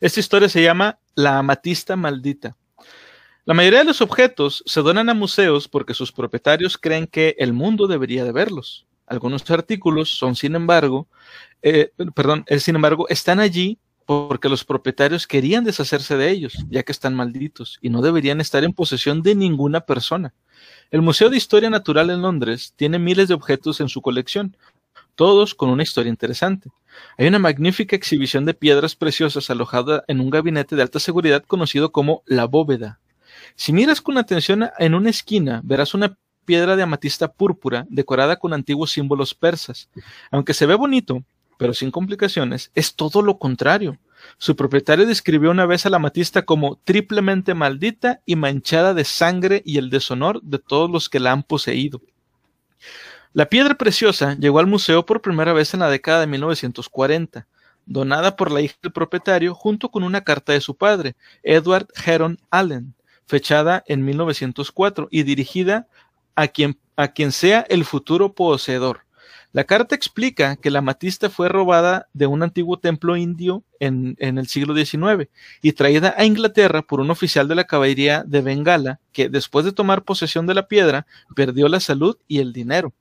[0.00, 2.56] Esta historia se llama La amatista maldita.
[3.50, 7.52] La mayoría de los objetos se donan a museos porque sus propietarios creen que el
[7.52, 8.86] mundo debería de verlos.
[9.08, 11.08] Algunos artículos son, sin embargo,
[11.60, 16.84] eh, perdón, eh, sin embargo, están allí porque los propietarios querían deshacerse de ellos, ya
[16.84, 20.32] que están malditos y no deberían estar en posesión de ninguna persona.
[20.92, 24.56] El Museo de Historia Natural en Londres tiene miles de objetos en su colección,
[25.16, 26.70] todos con una historia interesante.
[27.18, 31.90] Hay una magnífica exhibición de piedras preciosas alojada en un gabinete de alta seguridad conocido
[31.90, 33.00] como la bóveda.
[33.54, 38.52] Si miras con atención en una esquina, verás una piedra de amatista púrpura decorada con
[38.52, 39.88] antiguos símbolos persas.
[40.30, 41.22] Aunque se ve bonito,
[41.58, 43.98] pero sin complicaciones, es todo lo contrario.
[44.38, 49.62] Su propietario describió una vez a la amatista como triplemente maldita y manchada de sangre
[49.64, 52.00] y el deshonor de todos los que la han poseído.
[53.32, 57.46] La piedra preciosa llegó al museo por primera vez en la década de 1940,
[57.86, 62.38] donada por la hija del propietario junto con una carta de su padre, Edward Heron
[62.50, 62.94] Allen,
[63.30, 65.86] fechada en 1904 y dirigida
[66.34, 69.06] a quien, a quien sea el futuro poseedor.
[69.52, 74.46] La carta explica que la amatista fue robada de un antiguo templo indio en, el
[74.48, 75.28] siglo XIX
[75.62, 79.72] y traída a Inglaterra por un oficial de la caballería de Bengala que, después de
[79.72, 82.92] tomar posesión de la piedra, perdió la salud y el dinero.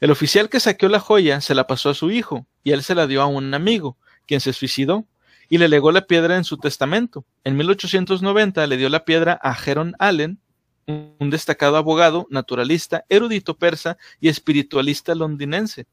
[0.00, 2.94] El oficial que saqueó la joya se la pasó a su hijo y él se
[2.94, 3.96] la dio a un amigo,
[4.26, 5.06] quien se suicidó
[5.54, 7.24] y le legó la piedra en su testamento.
[7.44, 10.40] En 1890 le dio la piedra a Heron Allen,
[10.84, 15.86] un destacado abogado, naturalista, erudito persa y espiritualista londinense.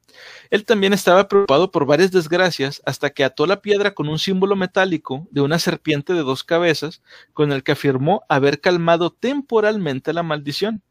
[0.50, 4.56] Él también estaba preocupado por varias desgracias hasta que ató la piedra con un símbolo
[4.56, 10.24] metálico de una serpiente de dos cabezas, con el que afirmó haber calmado temporalmente la
[10.24, 10.82] maldición.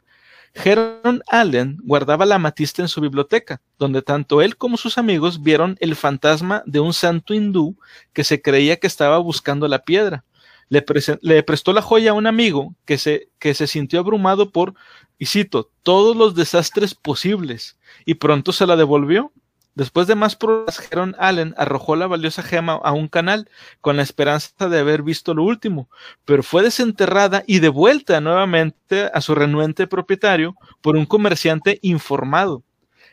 [0.55, 5.77] Heron Allen guardaba la amatista en su biblioteca, donde tanto él como sus amigos vieron
[5.81, 7.77] el fantasma de un santo hindú
[8.13, 10.25] que se creía que estaba buscando la piedra
[10.71, 14.75] le, prestó la joya a un amigo que se, que se sintió abrumado por,
[15.19, 19.33] y cito, todos los desastres posibles, y pronto se la devolvió.
[19.75, 23.49] Después de más pruebas, Heron Allen arrojó la valiosa gema a un canal
[23.81, 25.89] con la esperanza de haber visto lo último,
[26.25, 32.65] pero fue desenterrada y devuelta nuevamente a su renuente propietario por un comerciante informado.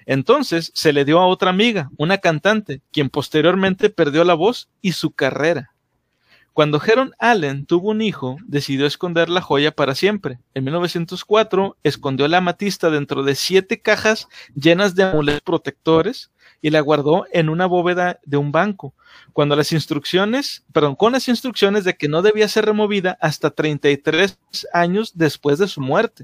[0.07, 4.93] Entonces se le dio a otra amiga, una cantante, quien posteriormente perdió la voz y
[4.93, 5.73] su carrera.
[6.57, 10.39] Cuando Heron Allen tuvo un hijo, decidió esconder la joya para siempre.
[10.55, 16.79] En 1904 escondió la amatista dentro de siete cajas llenas de amuletos protectores y la
[16.79, 18.95] guardó en una bóveda de un banco,
[19.33, 24.39] cuando las instrucciones, perdón, con las instrucciones de que no debía ser removida hasta 33
[24.73, 26.23] años después de su muerte.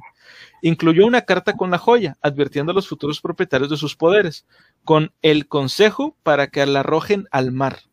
[0.63, 4.47] Incluyó una carta con la joya, advirtiendo a los futuros propietarios de sus poderes,
[4.83, 7.83] con el consejo para que la arrojen al mar.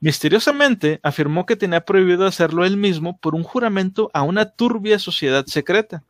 [0.00, 5.44] Misteriosamente afirmó que tenía prohibido hacerlo él mismo por un juramento a una turbia sociedad
[5.46, 6.02] secreta.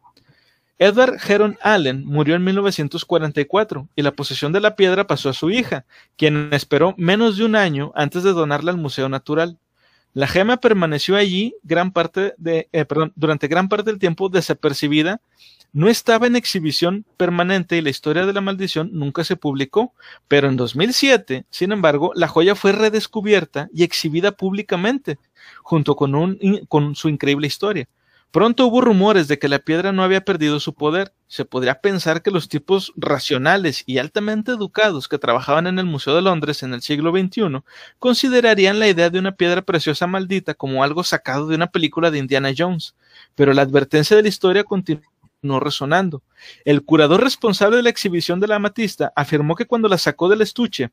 [0.78, 5.50] Edward Heron Allen murió en 1944 y la posesión de la piedra pasó a su
[5.50, 5.84] hija,
[6.16, 9.58] quien esperó menos de un año antes de donarla al Museo Natural.
[10.14, 15.20] La gema permaneció allí gran parte de, eh, durante gran parte del tiempo desapercibida,
[15.72, 19.94] no estaba en exhibición permanente y la historia de la maldición nunca se publicó,
[20.28, 25.18] pero en 2007, sin embargo, la joya fue redescubierta y exhibida públicamente,
[25.62, 26.38] junto con,
[26.68, 27.88] con su increíble historia.
[28.30, 31.12] Pronto hubo rumores de que la piedra no había perdido su poder.
[31.26, 36.14] Se podría pensar que los tipos racionales y altamente educados que trabajaban en el Museo
[36.14, 37.62] de Londres en el siglo XXI
[37.98, 42.18] considerarían la idea de una piedra preciosa maldita como algo sacado de una película de
[42.18, 42.94] Indiana Jones.
[43.34, 45.02] Pero la advertencia de la historia continuó
[45.42, 46.22] resonando.
[46.64, 50.42] El curador responsable de la exhibición de la amatista afirmó que cuando la sacó del
[50.42, 50.90] estuche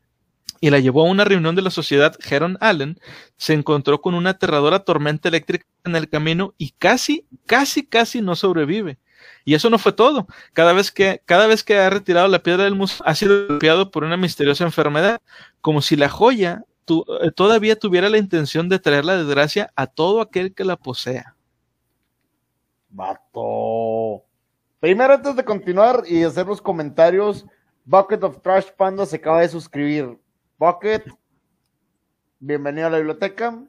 [0.60, 3.00] y la llevó a una reunión de la sociedad Heron Allen,
[3.38, 8.36] se encontró con una aterradora tormenta eléctrica en el camino y casi, casi, casi no
[8.36, 8.98] sobrevive.
[9.46, 10.28] Y eso no fue todo.
[10.54, 13.92] Cada vez que, cada vez que ha retirado la piedra del museo, ha sido golpeado
[13.92, 15.22] por una misteriosa enfermedad,
[15.62, 20.22] como si la joya eh, todavía tuviera la intención de traer la desgracia a todo
[20.22, 21.36] aquel que la posea.
[22.90, 24.27] Vato.
[24.80, 27.46] Primero, antes de continuar y hacer los comentarios,
[27.84, 30.20] Bucket of Trash Panda se acaba de suscribir.
[30.60, 31.04] Bucket,
[32.40, 33.60] bienvenido a la biblioteca.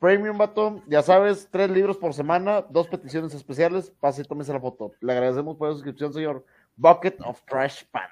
[0.00, 4.60] Premium Baton, ya sabes, tres libros por semana, dos peticiones especiales, pase y tómese la
[4.60, 4.92] foto.
[5.00, 6.44] Le agradecemos por la suscripción, señor
[6.74, 8.10] Bucket of Trash Panda.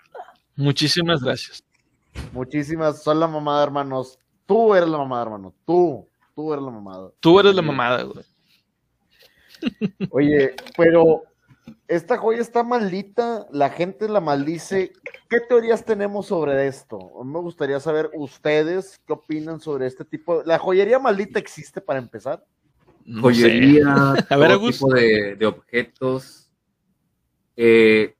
[0.54, 1.64] Muchísimas gracias.
[2.32, 4.20] Muchísimas, son la mamada, hermanos.
[4.46, 5.52] Tú eres la mamada, hermano.
[5.66, 7.10] Tú, tú eres la mamada.
[7.18, 8.24] Tú eres la mamada, güey.
[10.10, 11.22] Oye, pero
[11.88, 14.92] esta joya está maldita, la gente la maldice.
[15.28, 16.98] ¿Qué teorías tenemos sobre esto?
[17.24, 20.42] Me gustaría saber ustedes qué opinan sobre este tipo.
[20.44, 22.44] ¿La joyería maldita existe para empezar?
[23.20, 23.84] joyería,
[24.30, 26.50] a ver, todo tipo de, objetos.
[27.56, 28.16] Eh,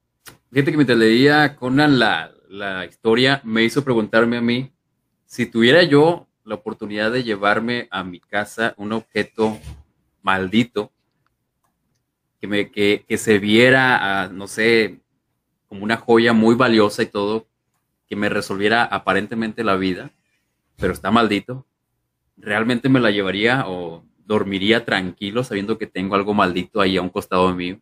[0.50, 4.72] fíjate que mientras leía Conan la, la historia, me hizo preguntarme a mí
[5.24, 9.58] si tuviera yo la oportunidad de llevarme a mi casa un objeto
[10.22, 10.92] maldito,
[12.44, 15.00] que, me, que, que se viera, no sé,
[15.66, 17.46] como una joya muy valiosa y todo,
[18.06, 20.10] que me resolviera aparentemente la vida,
[20.76, 21.64] pero está maldito,
[22.36, 27.08] realmente me la llevaría o dormiría tranquilo sabiendo que tengo algo maldito ahí a un
[27.08, 27.80] costado mío.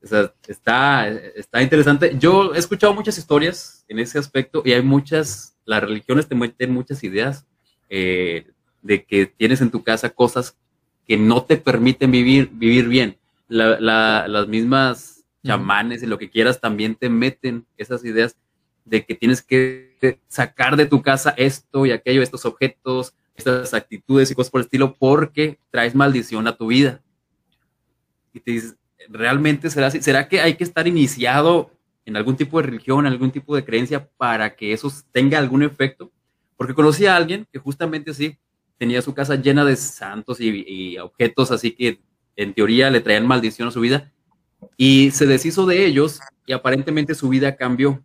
[0.00, 2.14] O sea, está, está interesante.
[2.20, 6.72] Yo he escuchado muchas historias en ese aspecto y hay muchas, las religiones te meten
[6.72, 7.44] muchas ideas
[7.88, 8.46] eh,
[8.82, 10.56] de que tienes en tu casa cosas
[11.04, 13.18] que no te permiten vivir, vivir bien
[13.48, 18.36] las mismas chamanes y lo que quieras también te meten esas ideas
[18.84, 24.30] de que tienes que sacar de tu casa esto y aquello, estos objetos, estas actitudes
[24.30, 27.02] y cosas por el estilo, porque traes maldición a tu vida.
[28.32, 28.76] Y te dices,
[29.08, 30.02] ¿realmente será así?
[30.02, 31.70] ¿Será que hay que estar iniciado
[32.04, 35.62] en algún tipo de religión, en algún tipo de creencia para que eso tenga algún
[35.62, 36.12] efecto?
[36.56, 38.38] Porque conocí a alguien que justamente así
[38.78, 42.00] tenía su casa llena de santos y, y objetos así que
[42.36, 44.12] en teoría le traían maldición a su vida,
[44.76, 48.02] y se deshizo de ellos y aparentemente su vida cambió.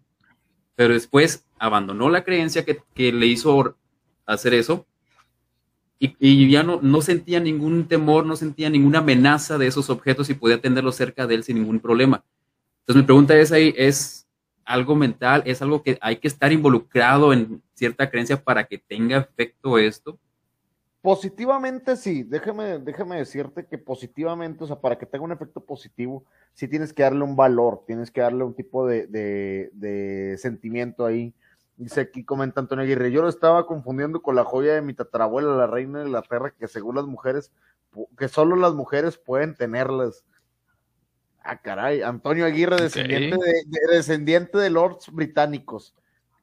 [0.76, 3.76] Pero después abandonó la creencia que, le hizo
[4.26, 4.86] hacer eso
[6.00, 10.34] y, ya no, no sentía ningún temor, no sentía ninguna amenaza de esos objetos y
[10.34, 12.24] podía tenerlos cerca de él sin ningún problema.
[12.80, 14.28] Entonces mi pregunta es ahí, ¿es
[14.66, 15.44] algo mental?
[15.46, 20.18] ¿Es algo que hay que estar involucrado en cierta creencia para que tenga efecto esto?
[21.02, 26.26] Positivamente sí, déjame, déjame decirte que positivamente, o sea, para que tenga un efecto positivo,
[26.54, 31.34] sí tienes que darle un valor, tienes que darle un tipo de, de, sentimiento ahí.
[31.76, 35.56] Dice aquí, comenta Antonio Aguirre, yo lo estaba confundiendo con la joya de mi tatarabuela,
[35.56, 37.52] la reina de la tierra, que según las mujeres,
[38.16, 40.24] que solo las mujeres pueden tenerlas.
[41.44, 45.96] Ah, caray, Antonio Aguirre, descendiente, de, descendiente de lords británicos.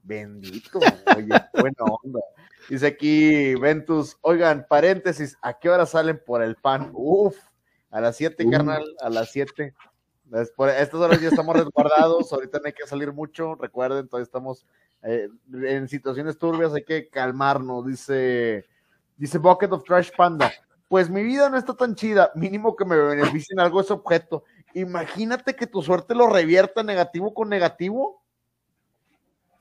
[0.02, 0.80] Bendito,
[1.16, 2.20] oye, buena onda.
[2.68, 6.90] Dice aquí Ventus, oigan, paréntesis, ¿a qué hora salen por el pan?
[6.92, 7.36] Uf,
[7.90, 9.74] a las 7, carnal, a las 7.
[10.32, 14.66] Estas horas ya estamos resguardados, ahorita no hay que salir mucho, recuerden, todavía estamos
[15.02, 18.66] eh, en situaciones turbias, hay que calmarnos, dice
[19.18, 20.52] Dice Bucket of Trash Panda.
[20.86, 24.44] Pues mi vida no está tan chida, mínimo que me beneficien algo ese objeto.
[24.74, 28.22] Imagínate que tu suerte lo revierta negativo con negativo.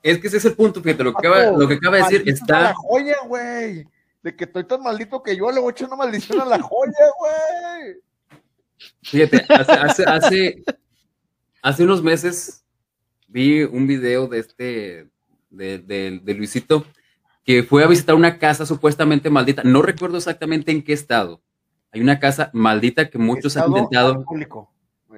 [0.02, 2.22] Es que ese es el punto, fíjate, lo que acaba, lo que acaba de decir
[2.26, 2.60] está.
[2.60, 3.86] La joya, güey.
[4.22, 6.60] De que estoy tan maldito que yo le voy a echar una maldición a la
[6.60, 7.96] joya, güey.
[9.02, 10.64] Fíjate, hace, hace, hace,
[11.62, 12.64] hace, unos meses
[13.26, 15.08] vi un video de este,
[15.50, 16.86] de, de, de, Luisito,
[17.44, 19.62] que fue a visitar una casa supuestamente maldita.
[19.64, 21.42] No recuerdo exactamente en qué estado.
[21.90, 24.14] Hay una casa maldita que muchos han intentado.
[24.14, 24.72] Alcohólico.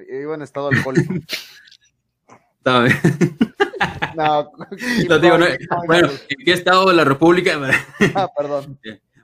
[0.09, 1.13] Iba en estado alcohólico.
[4.15, 4.51] No,
[5.09, 5.45] no digo, no,
[5.87, 7.59] bueno, ¿en qué estado de la República?
[8.15, 8.79] ah, perdón.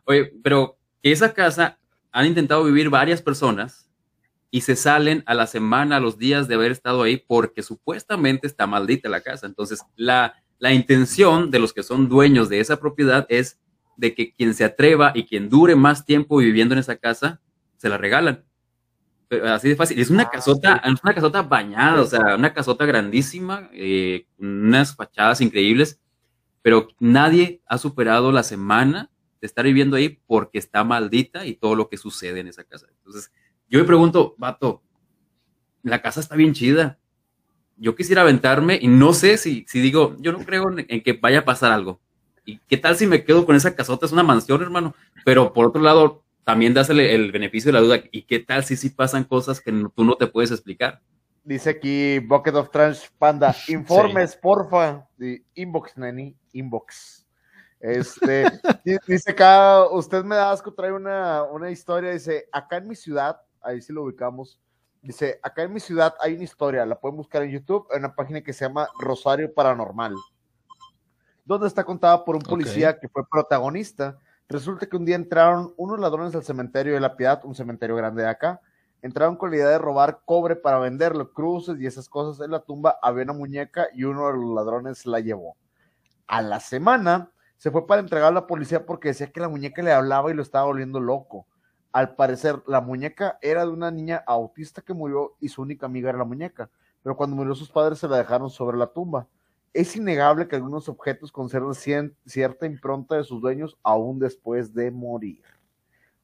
[0.05, 1.77] Oye, pero que esa casa
[2.11, 3.89] han intentado vivir varias personas
[4.49, 8.47] y se salen a la semana, a los días de haber estado ahí porque supuestamente
[8.47, 9.45] está maldita la casa.
[9.45, 13.59] Entonces, la, la intención de los que son dueños de esa propiedad es
[13.97, 17.41] de que quien se atreva y quien dure más tiempo viviendo en esa casa,
[17.77, 18.46] se la regalan
[19.45, 19.99] así de fácil.
[19.99, 24.95] Es una ah, casota, es una casota bañada, o sea, una casota grandísima, eh, unas
[24.95, 25.99] fachadas increíbles,
[26.61, 29.09] pero nadie ha superado la semana
[29.39, 32.87] de estar viviendo ahí porque está maldita y todo lo que sucede en esa casa.
[32.97, 33.31] Entonces,
[33.69, 34.81] yo me pregunto, vato,
[35.83, 36.97] la casa está bien chida.
[37.77, 41.39] Yo quisiera aventarme y no sé si, si digo, yo no creo en que vaya
[41.39, 42.01] a pasar algo.
[42.47, 44.05] ¿Y qué tal si me quedo con esa casota?
[44.05, 44.95] Es una mansión, hermano.
[45.25, 47.99] Pero por otro lado, también das el, beneficio de la duda.
[48.09, 51.01] ¿Y qué tal si sí pasan cosas que tú no te puedes explicar?
[51.43, 55.05] Dice aquí Bucket of Trash Panda, informes, porfa.
[55.55, 57.27] Inbox, Nani, inbox.
[57.81, 58.45] Este,
[59.07, 63.41] dice acá, usted me da asco, trae una, una historia, dice, acá en mi ciudad,
[63.61, 64.57] ahí sí lo ubicamos,
[65.01, 68.15] dice, acá en mi ciudad hay una historia, la pueden buscar en YouTube, en una
[68.15, 70.15] página que se llama Rosario Paranormal,
[71.43, 74.17] donde está contada por un policía que fue protagonista
[74.49, 78.23] Resulta que un día entraron unos ladrones al cementerio de la Piedad, un cementerio grande
[78.23, 78.61] de acá.
[79.01, 82.43] Entraron con la idea de robar cobre para venderlo, cruces y esas cosas.
[82.45, 85.57] En la tumba había una muñeca y uno de los ladrones la llevó.
[86.27, 89.81] A la semana se fue para entregar a la policía porque decía que la muñeca
[89.81, 91.45] le hablaba y lo estaba volviendo loco.
[91.91, 96.07] Al parecer, la muñeca era de una niña autista que murió y su única amiga
[96.07, 96.69] era la muñeca.
[97.03, 99.27] Pero cuando murió sus padres se la dejaron sobre la tumba
[99.77, 101.73] es innegable que algunos objetos conservan
[102.25, 105.41] cierta impronta de sus dueños aún después de morir.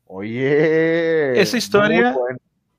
[0.06, 1.40] Oye.
[1.40, 2.16] Esa historia,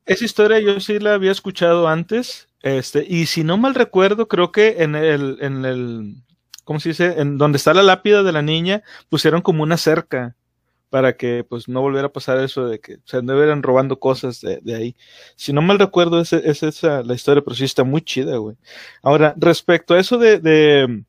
[0.04, 2.48] esa historia yo sí la había escuchado antes.
[2.60, 6.16] Este, y si no mal recuerdo, creo que en el, en el,
[6.64, 7.20] ¿cómo se dice?
[7.20, 10.34] En donde está la lápida de la niña, pusieron como una cerca
[10.94, 14.76] para que pues no volviera a pasar eso de que se anduvieran robando cosas de,
[14.76, 14.94] ahí.
[15.34, 18.54] Si no mal recuerdo, es, es esa la historia, pero sí está muy chida, güey.
[19.02, 21.02] Ahora, respecto a eso de, de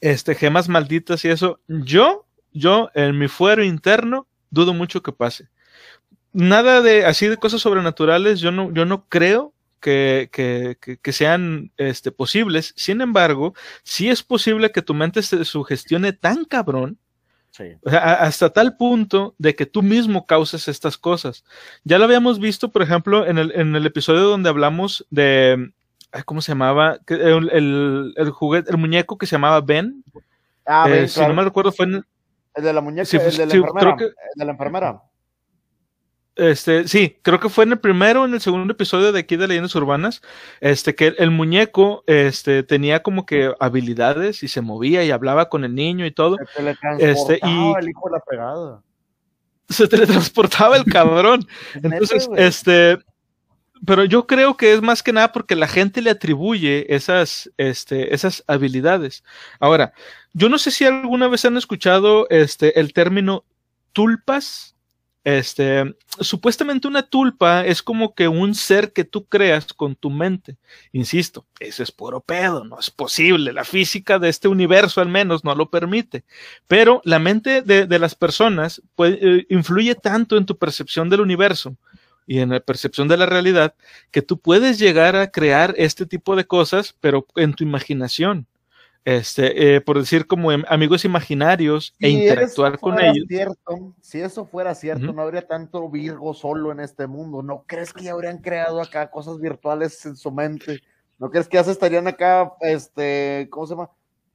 [0.00, 5.50] este, gemas malditas y eso, yo, yo, en mi fuero interno, dudo mucho que pase.
[6.32, 11.70] Nada de así de cosas sobrenaturales, yo no, yo no creo que, que, que, sean
[11.76, 12.74] este, posibles.
[12.76, 13.54] Sin embargo,
[13.84, 16.98] sí es posible que tu mente se sugestione tan cabrón
[17.84, 21.44] hasta tal punto de que tú mismo causes estas cosas.
[21.84, 25.70] Ya lo habíamos visto, por ejemplo, en el, en el episodio donde hablamos de,
[26.24, 26.98] ¿cómo se llamaba?
[27.06, 30.04] El, el, el juguete, el muñeco que se llamaba Ben.
[30.66, 32.04] Ah, eh, Si no me recuerdo, fue en,
[32.54, 33.96] el de la muñeca, el de la enfermera.
[34.00, 35.02] el de la enfermera.
[36.36, 39.36] Este, sí, creo que fue en el primero o en el segundo episodio de aquí
[39.36, 40.20] de Leyendas Urbanas,
[40.60, 45.64] este, que el muñeco, este, tenía como que habilidades y se movía y hablaba con
[45.64, 46.36] el niño y todo.
[46.54, 48.82] Se este, y el hijo de la pegada.
[49.70, 51.46] Se teletransportaba el cabrón.
[51.82, 52.98] Entonces, este,
[53.86, 58.14] pero yo creo que es más que nada porque la gente le atribuye esas, este,
[58.14, 59.24] esas habilidades.
[59.58, 59.94] Ahora,
[60.34, 63.44] yo no sé si alguna vez han escuchado, este, el término
[63.94, 64.75] tulpas
[65.26, 70.56] este, supuestamente una tulpa es como que un ser que tú creas con tu mente.
[70.92, 73.52] Insisto, eso es puro pedo, no es posible.
[73.52, 76.22] La física de este universo al menos no lo permite.
[76.68, 81.76] Pero la mente de, las personas eh, influye tanto en tu percepción del universo
[82.24, 83.74] y en la percepción de la realidad
[84.12, 88.46] que tú puedes llegar a crear este tipo de cosas, pero en tu imaginación
[89.06, 93.24] este, eh, por decir como em, amigos imaginarios e interactuar con ellos.
[93.28, 97.40] Cierto, si eso fuera cierto, no habría tanto Virgo solo en este mundo.
[97.40, 100.82] ¿No crees que ya habrían creado acá cosas virtuales en su mente?
[101.20, 103.90] ¿No crees que ya se estarían acá, este, ¿cómo se llama?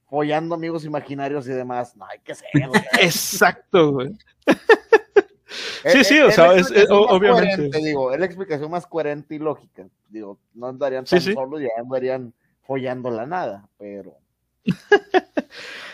[0.08, 1.94] Follando amigos imaginarios y demás.
[1.94, 2.48] No, hay que ser.
[2.98, 4.16] Exacto, güey.
[5.84, 7.78] sí, sí, o sea, es, obviamente.
[7.78, 9.86] digo, es la explicación más coherente y lógica.
[10.08, 12.32] Digo, no andarían tan solos, ya andarían
[12.62, 14.21] follando la nada, pero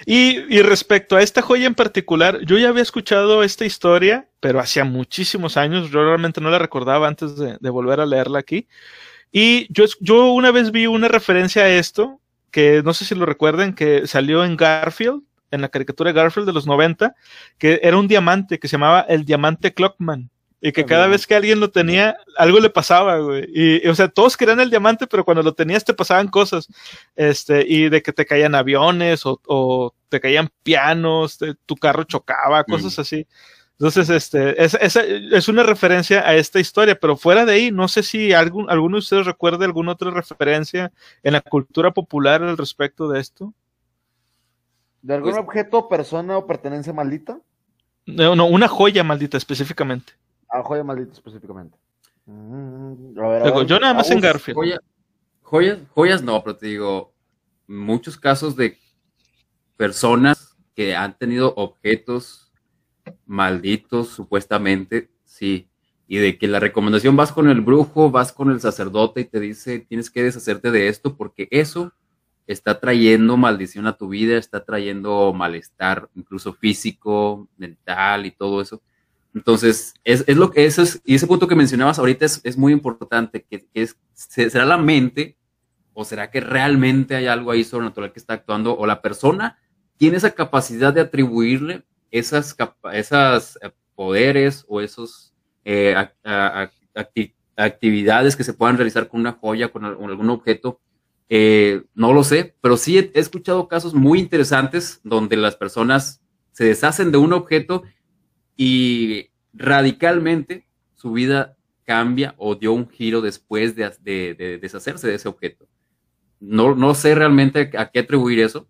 [0.06, 4.84] y, respecto a esta joya en particular, yo ya había escuchado esta historia, pero hacía
[4.84, 8.68] muchísimos años, yo realmente no la recordaba antes de, volver a leerla aquí.
[9.32, 12.20] Y yo, yo una vez vi una referencia a esto,
[12.50, 16.46] que no sé si lo recuerden, que salió en Garfield, en la caricatura de Garfield
[16.46, 17.14] de los 90,
[17.58, 20.30] que era un diamante que se llamaba el diamante Clockman.
[20.60, 23.46] Y que cada vez que alguien lo tenía, algo le pasaba, güey.
[23.54, 26.68] Y, o sea, todos querían el diamante, pero cuando lo tenías te pasaban cosas.
[27.14, 32.98] Este, y de que te caían aviones o, te caían pianos, tu carro chocaba, cosas
[32.98, 33.26] así.
[33.78, 37.86] Entonces, este, es, es, es, una referencia a esta historia, pero fuera de ahí, no
[37.86, 40.90] sé si algún, alguno de ustedes recuerde alguna otra referencia
[41.22, 43.54] en la cultura popular al respecto de esto.
[45.00, 47.38] ¿De algún pues objeto, persona o pertenencia maldita?
[48.04, 50.14] No, no, una joya maldita específicamente.
[50.50, 51.76] Ah, joya maldita específicamente.
[52.26, 53.14] Mm,
[53.66, 54.78] yo nada más en Garfield.
[55.42, 57.14] joyas, joyas no, pero te digo,
[57.66, 58.76] muchos casos de
[59.76, 62.52] personas que han tenido objetos
[63.26, 65.68] malditos, supuestamente, sí.
[66.06, 69.40] Y de que la recomendación vas con el brujo, vas con el sacerdote y te
[69.40, 71.92] dice, tienes que deshacerte de esto porque eso
[72.46, 78.82] está trayendo maldición a tu vida, está trayendo malestar, incluso físico, mental y todo eso.
[79.34, 83.66] Entonces, es, lo que es, y ese punto que mencionabas ahorita es, muy importante, que,
[83.74, 85.36] es, ¿será la mente
[85.92, 89.58] o será que realmente hay algo ahí sobrenatural que está actuando o la persona
[89.96, 92.56] tiene esa capacidad de atribuirle esas,
[92.92, 95.34] esas eh, poderes o esos
[95.64, 95.94] eh,
[97.56, 100.80] actividades que se puedan realizar con una joya, con, algún objeto?
[101.28, 106.22] Eh, no lo sé, pero sí he escuchado casos muy interesantes donde las personas
[106.52, 107.82] se deshacen de un objeto
[108.58, 110.66] y radicalmente
[110.96, 115.66] su vida cambia o dio un giro después de, deshacerse de ese objeto.
[116.40, 118.66] No, no sé realmente a qué atribuir eso.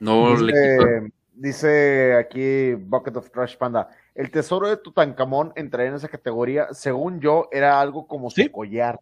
[0.00, 6.08] No dice, dice aquí Bucket of Trash Panda, el tesoro de Tutankamón entraría en esa
[6.08, 6.68] categoría.
[6.72, 8.98] Según yo, era algo como su collar.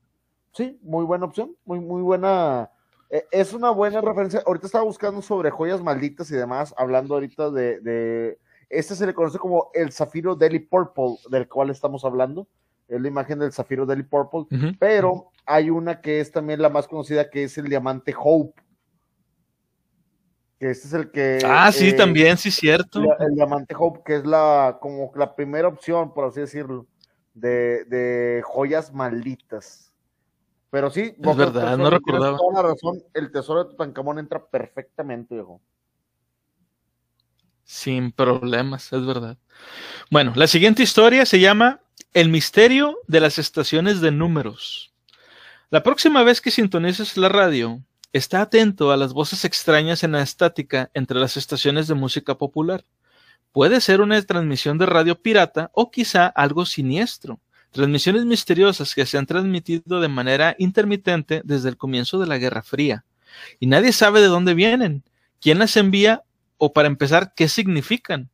[0.53, 2.69] Sí, muy buena opción, muy, muy buena.
[3.09, 4.43] E, es una buena referencia.
[4.45, 8.39] Ahorita estaba buscando sobre joyas malditas y demás, hablando ahorita de
[8.73, 12.49] este se le conoce como el zafiro Deli Purple, del cual estamos hablando.
[12.89, 14.47] Es la imagen del zafiro Deli Purple.
[14.79, 18.61] Pero hay una que es también la más conocida, que es el diamante Hope.
[20.59, 21.41] Que este es el que.
[21.45, 23.03] Ah, sí, eh, también, sí, cierto.
[23.19, 26.87] el diamante Hope, que es la, como la primera opción, por así decirlo,
[27.35, 29.93] de, de joyas malditas.
[30.71, 32.39] Pero sí, es verdad, no recordaba.
[32.39, 35.61] Toda la razón, el tesoro de Tutankamón entra perfectamente, viejo.
[37.73, 39.39] Sin problemas, es verdad.
[40.11, 41.81] Bueno, la siguiente historia se llama
[42.13, 44.93] El misterio de las estaciones de números.
[45.71, 47.83] La próxima vez que sintonices la radio,
[48.13, 52.85] está atento a las voces extrañas en la estática entre las estaciones de música popular.
[53.53, 57.41] Puede ser una transmisión de radio pirata o quizá algo siniestro.
[57.71, 62.63] Transmisiones misteriosas que se han transmitido de manera intermitente desde el comienzo de la Guerra
[62.63, 63.07] Fría.
[63.61, 65.05] Y nadie sabe de dónde vienen,
[65.41, 66.23] quién las envía
[66.65, 68.31] o para empezar, ¿qué significan?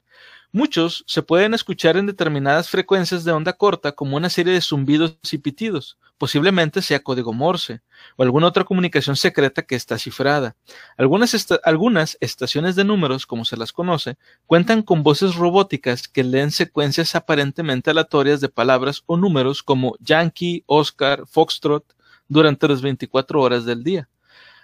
[0.53, 5.17] Muchos se pueden escuchar en determinadas frecuencias de onda corta como una serie de zumbidos
[5.33, 7.81] y pitidos, posiblemente sea código Morse
[8.17, 10.57] o alguna otra comunicación secreta que está cifrada.
[10.99, 11.35] Algunas,
[11.65, 17.15] algunas estaciones de números, como se las conoce, cuentan con voces robóticas que leen secuencias
[17.15, 21.97] aparentemente aleatorias de palabras o números como Yankee, Oscar, Foxtrot
[22.29, 24.07] durante las 24 horas del día.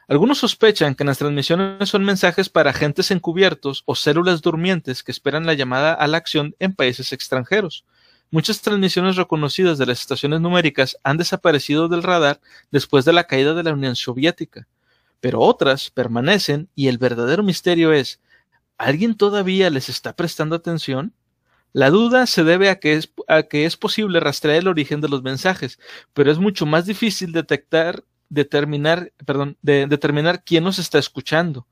[0.06, 5.46] Algunos sospechan que las transmisiones son mensajes para agentes encubiertos o células durmientes que esperan
[5.46, 7.84] la llamada a la acción en países extranjeros.
[8.30, 12.40] Muchas transmisiones reconocidas de las estaciones numéricas han desaparecido del radar
[12.70, 14.66] después de la caída de la Unión Soviética,
[15.20, 18.20] pero otras permanecen y el verdadero misterio es,
[18.76, 21.14] ¿alguien todavía les está prestando atención?
[21.72, 25.08] La duda se debe a que, es, a que es posible rastrear el origen de
[25.08, 25.78] los mensajes,
[26.12, 28.04] pero es mucho más difícil detectar
[28.34, 31.66] determinar, perdón, de determinar quién nos está escuchando.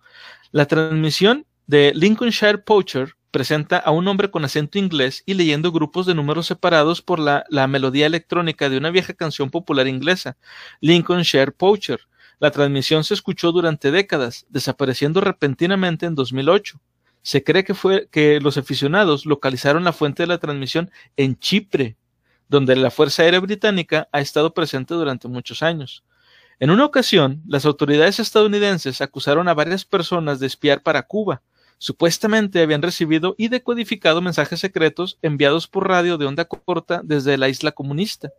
[0.51, 6.07] La transmisión de Lincolnshire Poacher presenta a un hombre con acento inglés y leyendo grupos
[6.07, 10.37] de números separados por la, la melodía electrónica de una vieja canción popular inglesa,
[10.81, 12.01] Lincolnshire Poacher.
[12.39, 16.81] La transmisión se escuchó durante décadas, desapareciendo repentinamente en 2008.
[17.23, 21.97] Se cree que fue que los aficionados localizaron la fuente de la transmisión en Chipre,
[22.49, 26.05] donde la Fuerza Aérea Británica ha estado presente durante muchos años.
[26.63, 31.43] En una ocasión, las autoridades estadounidenses acusaron a varias personas de espiar para Cuba.
[31.79, 37.49] Supuestamente habían recibido y decodificado mensajes secretos enviados por radio de onda corta desde la
[37.49, 38.31] isla comunista.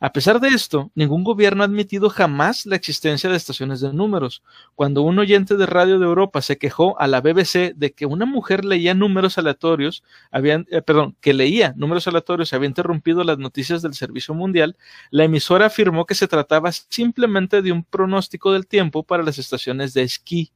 [0.00, 4.42] A pesar de esto, ningún gobierno ha admitido jamás la existencia de estaciones de números.
[4.74, 8.26] Cuando un oyente de radio de Europa se quejó a la BBC de que una
[8.26, 10.02] mujer leía números aleatorios,
[10.32, 14.76] habían, eh, perdón, que leía números aleatorios había interrumpido las noticias del Servicio Mundial,
[15.10, 19.94] la emisora afirmó que se trataba simplemente de un pronóstico del tiempo para las estaciones
[19.94, 20.52] de esquí.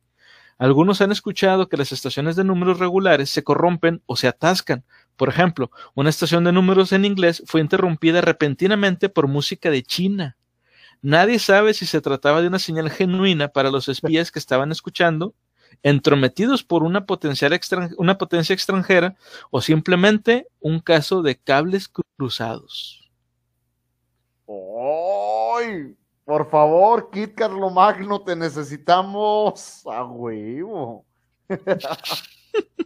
[0.59, 4.85] Algunos han escuchado que las estaciones de números regulares se corrompen o se atascan,
[5.17, 10.37] por ejemplo, una estación de números en inglés fue interrumpida repentinamente por música de China.
[11.03, 15.35] Nadie sabe si se trataba de una señal genuina para los espías que estaban escuchando,
[15.83, 17.05] entrometidos por una,
[17.99, 19.17] una potencia extranjera,
[19.51, 23.11] o simplemente un caso de cables cruzados.
[24.49, 25.97] ¡Ay!
[26.25, 31.05] Por favor, Kit Carlomagno, te necesitamos a huevo.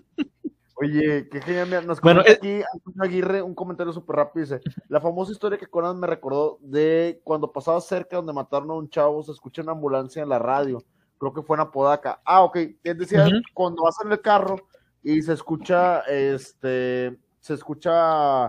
[0.80, 1.86] Oye, qué genial.
[1.86, 4.44] Nos bueno, eh, aquí Antonio Aguirre un comentario súper rápido.
[4.44, 8.74] Dice: La famosa historia que Conan me recordó de cuando pasaba cerca donde mataron a
[8.74, 10.82] un chavo, se escucha una ambulancia en la radio.
[11.18, 12.22] Creo que fue en Apodaca.
[12.24, 12.56] Ah, ok.
[12.82, 14.56] Él decía: cuando vas en el carro
[15.02, 18.46] y se escucha, este, se escucha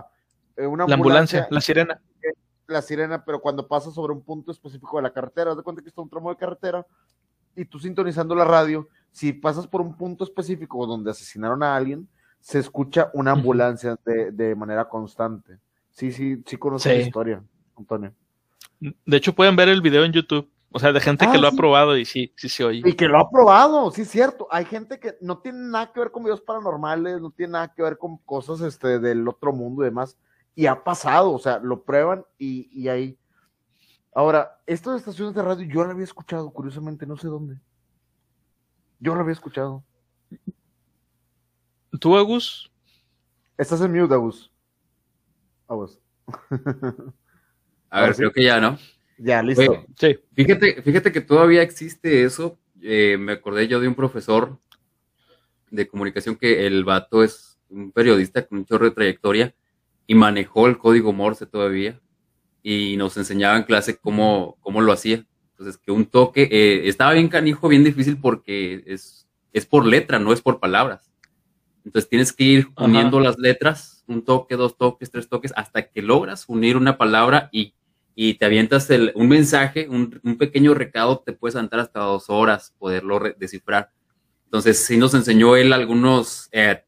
[0.56, 0.88] eh, una ambulancia.
[0.88, 2.02] La ambulancia, la sirena.
[2.66, 5.82] La sirena, pero cuando pasa sobre un punto específico de la carretera, haz de cuenta
[5.82, 6.86] que está un tramo de carretera
[7.54, 12.08] y tú sintonizando la radio, si pasas por un punto específico donde asesinaron a alguien,
[12.42, 15.58] se escucha una ambulancia de, manera constante.
[15.90, 17.42] Sí, sí, sí conoce la historia,
[17.76, 18.12] Antonio.
[18.80, 20.50] De hecho, pueden ver el video en YouTube.
[20.72, 22.82] O sea, de gente que ah, lo ha probado y sí, sí se oye.
[22.84, 24.48] Y que lo ha probado, sí es cierto.
[24.50, 27.82] Hay gente que no tiene nada que ver con videos paranormales, no tiene nada que
[27.82, 30.18] ver con cosas este, del otro mundo y demás.
[30.54, 33.18] Y ha pasado, o sea, lo prueban y, y ahí.
[34.14, 37.58] Ahora, estas estaciones de radio yo la había escuchado, curiosamente, no sé dónde.
[38.98, 39.84] Yo la había escuchado.
[42.00, 42.70] ¿Tú, Agus?
[43.58, 44.50] Estás en mute, Agus.
[45.68, 45.98] Agus.
[47.90, 48.78] A ver, creo que ya, ¿no?
[49.18, 49.84] Ya, listo.
[49.98, 50.18] sí.
[50.34, 52.58] Fíjate, fíjate que todavía existe eso.
[52.80, 54.58] Eh, me acordé yo de un profesor
[55.70, 59.54] de comunicación que el vato es un periodista con un chorro de trayectoria
[60.06, 62.00] y manejó el código Morse todavía
[62.62, 65.24] y nos enseñaba en clase cómo, cómo lo hacía.
[65.52, 70.18] Entonces, que un toque, eh, estaba bien canijo, bien difícil porque es, es por letra,
[70.18, 71.11] no es por palabras.
[71.84, 76.02] Entonces tienes que ir uniendo las letras, un toque, dos toques, tres toques, hasta que
[76.02, 77.74] logras unir una palabra y,
[78.14, 83.90] te avientas un mensaje, un, pequeño recado, te puedes andar hasta dos horas poderlo descifrar.
[84.44, 86.84] Entonces sí nos enseñó él algunos eh,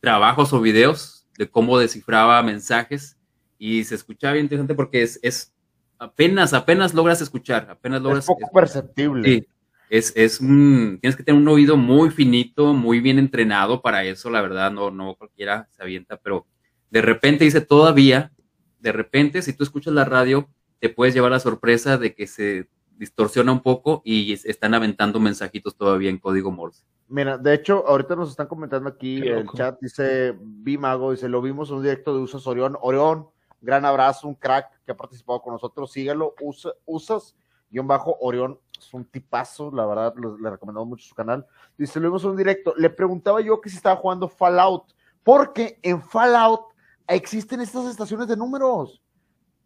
[0.00, 3.16] trabajos o videos de cómo descifraba mensajes
[3.56, 5.54] y se escuchaba bien interesante porque es, es
[5.98, 8.24] apenas, apenas logras escuchar, apenas logras.
[8.24, 9.28] Es poco perceptible.
[9.28, 9.46] Sí,
[9.90, 14.30] es, es un, tienes que tener un oído muy finito, muy bien entrenado para eso,
[14.30, 16.46] la verdad, no, no cualquiera se avienta, pero
[16.90, 18.32] de repente dice todavía,
[18.78, 20.48] de repente, si tú escuchas la radio,
[20.78, 25.76] te puedes llevar la sorpresa de que se distorsiona un poco y están aventando mensajitos
[25.76, 26.84] todavía en código Morse.
[27.08, 31.40] Mira, de hecho, ahorita nos están comentando aquí en el chat, dice Bimago, dice, lo
[31.40, 32.76] vimos en un directo de Usas Orión.
[32.82, 33.28] Orión,
[33.60, 37.34] gran abrazo, un crack que ha participado con nosotros, síguelo, usa, Usas,
[37.70, 41.46] guion bajo Orión es un tipazo, la verdad, le recomendamos mucho su canal.
[41.76, 42.74] Dice, lo vimos en un directo.
[42.76, 46.66] Le preguntaba yo que si estaba jugando Fallout, porque en Fallout
[47.06, 49.02] existen estas estaciones de números.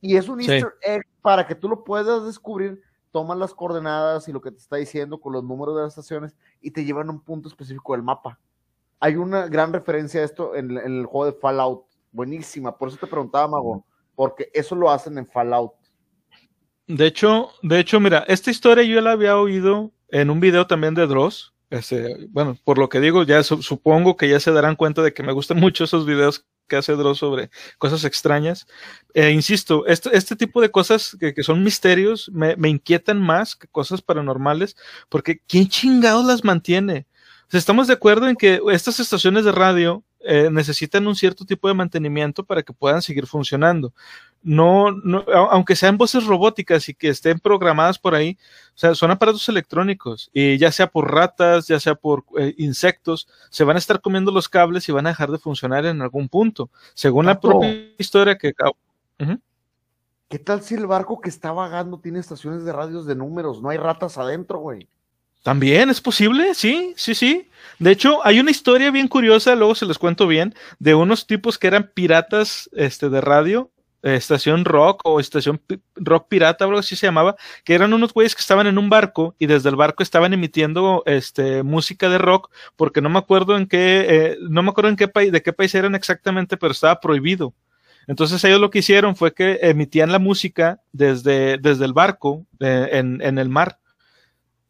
[0.00, 2.82] Y es un easter egg para que tú lo puedas descubrir.
[3.10, 6.34] Toman las coordenadas y lo que te está diciendo con los números de las estaciones
[6.60, 8.40] y te llevan a un punto específico del mapa.
[8.98, 11.84] Hay una gran referencia a esto en, en el juego de Fallout.
[12.10, 12.76] Buenísima.
[12.76, 13.84] Por eso te preguntaba, Mago,
[14.14, 15.74] porque eso lo hacen en Fallout.
[16.86, 20.94] De hecho, de hecho, mira, esta historia yo la había oído en un video también
[20.94, 21.54] de Dross.
[21.70, 25.22] Este, bueno, por lo que digo, ya supongo que ya se darán cuenta de que
[25.22, 28.66] me gustan mucho esos videos que hace Dross sobre cosas extrañas.
[29.14, 33.56] Eh, insisto, este, este, tipo de cosas que, que son misterios me, me, inquietan más
[33.56, 34.76] que cosas paranormales,
[35.08, 37.06] porque ¿quién chingados las mantiene?
[37.58, 41.74] estamos de acuerdo en que estas estaciones de radio eh, necesitan un cierto tipo de
[41.74, 43.92] mantenimiento para que puedan seguir funcionando.
[44.42, 48.36] No, no, aunque sean voces robóticas y que estén programadas por ahí,
[48.74, 53.28] o sea, son aparatos electrónicos y ya sea por ratas, ya sea por eh, insectos,
[53.50, 56.28] se van a estar comiendo los cables y van a dejar de funcionar en algún
[56.28, 58.52] punto, según la propia historia que.
[60.28, 63.60] ¿Qué tal si el barco que está vagando tiene estaciones de radios de números?
[63.60, 64.88] No hay ratas adentro, güey.
[65.42, 67.48] También es posible, sí, sí, sí.
[67.78, 71.58] De hecho, hay una historia bien curiosa, luego se les cuento bien, de unos tipos
[71.58, 73.72] que eran piratas este, de radio,
[74.04, 75.60] eh, estación rock o estación
[75.96, 79.34] rock pirata, algo así se llamaba, que eran unos güeyes que estaban en un barco
[79.38, 83.66] y desde el barco estaban emitiendo este, música de rock, porque no me acuerdo en
[83.66, 87.00] qué, eh, no me acuerdo en qué país, de qué país eran exactamente, pero estaba
[87.00, 87.54] prohibido.
[88.06, 93.20] Entonces ellos lo que hicieron fue que emitían la música desde, desde el barco en,
[93.22, 93.78] en, el mar.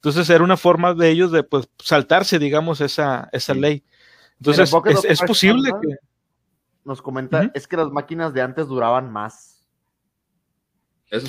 [0.02, 3.84] Entonces era una forma de ellos de pues saltarse, digamos, esa, esa ley.
[4.38, 5.94] Entonces es, es posible que...
[6.84, 9.64] Nos comenta, es que las máquinas de antes duraban más.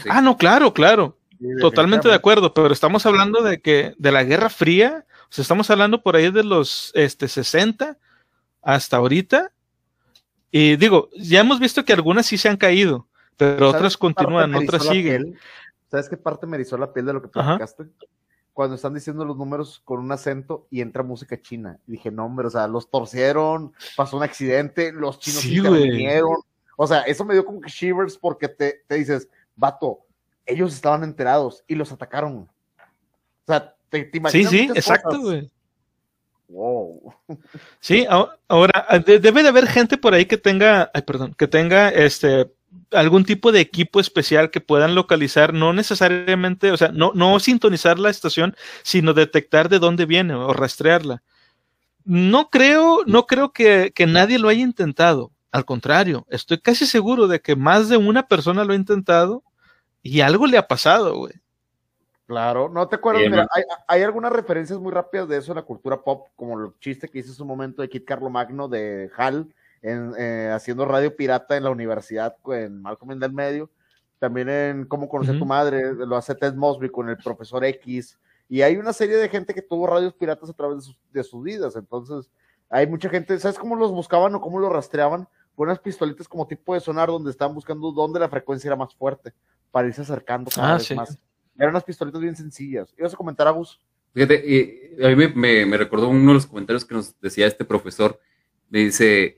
[0.09, 1.19] Ah, no, claro, claro.
[1.61, 5.69] Totalmente de acuerdo, pero estamos hablando de que de la Guerra Fría, o sea, estamos
[5.69, 7.99] hablando por ahí de los este, 60
[8.63, 9.51] hasta ahorita.
[10.49, 14.87] Y digo, ya hemos visto que algunas sí se han caído, pero otras continúan, otras
[14.87, 15.37] siguen.
[15.91, 17.83] ¿Sabes qué parte me erizó la piel de lo que platicaste?
[18.53, 21.79] Cuando están diciendo los números con un acento y entra música china.
[21.87, 26.37] Y dije, no, hombre, o sea, los torcieron, pasó un accidente, los chinos sí, intervinieron.
[26.77, 30.01] O sea, eso me dio como que shivers porque te, te dices, vato,
[30.45, 32.37] ellos estaban enterados y los atacaron.
[32.37, 34.51] O sea, te, imaginas.
[34.51, 35.51] Sí, sí, exacto, güey.
[36.47, 37.15] Wow.
[37.79, 38.05] Sí,
[38.47, 42.51] ahora debe de haber gente por ahí que tenga, ay, perdón, que tenga este
[42.91, 47.99] algún tipo de equipo especial que puedan localizar, no necesariamente, o sea, no, no sintonizar
[47.99, 51.23] la estación, sino detectar de dónde viene o rastrearla.
[52.05, 55.31] No creo, no creo que, que nadie lo haya intentado.
[55.51, 59.43] Al contrario, estoy casi seguro de que más de una persona lo ha intentado
[60.01, 61.33] y algo le ha pasado, güey.
[62.25, 63.47] Claro, no te acuerdas, mira,
[63.87, 67.19] hay, algunas referencias muy rápidas de eso en la cultura pop, como el chiste que
[67.19, 71.55] hice en su momento de Kit Carlo Magno de Hal, en, eh, haciendo radio pirata
[71.55, 73.69] en la universidad en Malcolm en del Medio,
[74.17, 78.17] también en Cómo conocer a tu madre, lo hace Ted Mosby con el profesor X,
[78.49, 81.23] y hay una serie de gente que tuvo radios piratas a través de sus, de
[81.23, 82.31] sus vidas, entonces
[82.69, 85.27] hay mucha gente, ¿sabes cómo los buscaban o cómo los rastreaban?
[85.55, 89.31] Con pistolitas como tipo de sonar donde estaban buscando dónde la frecuencia era más fuerte
[89.69, 91.19] para irse acercando cada ah, vez más.
[91.55, 92.91] Eran unas pistolitas bien sencillas.
[92.97, 93.79] ¿Ibas a comentar, Agus?
[94.13, 98.19] Fíjate, a mí me, recordó uno de los comentarios que nos decía este profesor.
[98.69, 99.35] Me dice,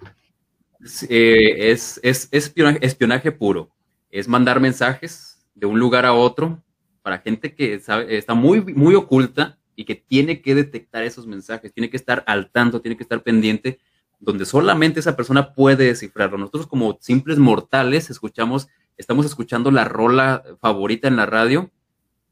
[1.10, 3.72] eh, es, es, espionaje, puro.
[4.10, 6.64] Es mandar mensajes de un lugar a otro
[7.02, 11.74] para gente que sabe, está muy, muy oculta y que tiene que detectar esos mensajes,
[11.74, 13.80] tiene que estar al tanto, tiene que estar pendiente,
[14.20, 16.38] donde solamente esa persona puede descifrarlo.
[16.38, 21.72] Nosotros como simples mortales escuchamos estamos escuchando la rola favorita en la radio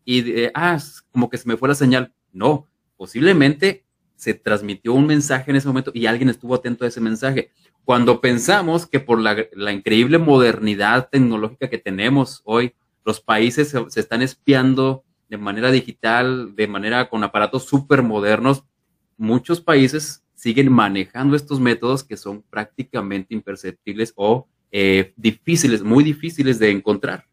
[0.06, 0.78] y, ah,
[1.11, 2.14] como que se me fue la señal.
[2.32, 2.68] No,
[2.98, 7.52] posiblemente se transmitió un mensaje en ese momento y alguien estuvo atento a ese mensaje.
[7.86, 12.74] Cuando pensamos que por la, increíble modernidad tecnológica que tenemos hoy,
[13.06, 18.64] los países se, están espiando de manera digital, de manera con aparatos súper modernos,
[19.18, 26.60] muchos países siguen manejando estos métodos que son prácticamente imperceptibles o eh, difíciles, muy difíciles
[26.60, 27.26] de encontrar.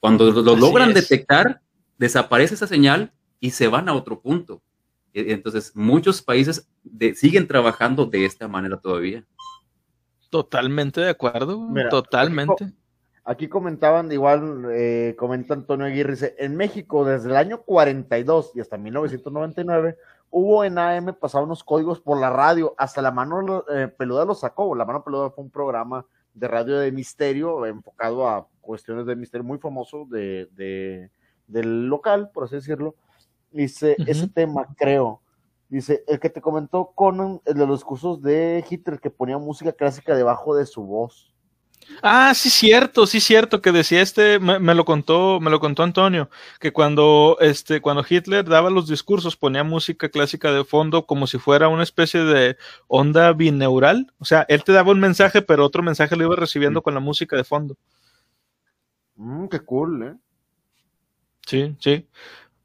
[0.00, 1.60] Cuando lo, logran detectar,
[1.98, 4.62] desaparece esa señal y se van a otro punto.
[5.14, 6.68] E, entonces, muchos países
[7.14, 9.24] siguen trabajando de esta manera todavía.
[10.34, 12.72] Totalmente de acuerdo, totalmente.
[13.24, 18.60] Aquí, comentaban, igual eh, comenta Antonio Aguirre, dice, en México desde el año 42 y
[18.60, 19.96] hasta 1999
[20.30, 24.34] hubo en AM pasado unos códigos por la radio, hasta la mano eh, peluda lo
[24.34, 26.04] sacó, la mano peluda fue un programa
[26.34, 31.08] de radio de misterio, enfocado a cuestiones de misterio muy famoso de,
[31.46, 32.96] del local, por así decirlo.
[33.52, 35.20] Dice, ese tema, creo.
[35.68, 39.72] Dice, el que te comentó Conan, el de los cursos de Hitler, que ponía música
[39.72, 41.34] clásica debajo de su voz.
[42.02, 46.30] Ah, sí, cierto, sí, cierto, que decía este, me, lo contó, me lo contó Antonio,
[46.60, 51.38] que cuando, este, cuando Hitler daba los discursos ponía música clásica de fondo como si
[51.38, 52.56] fuera una especie de
[52.88, 56.82] onda bineural, o sea, él te daba un mensaje, pero otro mensaje lo iba recibiendo
[56.82, 57.76] con la música de fondo.
[59.16, 60.14] Mm, qué cool, ¿eh?
[61.46, 62.08] Sí, sí.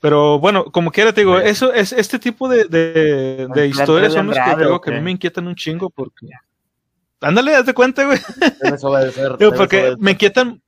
[0.01, 4.37] Pero bueno, como quiera te digo, eso es este tipo de, de, historias son los
[4.37, 6.27] que, digo, que a mí me inquietan un chingo porque
[7.21, 8.19] Ándale, hazte cuenta, güey.
[8.61, 10.61] Eso porque me inquietan.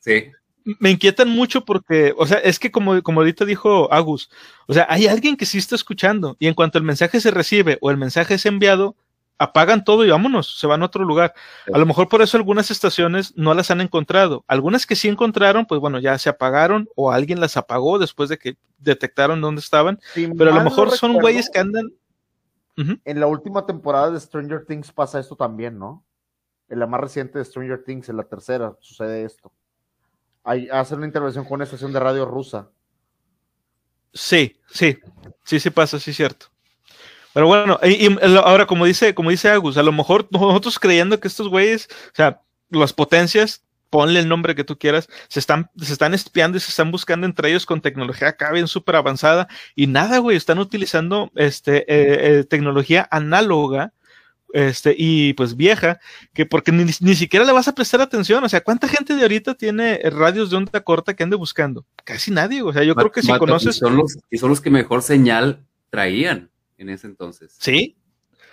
[0.00, 0.30] Sí.
[0.64, 4.30] Me inquietan mucho porque, o sea, es que como, como ahorita dijo Agus,
[4.68, 7.78] o sea, hay alguien que sí está escuchando y en cuanto el mensaje se recibe
[7.80, 8.94] o el mensaje es enviado,
[9.42, 11.34] apagan todo y vámonos, se van a otro lugar.
[11.72, 14.44] A lo mejor por eso algunas estaciones no las han encontrado.
[14.46, 18.38] Algunas que sí encontraron, pues bueno, ya se apagaron o alguien las apagó después de
[18.38, 20.00] que detectaron dónde estaban.
[20.36, 21.92] pero a lo mejor son güeyes que andan
[22.76, 26.04] en la última temporada de Stranger Things pasa esto también, ¿no?
[26.68, 29.52] En la más reciente de Stranger Things, en la tercera, sucede esto.
[30.42, 32.70] Hay, hacen una intervención con una estación de radio rusa.
[34.14, 34.98] Sí, sí,
[35.44, 36.46] sí, sí pasa, sí es cierto.
[37.34, 41.28] Pero bueno, y, ahora como dice, como dice Agus, a lo mejor nosotros creyendo que
[41.28, 42.40] estos güeyes, o sea,
[42.70, 46.70] las potencias ponle el nombre que tú quieras, se están, se están espiando y se
[46.70, 51.30] están buscando entre ellos con tecnología acá bien súper avanzada y nada, güey, están utilizando
[51.34, 53.92] este, eh, eh, tecnología análoga
[54.54, 55.98] este, y pues vieja,
[56.32, 58.44] que porque ni, ni, siquiera le vas a prestar atención.
[58.44, 61.86] O sea, ¿cuánta gente de ahorita tiene radios de onda corta que ande buscando?
[62.04, 62.62] Casi nadie.
[62.62, 63.76] O sea, yo creo que si conoces.
[63.76, 66.51] Y son, los, y son los que mejor señal traían
[66.82, 67.56] en ese entonces.
[67.58, 67.96] Sí.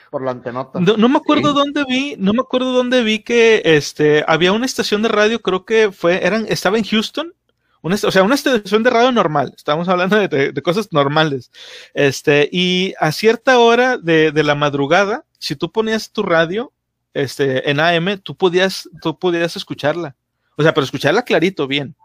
[0.10, 0.80] Por la antenota.
[0.80, 1.56] No, no me acuerdo sí.
[1.56, 5.66] dónde vi, no me acuerdo dónde vi que este había una estación de radio, creo
[5.66, 7.34] que fue, eran, estaba en Houston,
[7.82, 11.52] una, o sea, una estación de radio normal, estamos hablando de, de, de, cosas normales.
[11.94, 16.74] Este, y a cierta hora de, de, la madrugada, si tú ponías tu radio
[17.14, 20.16] este, en AM, tú podías, tú podías escucharla.
[20.56, 21.96] O sea, pero escucharla clarito, bien.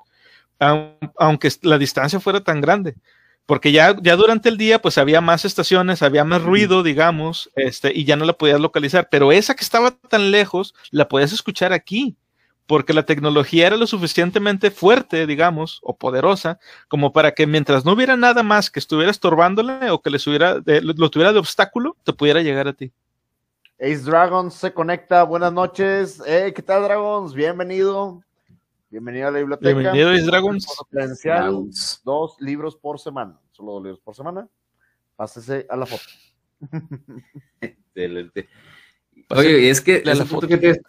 [0.59, 2.95] Aunque la distancia fuera tan grande.
[3.47, 7.93] Porque ya, ya durante el día, pues había más estaciones, había más ruido, digamos, este,
[7.95, 9.09] y ya no la podías localizar.
[9.11, 12.17] Pero esa que estaba tan lejos, la podías escuchar aquí
[12.67, 16.59] porque la tecnología era lo suficientemente fuerte, digamos, o poderosa,
[16.89, 20.61] como para que mientras no hubiera nada más que estuviera estorbándole o que le subiera
[20.61, 22.93] de, lo tuviera de obstáculo, te pudiera llegar a ti.
[23.79, 26.23] Ace Dragons se conecta, buenas noches.
[26.27, 27.35] Hey, ¿Qué tal, Dragons?
[27.35, 28.23] Bienvenido.
[28.95, 29.75] Bienvenido a la biblioteca.
[29.77, 30.67] Bienvenido, Ace Dragons.
[30.79, 31.65] Potencial,
[32.05, 33.41] dos libros por semana.
[33.51, 34.49] Solo dos libros por semana.
[35.17, 36.05] Pásese a la foto.
[37.61, 38.49] Excelente.
[39.31, 40.81] Oye, es que la, la foto que te,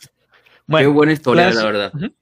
[0.68, 1.92] bueno, Qué buena historia, la verdad.
[1.96, 2.16] Uh -huh.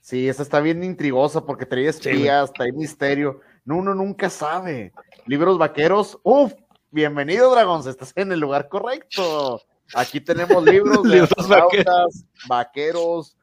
[0.00, 3.40] Sí, esa está bien intrigosa porque trae espías, sí, trae misterio.
[3.64, 4.92] No, uno nunca sabe.
[5.26, 6.54] Libros vaqueros, uff,
[6.90, 9.62] bienvenido, Dragons, estás en el lugar correcto.
[9.94, 12.24] Aquí tenemos libros de libros vaqueros.
[12.48, 13.36] vaqueros.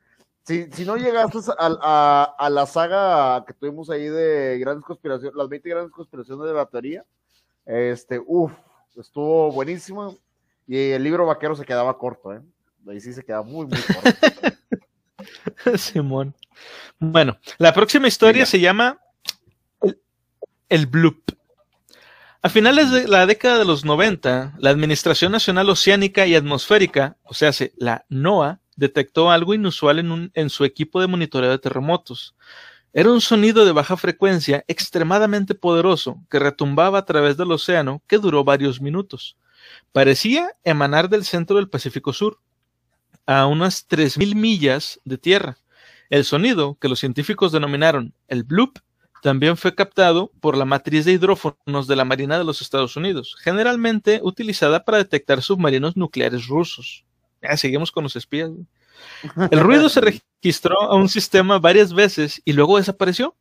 [0.44, 5.36] Si, si, no llegaste a, a, a, la saga que tuvimos ahí de grandes conspiraciones,
[5.36, 7.06] las 20 grandes conspiraciones de la teoría,
[7.66, 8.52] este, uff,
[8.98, 10.18] estuvo buenísimo.
[10.68, 12.42] Y el libro vaquero se quedaba corto, ¿eh?
[12.88, 15.78] Ahí sí se queda muy, muy corto.
[15.78, 16.36] Simón.
[17.00, 19.00] Bueno, la próxima historia se llama
[19.82, 20.02] El,
[20.70, 21.20] el Bloop.
[22.44, 27.36] A finales de la década de los 90, la Administración Nacional Oceánica y Atmosférica, o
[27.36, 32.36] sea, la NOAA, detectó algo inusual en, su equipo de monitoreo de terremotos.
[32.94, 38.18] Era un sonido de baja frecuencia extremadamente poderoso que retumbaba a través del océano que
[38.18, 39.38] duró varios minutos.
[39.92, 42.40] Parecía emanar del centro del Pacífico Sur,
[43.28, 45.58] a unas 3.000 millas de tierra.
[46.10, 48.80] El sonido, que los científicos denominaron el bloop,
[49.22, 53.38] también fue captado por la matriz de hidrófonos de la Marina de los Estados Unidos,
[53.40, 57.06] generalmente utilizada para detectar submarinos nucleares rusos.
[57.42, 58.52] Ya, seguimos con los espías.
[59.52, 63.36] El ruido se registró a un sistema varias veces y luego desapareció.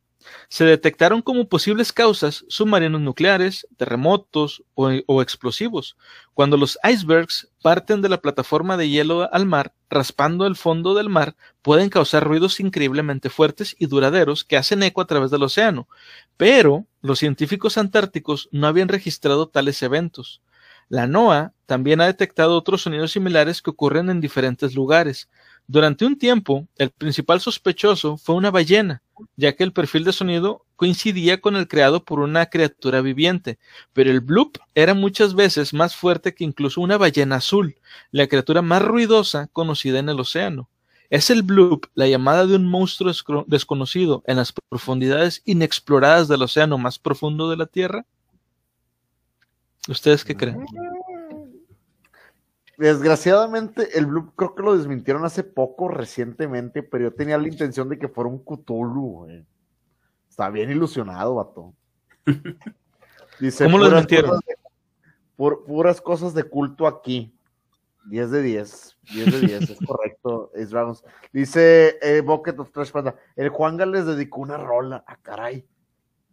[0.49, 5.97] Se detectaron como posibles causas submarinos nucleares, terremotos o, o, explosivos,
[6.35, 11.09] cuando los icebergs parten de la plataforma de hielo al mar, raspando el fondo del
[11.09, 15.87] mar, pueden causar ruidos increíblemente fuertes y duraderos que hacen eco a través del océano.
[16.37, 20.41] Pero los científicos antárticos no habían registrado tales eventos.
[20.91, 25.29] La NOAA también ha detectado otros sonidos similares que ocurren en diferentes lugares,
[25.67, 29.01] durante un tiempo, el principal sospechoso fue una ballena,
[29.37, 33.57] ya que el perfil de sonido coincidía con el creado por una criatura viviente,
[33.93, 37.77] pero el bloop era muchas veces más fuerte que incluso una ballena azul,
[38.11, 40.67] la criatura más ruidosa conocida en el océano.
[41.09, 43.13] ¿Es el bloop la llamada de un monstruo
[43.47, 48.05] desconocido en las profundidades inexploradas del océano más profundo de la Tierra?
[49.87, 50.65] ¿Ustedes qué creen?
[52.77, 57.89] Desgraciadamente, el Blue creo que lo desmintieron hace poco, recientemente, pero yo tenía la intención
[57.89, 59.45] de que fuera un Cthulhu, güey.
[60.29, 61.73] Está bien ilusionado, vato.
[63.39, 64.39] Dice, ¿Cómo lo desmintieron?
[64.39, 64.55] De,
[65.35, 67.35] pur, puras cosas de culto aquí.
[68.05, 68.97] 10 de 10.
[69.13, 70.51] 10 de 10, es correcto.
[70.55, 71.03] Es Dragons.
[71.31, 73.15] Dice eh, Bucket of Trash Panda.
[73.35, 74.97] El Juanga les dedicó una rola.
[75.05, 75.67] a ah, caray.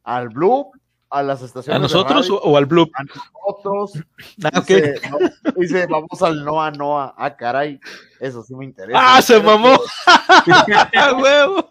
[0.03, 0.71] Al Blue
[1.11, 1.77] a las estaciones.
[1.77, 2.91] ¿A nosotros radio, o al Bloop?
[2.95, 4.05] A nosotros.
[4.45, 4.81] Ah, okay.
[4.81, 5.19] dice, no,
[5.57, 7.15] dice, vamos al Noa Noa.
[7.17, 7.81] Ah, caray.
[8.21, 8.99] Eso sí me interesa.
[9.01, 9.71] ¡Ah, se mamó!
[10.95, 11.69] ¡A huevo!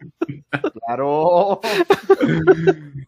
[0.85, 1.61] Claro.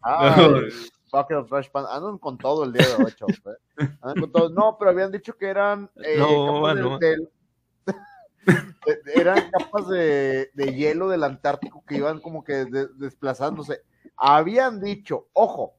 [0.02, 0.70] Ay,
[1.12, 1.86] Bucket of Trash Pan.
[1.90, 3.26] Andan con todo el día de 8.
[3.28, 3.90] ¿eh?
[4.02, 4.50] Andan con todo.
[4.50, 5.90] No, pero habían dicho que eran.
[6.04, 7.00] Eh, no, no.
[7.00, 7.30] Del,
[9.14, 13.82] eran capas de, de, hielo del Antártico que iban como que de, desplazándose.
[14.16, 15.79] Habían dicho, ojo,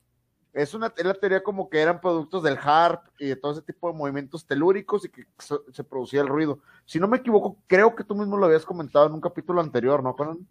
[0.52, 3.97] es una teoría como que eran productos del HARP y de todo ese tipo de
[3.97, 6.60] movimientos telúricos y que se, se, producía el ruido.
[6.86, 10.02] Si no me equivoco, creo que tú mismo lo habías comentado en un capítulo anterior,
[10.02, 10.47] ¿no, Conan?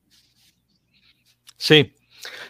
[1.58, 1.94] Sí.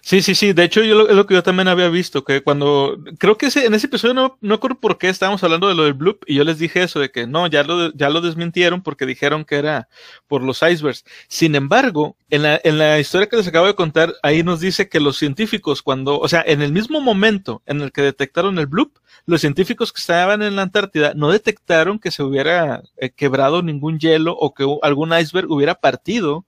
[0.01, 0.53] Sí, sí, sí.
[0.53, 3.47] De hecho, yo lo, es lo que yo también había visto, que cuando, creo que
[3.47, 6.23] ese, en ese episodio no, no acuerdo por qué estábamos hablando de lo del bloop
[6.25, 9.45] y yo les dije eso, de que no, ya lo, ya lo desmintieron porque dijeron
[9.45, 9.89] que era
[10.27, 11.03] por los icebergs.
[11.27, 14.89] Sin embargo, en la, en la historia que les acabo de contar, ahí nos dice
[14.89, 18.67] que los científicos cuando, o sea, en el mismo momento en el que detectaron el
[18.67, 23.61] bloop, los científicos que estaban en la Antártida no detectaron que se hubiera eh, quebrado
[23.61, 26.45] ningún hielo o que algún iceberg hubiera partido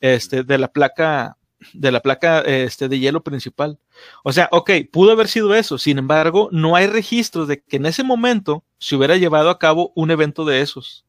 [0.00, 1.36] este, de la placa
[1.74, 3.78] de la placa este, de hielo principal.
[4.24, 5.78] O sea, ok, pudo haber sido eso.
[5.78, 9.92] Sin embargo, no hay registros de que en ese momento se hubiera llevado a cabo
[9.94, 11.04] un evento de esos.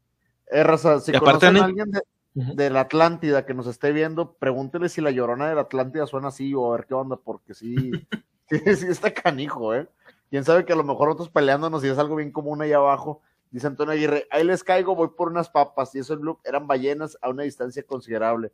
[0.48, 2.02] Eh, Raza, si conocen a alguien de,
[2.34, 6.28] de, la Atlántida que nos esté viendo, pregúntele si la llorona de la Atlántida suena
[6.28, 7.92] así o a ver qué onda, porque sí,
[8.50, 9.88] sí, sí está canijo, ¿eh?
[10.30, 13.22] Quién sabe que a lo mejor otros peleándonos y es algo bien común ahí abajo.
[13.52, 15.94] Dice Antonio Aguirre, ahí les caigo, voy por unas papas.
[15.94, 18.50] Y eso el eran ballenas a una distancia considerable.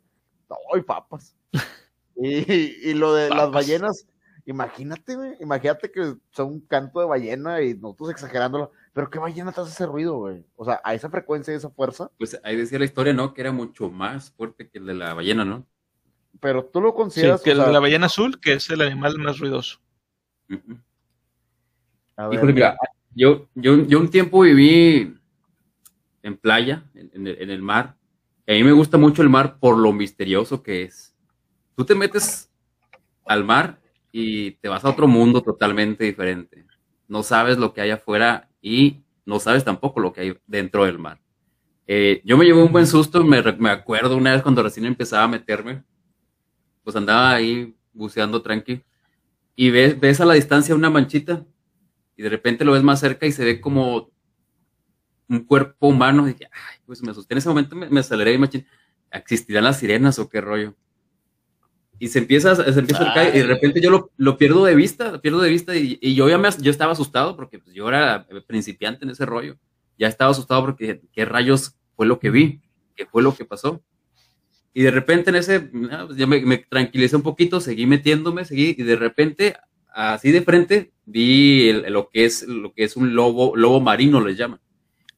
[0.74, 1.36] ¡Ay, papas!
[2.20, 4.06] Y, y lo de las ballenas,
[4.44, 9.52] imagínate, güey, imagínate que son un canto de ballena y nosotros exagerándolo, pero ¿qué ballena
[9.52, 10.44] te hace ese ruido, güey?
[10.56, 12.10] O sea, a esa frecuencia y esa fuerza.
[12.18, 13.34] Pues ahí decía la historia, ¿no?
[13.34, 15.66] Que era mucho más fuerte que el de la ballena, ¿no?
[16.40, 17.40] Pero tú lo consideras.
[17.40, 19.80] Sí, que el de la ballena azul, que es el animal más ruidoso.
[20.50, 22.34] Uh -huh.
[22.34, 22.76] Híjole, mira,
[23.14, 25.14] yo, yo, yo un tiempo viví
[26.22, 27.96] en playa, en, en, el mar,
[28.46, 31.14] y a mí me gusta mucho el mar por lo misterioso que es
[31.78, 32.50] tú te metes
[33.24, 33.80] al mar
[34.10, 36.66] y te vas a otro mundo totalmente diferente.
[37.06, 40.98] No sabes lo que hay afuera y no sabes tampoco lo que hay dentro del
[40.98, 41.20] mar.
[41.86, 45.22] Eh, yo me llevé un buen susto, me, me, acuerdo una vez cuando recién empezaba
[45.22, 45.84] a meterme,
[46.82, 48.82] pues andaba ahí buceando tranqui
[49.54, 51.46] y ves, ves a la distancia una manchita
[52.16, 54.10] y de repente lo ves más cerca y se ve como
[55.28, 57.34] un cuerpo humano y dije, ay, pues me asusté.
[57.34, 58.66] En ese momento me, me aceleré y machín,
[59.12, 60.74] ¿existirán las sirenas o qué rollo?
[61.98, 64.74] Y se empieza, se empieza a caer y de repente yo lo, lo, pierdo de
[64.74, 67.74] vista, lo pierdo de vista y, y yo ya me, yo estaba asustado porque pues,
[67.74, 69.56] yo era principiante en ese rollo.
[69.98, 72.60] Ya estaba asustado porque qué rayos fue lo que vi,
[72.94, 73.82] qué fue lo que pasó.
[74.72, 78.76] Y de repente en ese, pues, ya me, me, tranquilicé un poquito, seguí metiéndome, seguí
[78.78, 79.56] y de repente
[79.92, 84.20] así de frente vi el, lo que es lo que es un lobo, lobo marino
[84.20, 84.60] les llaman.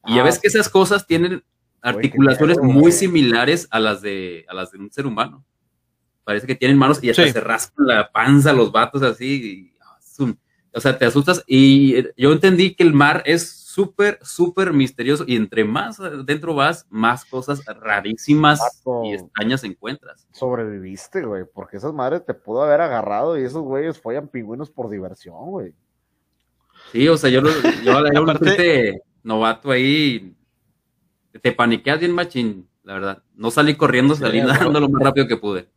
[0.07, 1.43] Y ah, ya ves que esas cosas tienen
[1.79, 5.45] articulaciones muy similares a las de a las de un ser humano
[6.31, 7.31] parece que tienen manos y hasta sí.
[7.31, 9.73] se rascan la panza los vatos así.
[10.19, 10.31] Y,
[10.73, 11.43] o sea, te asustas.
[11.45, 15.25] Y yo entendí que el mar es súper, súper misterioso.
[15.27, 20.25] Y entre más dentro vas, más cosas rarísimas Pato, y extrañas encuentras.
[20.31, 24.89] Sobreviviste, güey, porque esas madres te pudo haber agarrado y esos güeyes follan pingüinos por
[24.89, 25.73] diversión, güey.
[26.93, 29.01] Sí, o sea, yo, yo, yo Aparte...
[29.23, 30.33] novato ahí,
[31.41, 33.23] te paniqueas bien machín, la verdad.
[33.35, 35.67] No salí corriendo, salí sí, nadando lo más rápido que pude.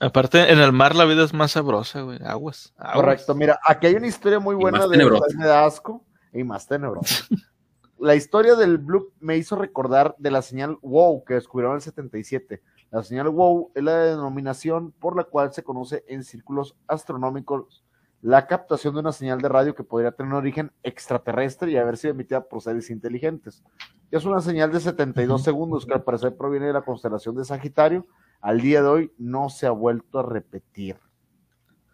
[0.00, 2.18] Aparte, en el mar la vida es más sabrosa, güey.
[2.24, 2.94] Aguas, aguas.
[2.94, 3.34] Correcto.
[3.34, 6.02] Mira, aquí hay una historia muy buena de, de asco
[6.32, 7.26] y más tenebrosa.
[7.98, 11.82] la historia del Blue me hizo recordar de la señal WOW que descubrieron en el
[11.82, 12.62] 77.
[12.90, 17.84] La señal WOW es la denominación por la cual se conoce en círculos astronómicos
[18.22, 21.98] la captación de una señal de radio que podría tener un origen extraterrestre y haber
[21.98, 23.62] sido emitida por seres inteligentes.
[24.10, 25.44] Es una señal de 72 uh -huh.
[25.44, 28.06] segundos que al parecer proviene de la constelación de Sagitario
[28.40, 30.96] al día de hoy no se ha vuelto a repetir.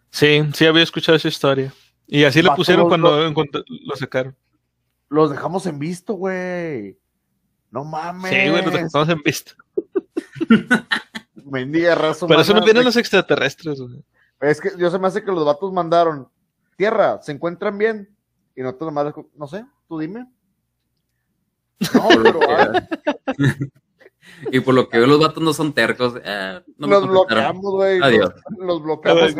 [0.09, 1.73] Sí, sí había escuchado esa historia.
[2.07, 4.35] Y así le pusieron cuando, lo, cuando, lo sacaron.
[5.09, 6.97] Los dejamos en visto, güey.
[7.69, 8.31] No mames.
[8.31, 9.53] Sí, güey, los dejamos en visto.
[11.45, 12.25] Mendiga raza.
[12.27, 14.03] Pero eso no vienen los extraterrestres, güey.
[14.39, 16.29] Es que yo se me hace que los vatos mandaron.
[16.77, 18.15] Tierra, ¿se encuentran bien?
[18.55, 20.27] Y nosotros nomás, no sé, tú dime.
[21.93, 22.39] No, pero.
[24.51, 26.15] Y por lo que veo, los vatos no son tercos.
[26.23, 27.99] Eh, no los bloqueamos, güey.
[28.01, 28.31] Adiós.
[28.57, 29.35] Los, los bloqueamos.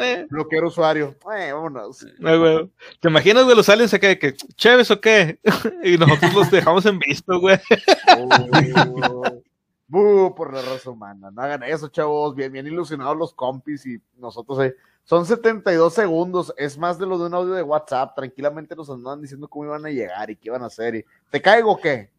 [0.00, 0.26] Eh.
[0.30, 1.16] Bloquear usuario.
[1.36, 2.02] Eh, vámonos.
[2.02, 2.70] Eh, güey.
[3.00, 5.40] ¿Te imaginas, güey, los aliens acá de que, chéves o qué?
[5.84, 7.58] y nosotros los dejamos en visto, güey.
[9.88, 11.30] Uh, por la raza humana.
[11.30, 12.34] No hagan eso, chavos.
[12.34, 14.74] Bien, bien ilusionados los compis y nosotros eh.
[15.06, 18.16] Son 72 segundos, es más de lo de un audio de WhatsApp.
[18.16, 20.96] Tranquilamente nos andaban diciendo cómo iban a llegar y qué iban a hacer.
[20.96, 22.10] Y, ¿Te caigo o qué?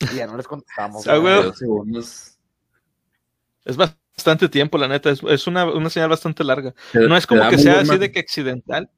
[0.00, 1.06] Y ya no les contestamos.
[1.06, 1.52] Ah, güey.
[3.64, 5.10] Es bastante tiempo, la neta.
[5.10, 6.74] Es, es una, una, señal bastante larga.
[6.92, 8.90] Pero no es como que sea así de que accidental.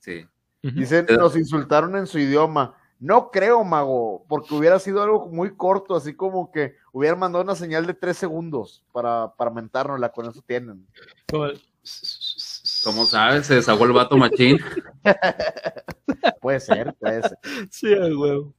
[0.00, 0.26] Sí.
[0.62, 2.74] Dicen, nos insultaron en su idioma.
[2.98, 7.54] No creo, mago, porque hubiera sido algo muy corto, así como que hubieran mandado una
[7.54, 10.86] señal de tres segundos para, para mentárnosla, con eso tienen.
[11.26, 13.46] ¿Cómo sabes?
[13.46, 14.58] Se desahogó el vato machín.
[16.40, 17.38] puede ser, puede ser.
[17.70, 18.54] Sí, el huevo.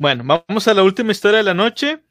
[0.00, 2.02] Bueno, vamos a la última historia de la noche.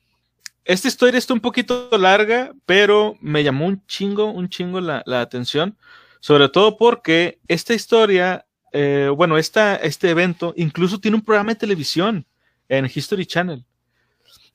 [0.64, 5.22] esta historia está un poquito larga, pero me llamó un chingo, un chingo la, la
[5.22, 5.76] atención,
[6.20, 11.56] sobre todo porque esta historia, eh, bueno, esta, este evento incluso tiene un programa de
[11.56, 12.28] televisión
[12.68, 13.66] en History Channel,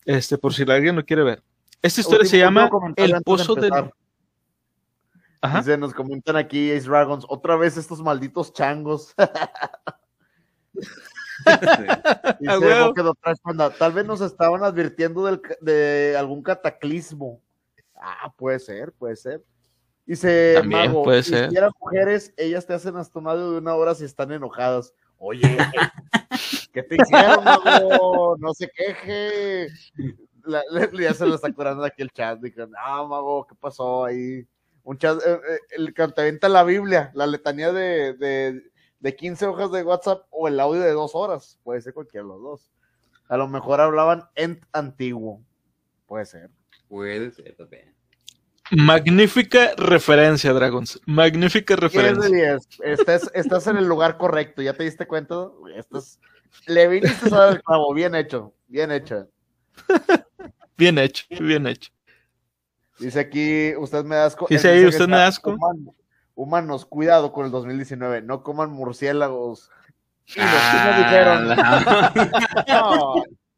[0.05, 1.43] este, por si alguien lo quiere ver.
[1.83, 3.91] Esta historia se llama El Pozo del...
[5.41, 5.59] Ajá.
[5.59, 9.13] Dice, nos comentan aquí Ace Dragons, otra vez estos malditos changos.
[13.79, 17.41] tal vez nos estaban advirtiendo del, de algún cataclismo.
[17.97, 19.43] Ah, puede ser, puede ser.
[20.07, 21.57] Dice, También Mago, puede si ser.
[21.57, 24.93] eran mujeres, ellas te hacen hasta más de una hora si están enojadas.
[25.17, 25.57] Oye,
[26.73, 28.37] ¿qué te hicieron, Mago?
[28.39, 29.69] No se queje.
[30.45, 30.63] La,
[30.93, 32.39] ya se lo está curando aquí el chat.
[32.39, 34.47] Dijeron, ah, Mago, ¿qué pasó ahí?
[34.83, 38.63] Un chat, eh, eh, el avienta la Biblia, la letanía de, de,
[39.05, 41.59] de 15 hojas de WhatsApp o el audio de dos horas.
[41.63, 42.73] Puede ser cualquiera de los dos.
[43.29, 45.43] A lo mejor hablaban en antiguo.
[46.07, 46.51] Puede ser.
[46.89, 47.95] Puede ser también.
[48.71, 50.99] Magnífica referencia, Dragons.
[51.05, 52.31] Magnífica 10 referencia.
[52.31, 52.69] de 10.
[52.99, 54.63] Estás, estás en el lugar correcto.
[54.63, 55.51] ¿Ya te diste cuenta?
[55.77, 56.19] Estás,
[56.67, 57.93] le viniste a dar el clavo.
[57.93, 58.55] Bien hecho.
[58.69, 59.29] Bien hecho.
[60.79, 61.93] Bien hecho, bien hecho.
[62.99, 64.47] Dice aquí, usted me da asco.
[64.51, 65.53] Dice ahí, usted me da asco.
[65.53, 65.95] "Human-
[66.35, 68.23] Humanos, cuidado con el 2019.
[68.23, 69.71] No coman murciélagos.
[70.27, 73.15] Y los Ah, chinos dijeron, la- no.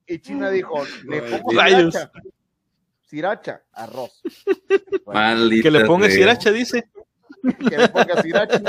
[0.06, 1.94] Y China dijo, le pongo Rayos.
[1.94, 2.12] sriracha.
[3.06, 4.20] Sriracha, arroz.
[5.04, 6.88] Bueno, Que le ponga sriracha, dice.
[7.68, 8.60] que le ponga sriracha.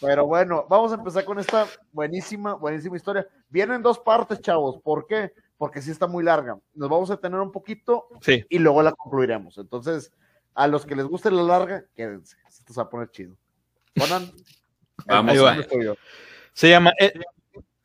[0.00, 3.26] Pero bueno, vamos a empezar con esta buenísima, buenísima historia.
[3.50, 4.80] Viene en dos partes, chavos.
[4.82, 5.32] ¿Por qué?
[5.58, 6.58] Porque sí está muy larga.
[6.74, 8.44] Nos vamos a tener un poquito Sí.
[8.48, 9.58] y luego la concluiremos.
[9.58, 10.10] Entonces,
[10.54, 12.36] a los que les guste la larga, quédense.
[12.48, 13.36] Esto se va a poner chido.
[13.96, 14.32] Conan,
[15.06, 15.36] Vamos.
[16.52, 17.24] Se llama El,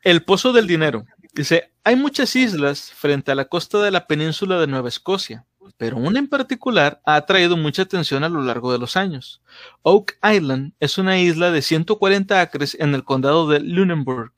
[0.01, 1.05] El Pozo del Dinero.
[1.33, 5.45] Dice, hay muchas islas frente a la costa de la península de Nueva Escocia,
[5.77, 9.41] pero una en particular ha atraído mucha atención a lo largo de los años.
[9.81, 14.31] Oak Island es una isla de 140 acres en el condado de Lunenburg,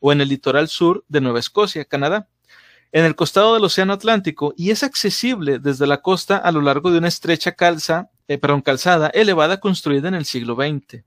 [0.00, 2.28] o en el litoral sur de Nueva Escocia, Canadá,
[2.94, 6.92] en el costado del Océano Atlántico, y es accesible desde la costa a lo largo
[6.92, 11.02] de una estrecha calza, eh, perdón, calzada elevada construida en el siglo XX.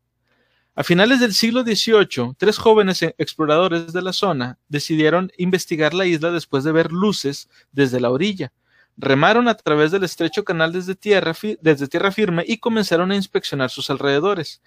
[0.76, 6.06] A finales del siglo XVIII, tres jóvenes e- exploradores de la zona decidieron investigar la
[6.06, 8.52] isla después de ver luces desde la orilla.
[8.98, 13.16] Remaron a través del estrecho canal desde tierra, fi- desde tierra firme y comenzaron a
[13.16, 14.62] inspeccionar sus alrededores.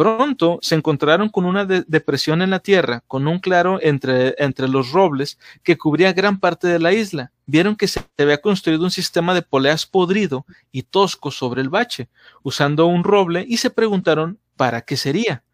[0.00, 4.66] Pronto se encontraron con una de- depresión en la tierra, con un claro entre, entre
[4.66, 7.32] los robles que cubría gran parte de la isla.
[7.44, 12.08] Vieron que se había construido un sistema de poleas podrido y tosco sobre el bache,
[12.42, 15.44] usando un roble, y se preguntaron para qué sería.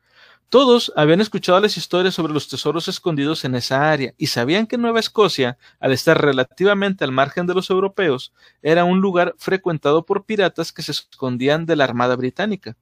[0.49, 4.79] Todos habían escuchado las historias sobre los tesoros escondidos en esa área y sabían que
[4.79, 8.33] Nueva Escocia, al estar relativamente al margen de los europeos,
[8.63, 12.77] era un lugar frecuentado por piratas que se escondían de la Armada Británica.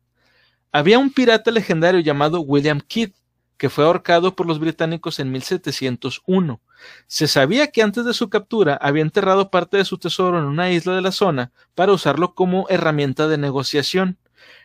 [0.77, 3.13] Había un pirata legendario llamado William Kidd,
[3.57, 6.61] que fue ahorcado por los británicos en 1701.
[7.07, 10.73] Se sabía que antes de su captura había enterrado parte de su tesoro en una
[10.73, 14.19] isla de la zona para usarlo como herramienta de negociación.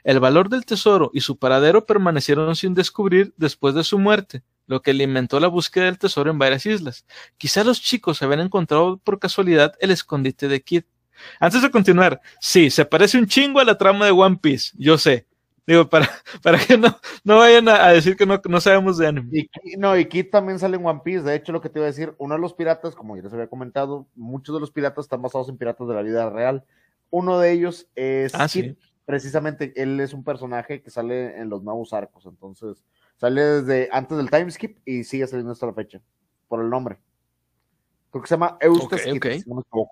[0.04, 4.82] El valor del tesoro y su paradero permanecieron sin descubrir después de su muerte, lo
[4.82, 7.06] que alimentó la búsqueda del tesoro en varias islas.
[7.38, 10.86] Quizá los chicos habían encontrado por casualidad el escondite de Kid.
[11.40, 14.98] Antes de continuar, sí, se parece un chingo a la trama de One Piece, yo
[14.98, 15.29] sé.
[15.68, 16.10] Digo, para,
[16.44, 16.88] para que no,
[17.24, 19.30] no vayan a, a decir que no, no sabemos de anime.
[19.64, 21.22] Y, no, y Kid también sale en One Piece.
[21.24, 23.34] De hecho, lo que te iba a decir, uno de los piratas, como ya les
[23.34, 26.66] había comentado, muchos de los piratas están basados en piratas de la vida real.
[27.12, 28.64] Uno de ellos es Ah, Kid.
[28.64, 28.78] sí.
[29.06, 32.26] Precisamente, él es un personaje que sale en los nuevos arcos.
[32.28, 32.84] Entonces,
[33.18, 36.00] sale desde antes del time skip y sigue saliendo hasta la fecha.
[36.48, 37.00] Por el nombre.
[38.12, 39.44] Creo que se llama Eustace Ok, Kid, ok.
[39.44, 39.92] si no me equivoco.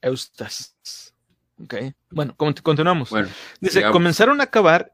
[0.00, 1.14] Eustas.
[1.62, 1.74] Ok.
[2.10, 3.10] Bueno, cont- continuamos.
[3.10, 3.28] Bueno,
[3.60, 4.92] Dice, comenzaron a cavar,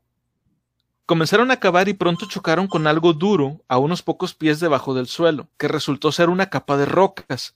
[1.06, 5.06] comenzaron a cavar y pronto chocaron con algo duro a unos pocos pies debajo del
[5.06, 7.54] suelo, que resultó ser una capa de rocas.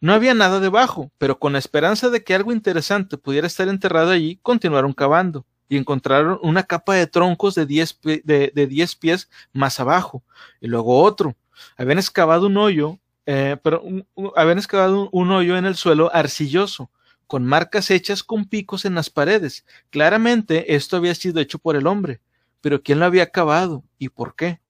[0.00, 4.10] No había nada debajo, pero con la esperanza de que algo interesante pudiera estar enterrado
[4.10, 8.96] allí, continuaron cavando y encontraron una capa de troncos de 10 pie- de, de 10
[8.96, 10.22] pies más abajo,
[10.60, 11.34] y luego otro.
[11.78, 16.10] Habían excavado un hoyo, eh, pero un- un- habían excavado un hoyo en el suelo
[16.12, 16.90] arcilloso,
[17.32, 19.64] con marcas hechas con picos en las paredes.
[19.88, 22.20] Claramente esto había sido hecho por el hombre,
[22.60, 24.60] pero ¿quién lo había cavado y por qué?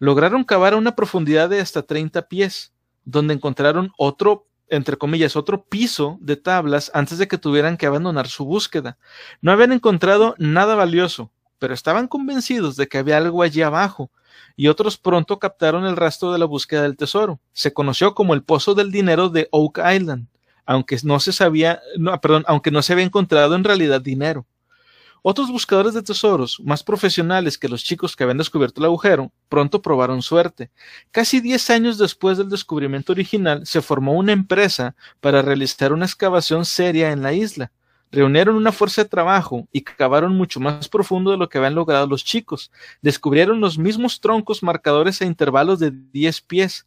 [0.00, 2.72] Lograron cavar a una profundidad de hasta 30 pies,
[3.04, 8.26] donde encontraron otro, entre comillas, otro piso de tablas antes de que tuvieran que abandonar
[8.26, 8.98] su búsqueda.
[9.40, 11.30] No habían encontrado nada valioso,
[11.60, 14.10] pero estaban convencidos de que había algo allí abajo,
[14.56, 17.38] y otros pronto captaron el rastro de la búsqueda del tesoro.
[17.52, 20.31] Se conoció como el Pozo del Dinero de Oak Island.
[20.66, 24.46] Aunque no se sabía, no, perdón, aunque no se había encontrado en realidad dinero.
[25.24, 29.80] Otros buscadores de tesoros, más profesionales que los chicos que habían descubierto el agujero, pronto
[29.80, 30.72] probaron suerte.
[31.12, 36.64] Casi 10 años después del descubrimiento original, se formó una empresa para realizar una excavación
[36.64, 37.70] seria en la isla.
[38.10, 42.08] Reunieron una fuerza de trabajo y cavaron mucho más profundo de lo que habían logrado
[42.08, 42.72] los chicos.
[43.00, 46.86] Descubrieron los mismos troncos marcadores a intervalos de 10 pies,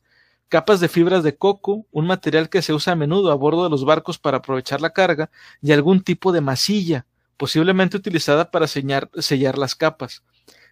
[0.49, 3.69] capas de fibras de coco, un material que se usa a menudo a bordo de
[3.69, 5.29] los barcos para aprovechar la carga,
[5.61, 7.05] y algún tipo de masilla
[7.37, 10.23] posiblemente utilizada para sellar, las capas.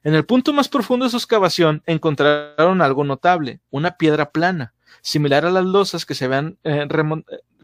[0.03, 5.45] En el punto más profundo de su excavación encontraron algo notable, una piedra plana, similar
[5.45, 6.87] a las losas que se habían, eh,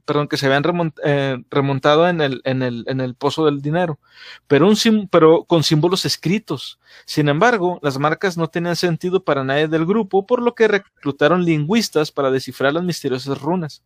[0.05, 0.63] perdón, que se habían
[1.03, 3.99] eh, remontado en el, pozo del dinero,
[4.47, 4.71] pero,
[5.09, 6.79] pero con símbolos escritos.
[7.05, 11.45] Sin embargo, las marcas no tenían sentido para nadie del grupo, por lo que reclutaron
[11.45, 13.83] lingüistas para descifrar las misteriosas runas.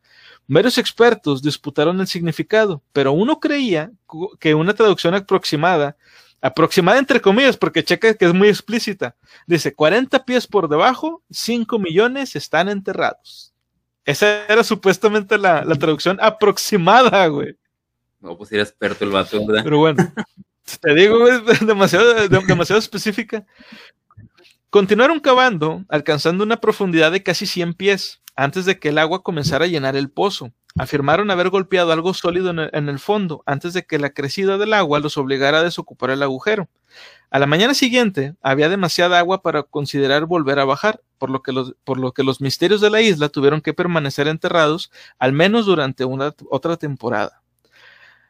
[0.47, 3.91] Varios expertos disputaron el significado, pero uno creía
[4.39, 5.95] que una traducción aproximada,
[6.41, 9.15] aproximada entre comillas, porque checa que es muy explícita,
[9.47, 13.52] dice 40 pies por debajo, 5 millones están enterrados.
[14.05, 17.55] Esa era supuestamente la, traducción aproximada, güey.
[18.19, 19.63] No, pues era experto el vato, ¿verdad?
[19.63, 20.13] Pero bueno,
[20.81, 23.45] te digo, es demasiado, demasiado específica.
[24.69, 29.65] Continuaron cavando, alcanzando una profundidad de casi 100 pies antes de que el agua comenzara
[29.65, 30.51] a llenar el pozo.
[30.75, 34.99] Afirmaron haber golpeado algo sólido en el, fondo antes de que la crecida del agua
[34.99, 36.67] los obligara a desocupar el agujero.
[37.29, 41.51] A la mañana siguiente había demasiada agua para considerar volver a bajar, por lo que
[41.51, 45.67] los, por lo que los misterios de la isla tuvieron que permanecer enterrados al menos
[45.67, 47.43] durante una, otra temporada.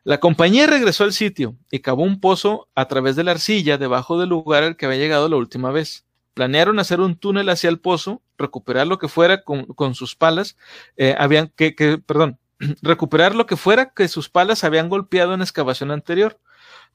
[0.03, 4.19] La compañía regresó al sitio y cavó un pozo a través de la arcilla debajo
[4.19, 6.05] del lugar al que había llegado la última vez.
[6.33, 10.57] Planearon hacer un túnel hacia el pozo, recuperar lo que fuera con, sus palas,
[10.97, 12.39] eh, habían que, que, perdón,
[12.81, 16.39] recuperar lo que fuera que sus palas habían golpeado en excavación anterior.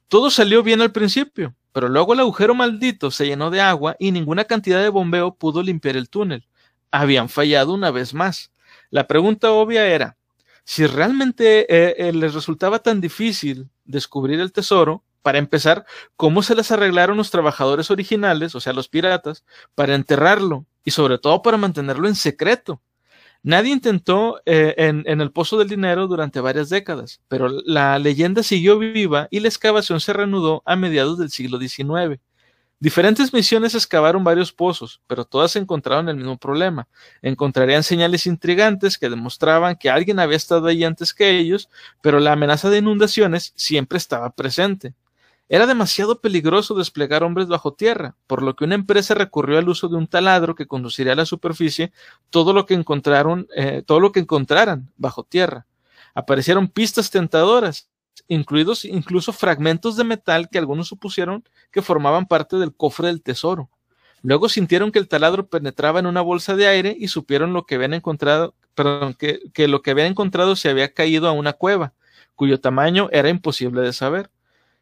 [0.07, 4.11] Todo salió bien al principio, pero luego el agujero maldito se llenó de agua y
[4.11, 6.47] ninguna cantidad de bombeo pudo limpiar el túnel.
[6.91, 8.51] Habían fallado una vez más.
[8.89, 10.17] La pregunta obvia era,
[10.63, 15.85] si realmente eh, eh, les resultaba tan difícil descubrir el tesoro, para empezar,
[16.15, 19.43] cómo se les arreglaron los trabajadores originales, o sea, los piratas,
[19.75, 22.81] para enterrarlo y sobre todo para mantenerlo en secreto.
[23.41, 28.43] Nadie intentó eh, en, en, el Pozo del Dinero durante varias décadas, pero la leyenda
[28.43, 32.19] siguió viva y la excavación se reanudó a mediados del siglo XIX.
[32.81, 36.87] Diferentes misiones excavaron varios pozos, pero todas encontraron el mismo problema.
[37.21, 41.69] Encontrarían señales intrigantes que demostraban que alguien había estado allí antes que ellos,
[42.01, 44.93] pero la amenaza de inundaciones siempre estaba presente.
[45.51, 49.87] Era demasiado peligroso desplegar hombres bajo tierra, por lo que una empresa recurrió al uso
[49.87, 51.91] de un taladro que conduciría a la superficie
[52.29, 55.65] todo lo que encontraron, eh, todo lo que encontraran bajo tierra.
[56.13, 57.89] Aparecieron pistas tentadoras,
[58.27, 63.71] incluidos incluso fragmentos de metal que algunos supusieron que formaban parte del cofre del tesoro.
[64.21, 67.75] Luego sintieron que el taladro penetraba en una bolsa de aire y supieron lo que
[67.75, 71.93] habían encontrado, perdón, que, lo que habían encontrado se había caído a una cueva,
[72.35, 74.29] cuyo tamaño era imposible de saber.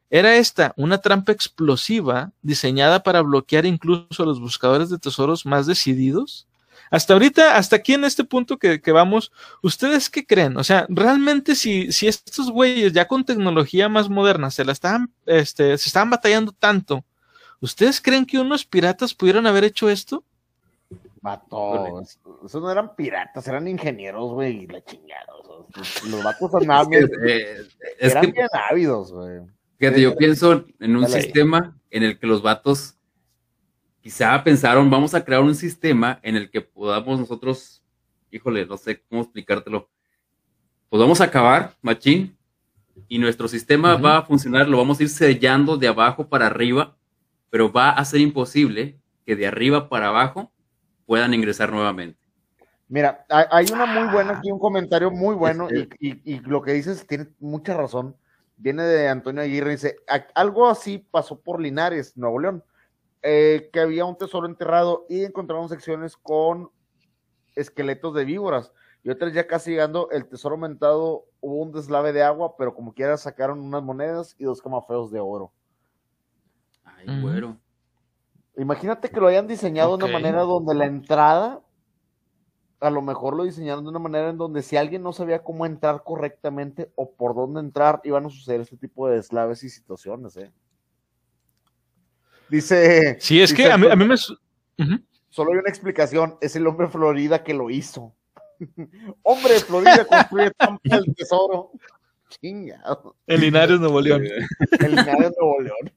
[0.10, 5.66] Era esta una trampa explosiva diseñada para bloquear incluso a los buscadores de tesoros más
[5.66, 6.48] decididos.
[6.90, 9.32] Hasta ahorita, hasta aquí en este punto que, vamos,
[9.62, 10.56] ¿ustedes qué creen?
[10.56, 15.12] O sea, realmente si, si estos güeyes ya con tecnología más moderna se la estaban,
[15.26, 17.04] este, se estaban batallando tanto,
[17.60, 20.24] ¿ustedes creen que unos piratas pudieron haber hecho esto?
[21.20, 25.26] Vatos, esos no eran piratas, eran ingenieros, güey, y la chingada.
[26.06, 27.68] Los vatos andaban eh,
[28.00, 29.42] eran bien ávidos, güey.
[29.78, 32.98] Fíjate, yo pienso en un sistema en el que los vatos
[34.02, 37.84] quizá pensaron, vamos a crear un sistema en el que podamos nosotros,
[38.32, 39.88] híjole, no sé cómo explicártelo,
[40.90, 42.36] podamos acabar, machín,
[43.08, 46.98] y nuestro sistema va a funcionar, lo vamos a ir sellando de abajo para arriba,
[47.52, 50.52] pero va a ser imposible que de arriba para abajo
[51.06, 52.18] puedan ingresar nuevamente.
[52.88, 55.68] Mira, hay una muy buena aquí, un comentario muy bueno,
[56.00, 58.16] y, y lo que dices tiene mucha razón
[58.58, 59.98] viene de Antonio Aguirre, dice,
[60.36, 62.64] algo así pasó por Linares, Nuevo León,
[63.22, 66.70] eh, que había un tesoro enterrado y encontraron secciones con
[67.56, 68.74] esqueletos de víboras.
[69.04, 72.94] Y otras ya casi llegando, el tesoro aumentado, hubo un deslave de agua, pero como
[72.94, 75.52] quiera sacaron unas monedas y dos camafeos de oro.
[76.84, 77.58] Ay, güero.
[78.58, 81.62] Imagínate que lo hayan diseñado de una manera donde la entrada
[82.80, 85.66] a lo mejor lo diseñaron de una manera en donde si alguien no sabía cómo
[85.66, 90.38] entrar correctamente o por dónde entrar, iban a suceder este tipo de deslaves y situaciones,
[90.38, 90.52] ¿eh?
[92.50, 93.18] Dice.
[93.20, 94.16] Sí, es que a mí, me.
[95.30, 98.14] Solo hay una explicación: es el hombre Florida que lo hizo.
[99.24, 101.72] Hombre de Florida construye Tampa el tesoro.
[102.30, 103.16] Chingado.
[103.26, 104.24] El Linares Nuevo León.
[104.80, 105.94] El Linares Nuevo León.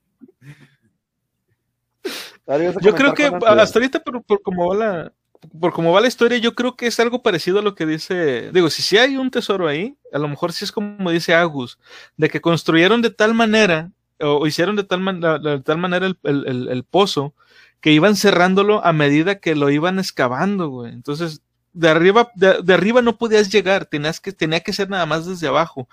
[2.82, 5.12] Yo creo que hasta ahorita, por, por cómo va la,
[5.60, 8.50] por cómo va la historia, yo creo que es algo parecido a lo que dice.
[8.52, 11.78] Digo, si sí hay un tesoro ahí, a lo mejor sí es como dice Agus,
[12.16, 13.90] de que construyeron de tal manera,
[14.20, 17.34] o hicieron de tal, de tal manera el, pozo,
[17.80, 20.92] que iban cerrándolo a medida que lo iban excavando, güey.
[20.92, 21.42] Entonces,
[21.72, 25.48] de arriba, de, arriba no podías llegar, tenías que, tenía que ser nada más desde
[25.48, 25.88] abajo.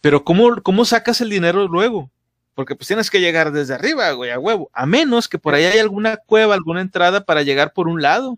[0.00, 2.10] Pero ¿cómo, cómo sacas el dinero luego?
[2.54, 4.70] Porque pues tienes que llegar desde arriba, güey, a huevo.
[4.72, 8.36] A menos que por ahí haya alguna cueva, alguna entrada para llegar por un lado.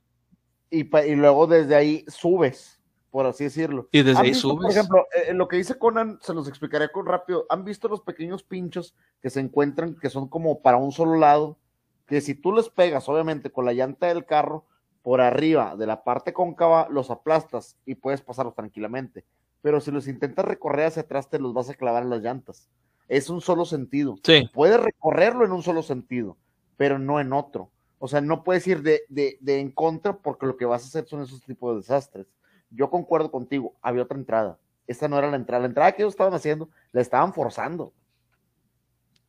[0.71, 2.81] Y, y luego desde ahí subes,
[3.11, 3.89] por así decirlo.
[3.93, 4.63] Y desde ahí subes.
[4.63, 7.47] Por ejemplo, en lo que dice Conan, se los explicaré con rápido.
[7.49, 11.59] ¿Han visto los pequeños pinchos que se encuentran, que son como para un solo lado?
[12.07, 14.65] Que si tú les pegas, obviamente, con la llanta del carro,
[15.03, 19.25] por arriba de la parte cóncava, los aplastas y puedes pasarlos tranquilamente.
[19.63, 22.69] Pero si los intentas recorrer hacia atrás, te los vas a clavar en las llantas.
[23.09, 24.17] Es un solo sentido.
[24.23, 24.49] Sí.
[24.53, 26.37] Puedes recorrerlo en un solo sentido,
[26.77, 27.71] pero no en otro.
[28.03, 30.87] O sea, no puedes ir de, de, de en contra porque lo que vas a
[30.87, 32.27] hacer son esos tipos de desastres.
[32.71, 34.59] Yo concuerdo contigo, había otra entrada.
[34.87, 35.61] Esta no era la entrada.
[35.61, 37.93] La entrada que ellos estaban haciendo, la estaban forzando.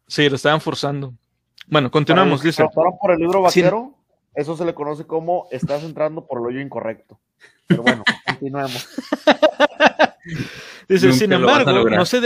[0.08, 1.14] Sí, la estaban forzando.
[1.68, 2.66] Bueno, continuamos, dice.
[2.74, 3.94] por el libro vaquero,
[4.34, 7.20] eso se le conoce como estás entrando por el hoyo incorrecto.
[7.68, 8.88] Pero bueno, continuemos.
[10.88, 12.22] Dice, sin embargo, no se,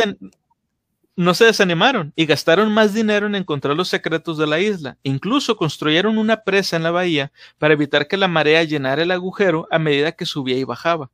[1.16, 4.98] no se desanimaron y gastaron más dinero en encontrar los secretos de la isla.
[5.04, 9.68] Incluso construyeron una presa en la bahía para evitar que la marea llenara el agujero
[9.72, 11.10] a medida que subía y bajaba.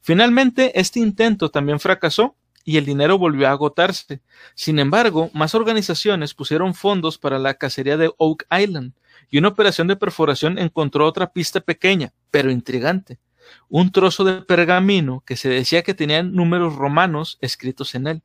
[0.00, 4.20] Finalmente, este intento también fracasó y el dinero volvió a agotarse.
[4.54, 8.92] Sin embargo, más organizaciones pusieron fondos para la cacería de Oak Island,
[9.30, 13.18] y una operación de perforación encontró otra pista pequeña, pero intrigante,
[13.68, 18.22] un trozo de pergamino que se decía que tenía números romanos escritos en él.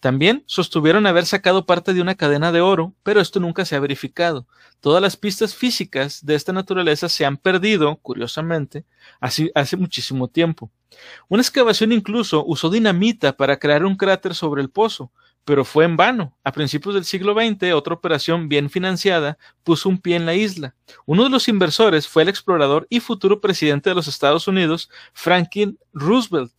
[0.00, 3.80] También sostuvieron haber sacado parte de una cadena de oro, pero esto nunca se ha
[3.80, 4.46] verificado.
[4.80, 8.84] Todas las pistas físicas de esta naturaleza se han perdido, curiosamente,
[9.20, 10.70] hace, muchísimo tiempo.
[11.28, 15.10] Una excavación incluso usó dinamita para crear un cráter sobre el pozo,
[15.44, 16.36] pero fue en vano.
[16.44, 20.74] A principios del siglo XX, otra operación bien financiada puso un pie en la isla.
[21.06, 25.78] Uno de los inversores fue el explorador y futuro presidente de los Estados Unidos, Franklin
[25.92, 26.52] Roosevelt,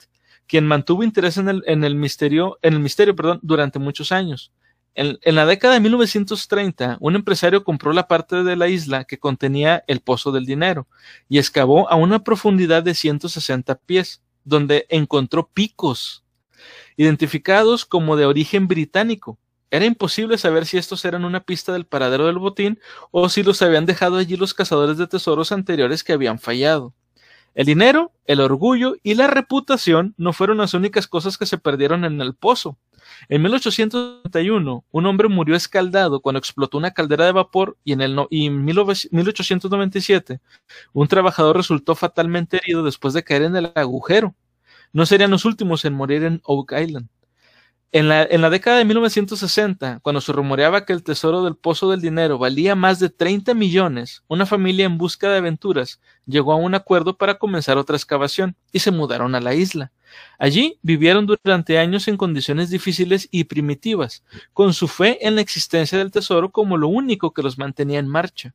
[0.48, 4.52] quien mantuvo interés en el, en el misterio, en el misterio perdón, durante muchos años.
[4.96, 9.20] En, en, la década de 1930, un empresario compró la parte de la isla que
[9.20, 10.88] contenía el Pozo del Dinero
[11.30, 16.24] y excavó a una profundidad de 160 pies, donde encontró picos,
[16.96, 19.38] identificados como de origen británico.
[19.70, 22.80] Era imposible saber si estos eran una pista del paradero del botín
[23.12, 26.94] o si los habían dejado allí los cazadores de tesoros anteriores que habían fallado.
[27.58, 32.06] El dinero, el orgullo y la reputación no fueron las únicas cosas que se perdieron
[32.06, 32.78] en el pozo.
[33.30, 38.14] En 1831, un hombre murió escaldado cuando explotó una caldera de vapor y en, el
[38.14, 40.40] no y en 1897,
[40.94, 44.36] un trabajador resultó fatalmente herido después de caer en el agujero.
[44.94, 47.10] No serían los últimos en morir en Oak Island.
[47.94, 52.38] En la, década de 1960, cuando se rumoreaba que el tesoro del Pozo del Dinero
[52.38, 57.18] valía más de 30 millones, una familia en busca de aventuras llegó a un acuerdo
[57.18, 59.94] para comenzar otra excavación y se mudaron a la isla.
[60.38, 65.98] Allí vivieron durante años en condiciones difíciles y primitivas, con su fe en la existencia
[65.98, 68.54] del tesoro como lo único que los mantenía en marcha.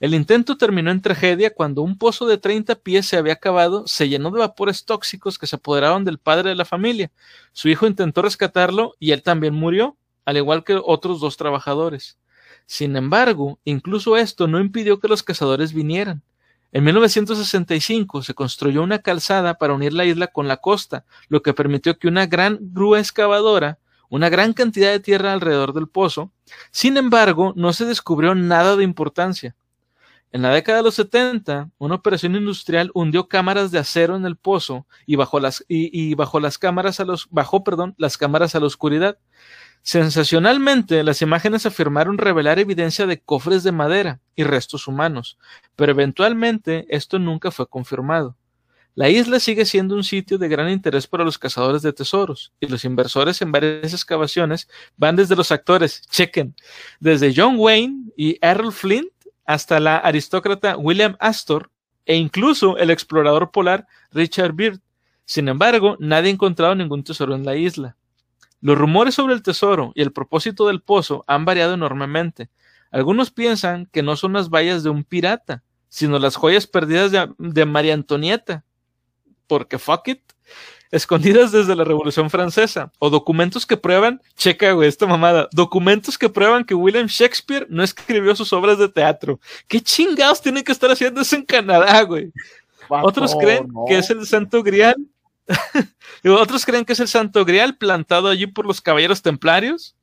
[0.00, 4.08] El intento terminó en tragedia cuando un pozo de 30 pies se había acabado, se
[4.08, 7.10] llenó de vapores tóxicos que se apoderaron del padre de la familia.
[7.52, 12.18] Su hijo intentó rescatarlo y él también murió, al igual que otros dos trabajadores.
[12.66, 16.22] Sin embargo, incluso esto no impidió que los cazadores vinieran.
[16.72, 21.54] En 1965 se construyó una calzada para unir la isla con la costa, lo que
[21.54, 23.78] permitió que una gran grúa excavadora
[24.14, 26.30] una gran cantidad de tierra alrededor del pozo.
[26.70, 29.56] Sin embargo, no se descubrió nada de importancia.
[30.34, 34.34] En la década de los 70, una operación industrial hundió cámaras de acero en el
[34.34, 38.58] pozo y bajó las, y, bajó las cámaras a los, bajó, perdón, las cámaras a
[38.58, 39.16] la oscuridad.
[39.82, 45.38] Sensacionalmente, las imágenes afirmaron revelar evidencia de cofres de madera y restos humanos,
[45.76, 48.36] pero eventualmente esto nunca fue confirmado.
[48.96, 52.66] La isla sigue siendo un sitio de gran interés para los cazadores de tesoros, y
[52.66, 56.56] los inversores en varias excavaciones van desde los actores, chequen,
[56.98, 59.13] desde John Wayne y Errol Flynn
[59.44, 61.70] hasta la aristócrata William Astor
[62.06, 64.80] e incluso el explorador polar Richard Byrd.
[65.24, 67.96] Sin embargo, nadie ha encontrado ningún tesoro en la isla.
[68.60, 72.48] Los rumores sobre el tesoro y el propósito del pozo han variado enormemente.
[72.90, 77.64] Algunos piensan que no son las vallas de un pirata, sino las joyas perdidas de,
[77.66, 78.64] María Antonieta.
[79.46, 80.22] porque fuck it,
[80.94, 86.28] escondidas desde la Revolución Francesa, o documentos que prueban, checa, güey, esta mamada, documentos que
[86.28, 89.40] prueban que William Shakespeare no escribió sus obras de teatro.
[89.66, 92.32] ¿Qué chingados tienen que estar haciendo eso en Canadá, güey?
[92.88, 94.94] Otros creen que es el Santo Grial.
[96.24, 99.96] Otros creen que es el Santo Grial plantado allí por los caballeros templarios.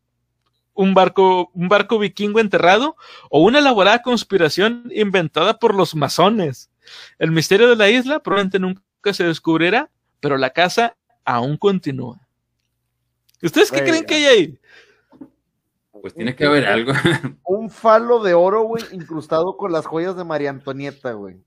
[0.73, 2.97] Un barco, un barco vikingo enterrado
[3.29, 6.69] o una elaborada conspiración inventada por los masones.
[7.17, 9.89] El misterio de la isla probablemente nunca se descubrirá,
[10.21, 10.95] pero la casa
[11.25, 12.25] aún continúa.
[13.43, 14.59] ¿Ustedes qué creen que hay ahí?
[16.01, 16.93] Pues tiene que haber algo.
[17.43, 21.37] Un falo de oro, güey, incrustado con las joyas de María Antonieta, güey.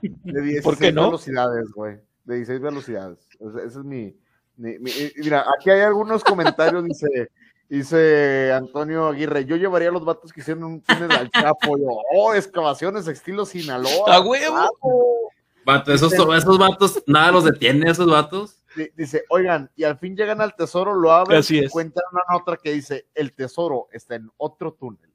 [0.00, 1.04] De 16 ¿Por qué no?
[1.06, 1.96] velocidades, güey.
[2.24, 3.18] De 16 velocidades.
[3.38, 4.16] Ese, ese es mi,
[4.56, 7.30] mi- mi- y Mira, aquí hay algunos comentarios, dice,
[7.68, 11.78] dice Antonio Aguirre, yo llevaría a los vatos que hicieron un túnel al Chapo.
[11.78, 14.14] Yo, oh, excavaciones estilo Sinaloa.
[14.16, 15.30] ¡A huevo!
[15.68, 18.62] Vato, esos, esos vatos, nada los detiene, esos vatos.
[18.74, 21.64] Di- Dice, oigan, y al fin llegan al tesoro, lo abren Así y es.
[21.66, 25.10] encuentran una nota que dice, el tesoro está en otro túnel.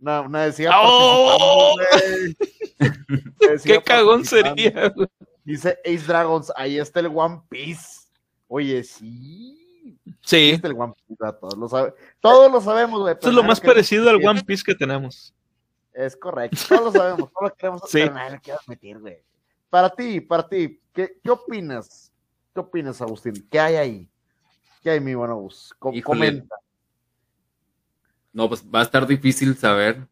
[0.00, 1.76] Una, una decía ¡Oh!
[3.40, 4.88] Decía ¡Qué cagón sería!
[4.94, 5.08] güey!
[5.44, 8.08] Dice Ace Dragons, ahí está el One Piece.
[8.48, 9.62] Oye, sí.
[10.04, 13.14] Ahí Sí, está el One Piece, todos lo, sabe- todos lo sabemos, güey.
[13.14, 14.16] esto es lo más parecido al.
[14.26, 15.32] One Piece que tenemos.
[15.92, 18.02] Es correcto, todos lo sabemos, todos lo queremos Sí.
[18.02, 19.18] admitir, güey.
[19.70, 22.12] Para ti, para ti, ¿qué, qué opinas?
[22.54, 23.46] ¿Qué opinas, Agustín?
[23.50, 24.08] ¿Qué hay ahí?
[24.82, 25.74] ¿Qué hay, mi buen Agus?
[25.78, 26.56] Comenta.
[28.32, 30.06] No, pues va a estar difícil saber.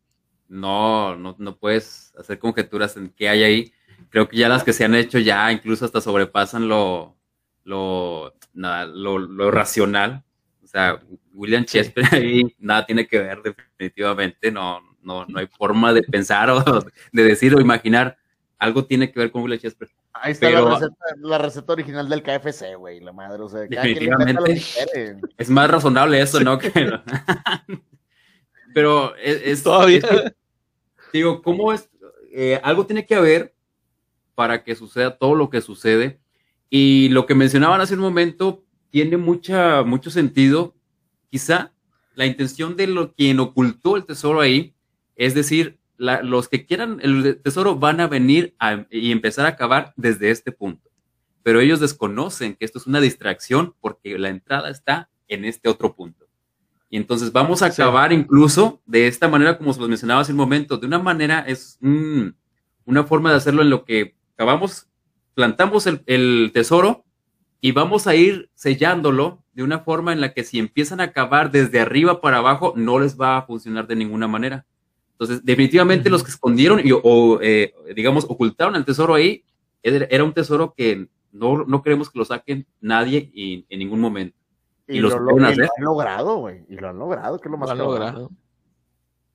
[0.49, 3.73] No, no, no puedes hacer conjeturas en qué hay ahí.
[4.11, 7.17] Creo que ya las que se han hecho ya incluso hasta sobrepasan lo,
[7.65, 10.25] lo, nada, lo, lo racional.
[10.63, 11.01] O sea,
[11.33, 14.51] William Shakespeare ahí nada tiene que ver definitivamente.
[14.51, 16.63] No, no, no hay forma de pensar o
[17.13, 18.17] de decir o imaginar
[18.65, 19.91] algo tiene que ver con William Shakespeare.
[20.13, 23.43] Ahí está Pero- la, receta, la receta original del KFC, güey, la madre.
[23.43, 24.63] O sea, Definitivamente.
[25.39, 26.59] Es más razonable eso, ¿no?
[26.59, 26.71] Que-
[28.75, 29.99] Pero es, es- Todavía.
[29.99, 30.35] es que,
[31.13, 31.89] digo, ¿cómo es?
[32.33, 33.55] Eh, algo tiene que haber
[34.35, 36.19] para que suceda todo lo que sucede.
[36.71, 40.75] Y lo que mencionaban hace un momento tiene mucha, mucho sentido.
[41.31, 41.73] Quizá
[42.15, 44.75] la intención de lo, quien ocultó el tesoro ahí,
[45.17, 49.57] es decir, la- los que quieran el tesoro van a venir a- y empezar a
[49.57, 50.91] cavar desde este punto.
[51.43, 55.95] Pero ellos desconocen que esto es una distracción porque la entrada está en este otro
[55.95, 56.27] punto.
[56.91, 57.83] Y entonces vamos a Sí.
[57.83, 61.41] acabar incluso de esta manera, como se los mencionaba hace un momento, de una manera
[61.41, 64.89] es una forma de hacerlo en lo que acabamos,
[65.35, 67.05] plantamos el, el tesoro
[67.61, 71.51] y vamos a ir sellándolo de una forma en la que si empiezan a cavar
[71.51, 74.67] desde arriba para abajo, no les va a funcionar de ninguna manera.
[75.15, 79.45] Entonces, definitivamente los que escondieron y, o, eh, digamos, ocultaron el tesoro ahí,
[79.83, 84.37] era un tesoro que no, no queremos que lo saquen nadie y, en ningún momento.
[84.89, 86.63] Y, Y los lo, lo- y lo han logrado, güey.
[86.69, 88.31] Y lo han logrado, que es lo más Lo han logrado.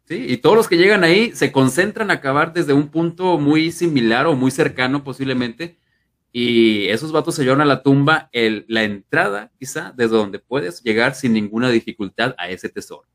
[0.05, 3.71] Sí, y todos los que llegan ahí se concentran a acabar desde un punto muy
[3.71, 5.77] similar o muy cercano posiblemente.
[6.31, 10.81] Y esos vatos se llevan a la tumba el, la entrada, quizá, desde donde puedes
[10.83, 13.07] llegar sin ninguna dificultad a ese tesoro.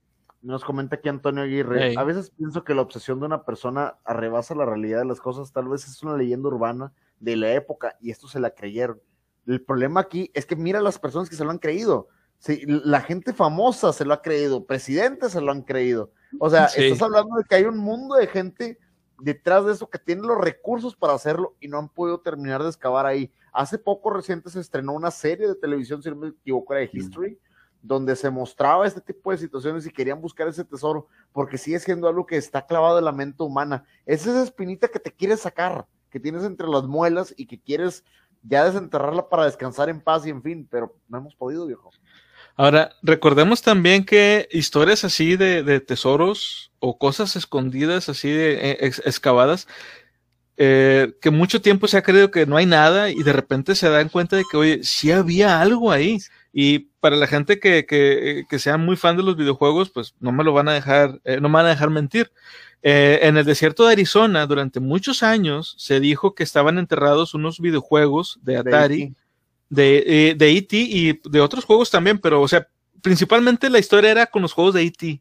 [0.44, 1.96] Nos comenta aquí Antonio Aguirre.
[1.96, 5.52] A veces pienso que la obsesión de una persona arrebasa la realidad de las cosas.
[5.52, 9.00] Tal vez es una leyenda urbana de la época y esto se la creyeron.
[9.46, 12.08] El problema aquí es que mira las personas que se lo han creído.
[12.38, 16.10] Sí, la gente famosa se lo ha creído, presidentes se lo han creído.
[16.38, 16.84] O sea, Sí.
[16.84, 18.78] estás hablando de que hay un mundo de gente
[19.20, 22.68] detrás de eso que tiene los recursos para hacerlo y no han podido terminar de
[22.68, 23.32] excavar ahí.
[23.50, 26.90] Hace poco reciente se estrenó una serie de televisión, si no me equivoco, era de
[26.92, 27.38] History,
[27.86, 32.08] donde se mostraba este tipo de situaciones y querían buscar ese tesoro, porque sigue siendo
[32.08, 33.84] algo que está clavado en la mente humana.
[34.06, 38.02] Es esa espinita que te quieres sacar, que tienes entre las muelas y que quieres
[38.42, 41.90] ya desenterrarla para descansar en paz y en fin, pero no hemos podido, viejo.
[42.56, 48.76] Ahora, recordemos también que historias así de, de tesoros o cosas escondidas así de eh,
[48.80, 49.68] ex- excavadas,
[50.56, 53.90] eh, que mucho tiempo se ha creído que no hay nada y de repente se
[53.90, 56.18] dan cuenta de que, oye, sí había algo ahí.
[56.56, 60.30] Y para la gente que, que, que sea muy fan de los videojuegos, pues no
[60.30, 62.30] me lo van a dejar, eh, no me van a dejar mentir.
[62.80, 67.58] Eh, en el desierto de Arizona, durante muchos años, se dijo que estaban enterrados unos
[67.58, 69.14] videojuegos de De Atari E.T..
[69.68, 70.76] de, eh, de E.T.
[70.76, 72.68] y de otros juegos también, pero, o sea,
[73.02, 75.20] principalmente la historia era con los juegos de E.T.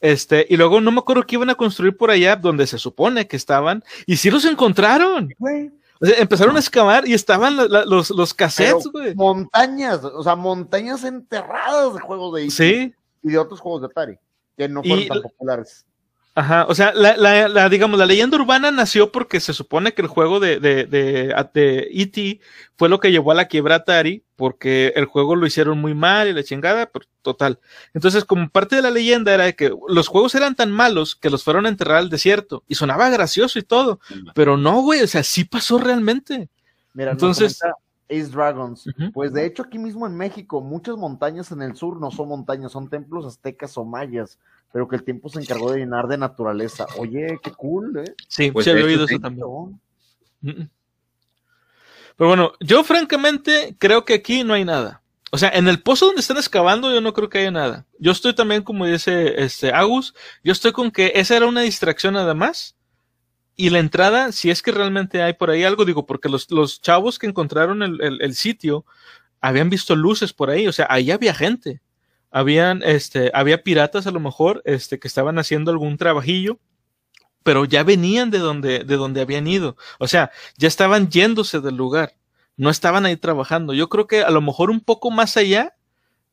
[0.00, 3.26] Este, y luego no me acuerdo que iban a construir por allá donde se supone
[3.26, 5.34] que estaban, y sí los encontraron.
[5.38, 5.70] Güey,
[6.00, 9.14] O sea, empezaron a excavar y estaban la- la- los, los cassettes, güey.
[9.14, 12.50] montañas, o sea, montañas enterradas de juegos de E.T.
[12.50, 14.18] Sí, y de otros juegos de Atari,
[14.56, 15.86] que no fueron Y- tan populares.
[16.38, 20.02] Ajá, o sea, la, la, la, digamos, la leyenda urbana nació porque se supone que
[20.02, 22.40] el juego de, de, de, de E.T.
[22.76, 26.28] fue lo que llevó a la quiebra Atari, porque el juego lo hicieron muy mal
[26.28, 27.58] y la chingada, pero total.
[27.94, 31.42] Entonces, como parte de la leyenda era que los juegos eran tan malos que los
[31.42, 33.98] fueron a enterrar al desierto, y sonaba gracioso y todo,
[34.34, 36.50] pero no, güey, o sea, sí pasó realmente.
[36.92, 37.62] Mira, entonces...
[38.08, 38.86] Ace Dragons.
[38.86, 39.12] Uh -huh.
[39.12, 42.70] Pues de hecho aquí mismo en México, muchas montañas en el sur no son montañas,
[42.70, 44.38] son templos aztecas o mayas,
[44.72, 46.86] pero que el tiempo se encargó de llenar de naturaleza.
[46.98, 48.14] Oye, qué cool, ¿eh?
[48.28, 49.48] Sí, pues sí he oído eso también.
[52.16, 55.02] Pero bueno, yo francamente creo que aquí no hay nada.
[55.30, 57.84] O sea, en el pozo donde están excavando yo no creo que haya nada.
[57.98, 62.14] Yo estoy también, como dice este Agus, yo estoy con que esa era una distracción
[62.14, 62.76] nada más
[63.56, 66.80] y la entrada, si es que realmente hay por ahí algo, digo, porque los, los
[66.82, 68.84] chavos que encontraron el, el, el, sitio
[69.40, 71.80] habían visto luces por ahí, o sea, ahí había gente.
[72.36, 76.58] Habían, este, había piratas a lo mejor, este, que estaban haciendo algún trabajillo,
[77.42, 79.78] pero ya venían de donde, de donde habían ido.
[79.98, 82.14] O sea, ya estaban yéndose del lugar.
[82.58, 83.72] No estaban ahí trabajando.
[83.72, 85.76] Yo creo que a lo mejor un poco más allá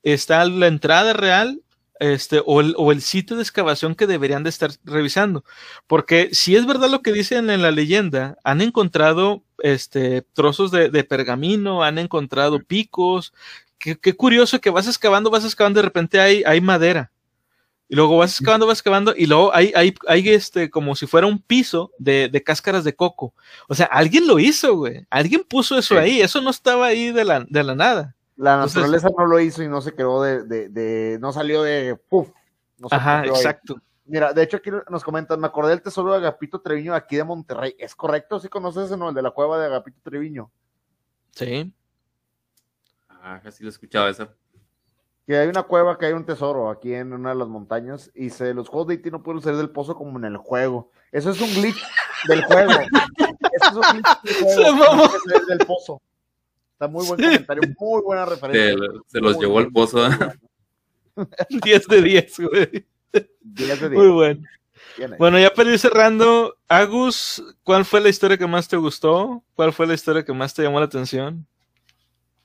[0.03, 1.61] está la entrada real
[2.01, 5.45] este, o el, o el, sitio de excavación que deberían de estar revisando.
[5.87, 10.89] Porque si es verdad lo que dicen en la leyenda, han encontrado este, trozos de,
[10.89, 13.33] de pergamino, han encontrado picos.
[13.83, 17.11] Qué, qué, curioso que vas excavando, vas excavando, de repente hay, hay madera.
[17.89, 21.27] Y luego vas excavando, vas excavando, y luego hay, hay, hay este, como si fuera
[21.27, 23.33] un piso de, de cáscaras de coco.
[23.67, 25.05] O sea, alguien lo hizo, güey.
[25.09, 25.99] Alguien puso eso sí.
[25.99, 26.21] ahí.
[26.21, 28.15] Eso no estaba ahí de la, de la nada.
[28.37, 31.97] La naturaleza no lo hizo y no se quedó de, de, de no salió de
[32.07, 32.29] puff.
[32.77, 33.73] No ajá, exacto.
[33.73, 33.83] Ahí.
[34.05, 37.25] Mira, de hecho aquí nos comentan, me acordé del tesoro de Agapito Treviño aquí de
[37.25, 37.75] Monterrey.
[37.77, 38.39] ¿Es correcto?
[38.39, 39.09] ¿Sí conoces ese, no?
[39.09, 40.51] El de la cueva de Agapito Treviño.
[41.31, 41.73] Sí.
[43.25, 44.27] Ah, sí lo he escuchado eso.
[45.25, 48.29] Que hay una cueva que hay un tesoro aquí en una de las montañas y
[48.29, 50.91] se, los juegos de IT no pueden salir del pozo como en el juego.
[51.09, 51.81] Eso es un glitch
[52.27, 52.71] del juego.
[52.71, 55.09] Eso es un glitch del juego.
[55.09, 56.01] Se del pozo.
[56.73, 58.87] Está muy buen comentario, muy buena referencia.
[59.07, 60.01] Se, se los llevó al pozo.
[61.49, 62.85] 10 de 10, güey.
[63.39, 63.91] 10 de 10.
[63.91, 64.45] Muy bueno.
[65.17, 69.41] Bueno, ya para ir cerrando, Agus, ¿cuál fue la historia que más te gustó?
[69.55, 71.47] ¿Cuál fue la historia que más te llamó la atención?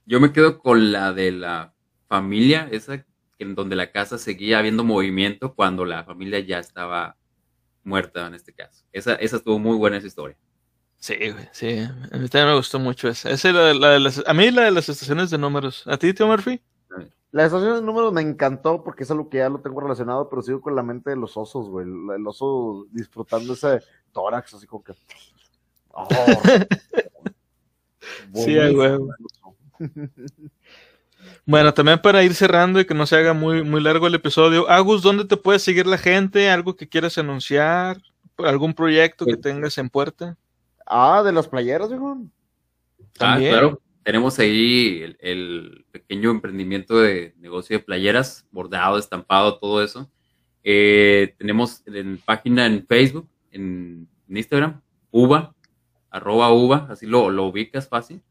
[0.08, 1.74] Yo me quedo con la de la
[2.08, 3.04] familia, esa
[3.38, 7.18] en donde la casa seguía habiendo movimiento cuando la familia ya estaba
[7.84, 8.86] muerta en este caso.
[8.90, 10.38] Esa, esa estuvo muy buena esa historia.
[10.96, 11.80] Sí, güey, sí.
[11.80, 13.30] A mí también me gustó mucho esa.
[13.30, 15.86] esa la, la de las, a mí la de las estaciones de números.
[15.86, 16.62] ¿A ti, tío Murphy?
[17.30, 20.40] La estación de números me encantó porque es algo que ya lo tengo relacionado, pero
[20.40, 21.86] sigo con la mente de los osos, güey.
[21.86, 23.82] El oso disfrutando ese
[24.12, 24.94] tórax, así como que.
[26.00, 26.06] Oh.
[28.44, 28.98] sí, güey.
[31.44, 34.68] Bueno, también para ir cerrando y que no se haga muy, muy largo el episodio,
[34.68, 36.50] Agus, ¿dónde te puede seguir la gente?
[36.50, 37.98] ¿Algo que quieras anunciar?
[38.38, 40.36] ¿Algún proyecto que tengas en puerta?
[40.86, 42.18] Ah, de las playeras, viejo.
[43.18, 43.80] Ah, claro.
[44.02, 50.10] Tenemos ahí el, el, pequeño emprendimiento de negocio de playeras, bordado, estampado, todo eso.
[50.64, 54.80] Eh, tenemos en página en Facebook, en, en, Instagram,
[55.10, 55.54] uva,
[56.10, 58.22] arroba uva, así lo, lo ubicas fácil.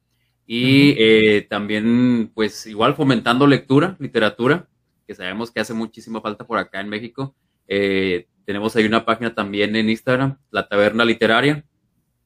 [0.48, 0.95] Y uh -huh.
[0.98, 4.68] eh, también, pues igual fomentando lectura, literatura,
[5.06, 7.36] que sabemos que hace muchísima falta por acá en México.
[7.68, 11.65] Eh, tenemos ahí una página también en Instagram, La Taberna Literaria,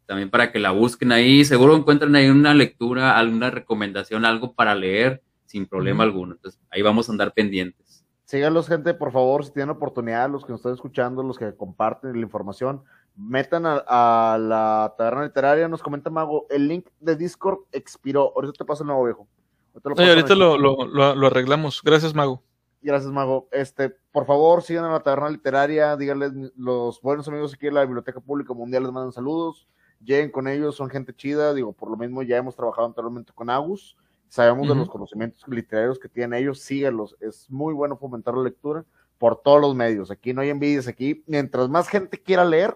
[0.06, 1.44] también para que la busquen ahí.
[1.44, 6.10] Seguro encuentran ahí una lectura, alguna recomendación, algo para leer sin problema uh -huh.
[6.12, 6.34] alguno.
[6.36, 8.06] Entonces, ahí vamos a andar pendientes.
[8.26, 12.14] Síganlos, gente, por favor, si tienen oportunidad, los que nos están escuchando, los que comparten
[12.14, 12.84] la información,
[13.16, 18.34] metan a, a, la taberna literaria, nos comenta Mago, el link de Discord expiró.
[18.36, 19.28] Ahorita te paso el nuevo viejo.
[19.74, 21.82] Ahorita lo, ahorita lo, lo, lo, lo, arreglamos.
[21.84, 22.44] Gracias, Mago.
[22.82, 23.48] Gracias, Mago.
[23.52, 27.86] Este, por favor, sigan a la taberna literaria, díganles los buenos amigos aquí en la
[27.86, 29.68] Biblioteca Pública Mundial les mandan saludos,
[30.04, 33.50] lleguen con ellos, son gente chida, digo, por lo mismo ya hemos trabajado anteriormente con
[33.50, 33.96] Agus,
[34.28, 34.74] sabemos uh -huh.
[34.74, 38.84] de los conocimientos literarios que tienen ellos, síganlos, es muy bueno fomentar la lectura
[39.20, 42.76] por todos los medios, aquí no hay envidias, aquí, mientras más gente quiera leer,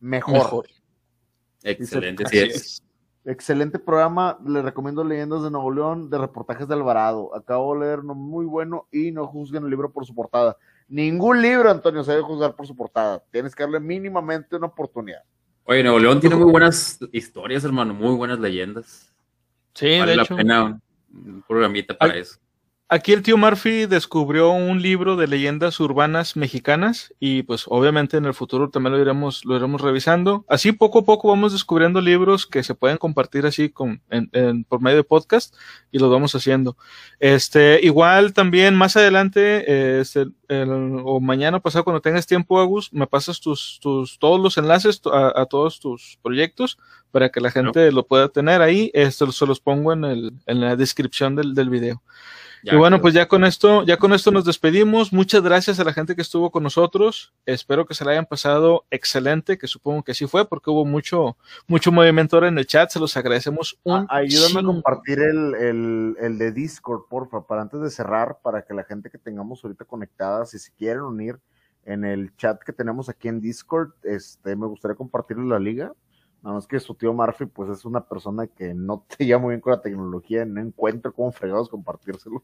[0.00, 0.34] mejor.
[0.34, 0.66] mejor.
[1.62, 2.82] Excelente, sí es.
[3.26, 7.34] Excelente programa, le recomiendo Leyendas de Nuevo León, de reportajes de Alvarado.
[7.34, 10.58] Acabo de leer uno muy bueno y no juzguen el libro por su portada.
[10.88, 13.24] Ningún libro, Antonio, se debe juzgar por su portada.
[13.30, 15.22] Tienes que darle mínimamente una oportunidad.
[15.64, 19.10] Oye, Nuevo León tiene muy buenas historias, hermano, muy buenas leyendas.
[19.72, 20.36] Sí, vale de la hecho.
[20.36, 22.38] pena un, programita para eso.
[22.94, 28.24] Aquí el tío Murphy descubrió un libro de leyendas urbanas mexicanas y pues obviamente en
[28.24, 30.44] el futuro también lo iremos, lo iremos revisando.
[30.48, 34.80] Así poco a poco vamos descubriendo libros que se pueden compartir así con, en, por
[34.80, 35.56] medio de podcast
[35.90, 36.76] y los vamos haciendo.
[37.18, 40.26] Este, igual también más adelante, este,
[41.04, 45.46] o mañana pasado cuando tengas tiempo, Agus, me pasas tus, tus, todos los enlaces a,
[45.46, 46.78] todos tus proyectos
[47.10, 48.92] para que la gente lo pueda tener ahí.
[48.94, 52.02] Esto se los pongo en, el, en la descripción del, del video
[52.72, 55.12] y bueno, pues ya con esto, ya con esto nos despedimos.
[55.12, 57.34] Muchas gracias a la gente que estuvo con nosotros.
[57.44, 61.36] Espero que se la hayan pasado excelente, que supongo que sí fue, porque hubo mucho,
[61.66, 62.90] mucho movimiento ahora en el chat.
[62.90, 67.80] Se los agradecemos un Ayúdame a compartir el, el, el, de Discord, porfa, para antes
[67.80, 71.38] de cerrar, para que la gente que tengamos ahorita conectada, si se quieren unir
[71.84, 75.92] en el chat que tenemos aquí en Discord, este, me gustaría compartirle la liga.
[76.44, 79.54] Nada más que su tío Murphy, pues es una persona que no te lleva muy
[79.54, 82.42] bien con la tecnología, no encuentro cómo fregados compartírselos.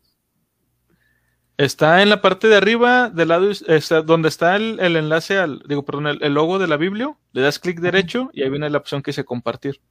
[1.59, 5.85] Está en la parte de arriba, del lado, está, donde está el, enlace al, digo,
[5.85, 9.03] perdón, el, logo de la Biblia, le das clic derecho y ahí viene la opción
[9.03, 9.83] que dice compartir.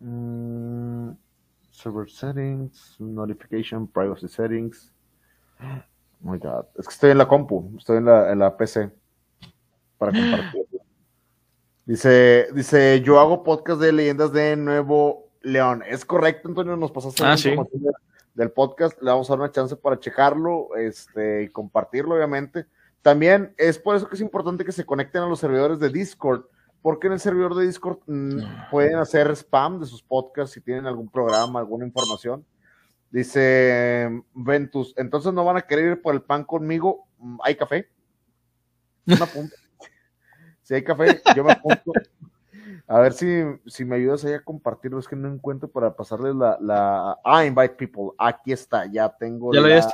[0.00, 1.10] Mm,
[1.70, 4.92] server settings, notification, privacy settings.
[5.60, 8.90] Oh my god, es que estoy en la compu, estoy en la, en la PC
[9.96, 10.75] para compartir.
[11.86, 15.84] Dice, dice, yo hago podcast de leyendas de Nuevo León.
[15.88, 17.94] Es correcto, Antonio, nos pasaste ah, información
[18.34, 19.00] del podcast.
[19.00, 22.66] Le vamos a dar una chance para checarlo este, y compartirlo, obviamente.
[23.02, 26.46] También es por eso que es importante que se conecten a los servidores de Discord,
[26.82, 30.86] porque en el servidor de Discord mm, pueden hacer spam de sus podcasts si tienen
[30.86, 32.44] algún programa, alguna información.
[33.12, 37.06] Dice Ventus, entonces no van a querer ir por el pan conmigo.
[37.18, 37.88] Mm, ¿Hay café?
[39.06, 39.54] Una punta.
[40.66, 41.92] Si hay café, yo me apunto.
[42.88, 44.98] A ver si, si me ayudas ahí a compartirlo.
[44.98, 47.16] Es que no encuentro para pasarles la, la.
[47.24, 48.16] Ah, invite people.
[48.18, 48.84] Aquí está.
[48.86, 49.54] Ya tengo.
[49.54, 49.88] Ya, la,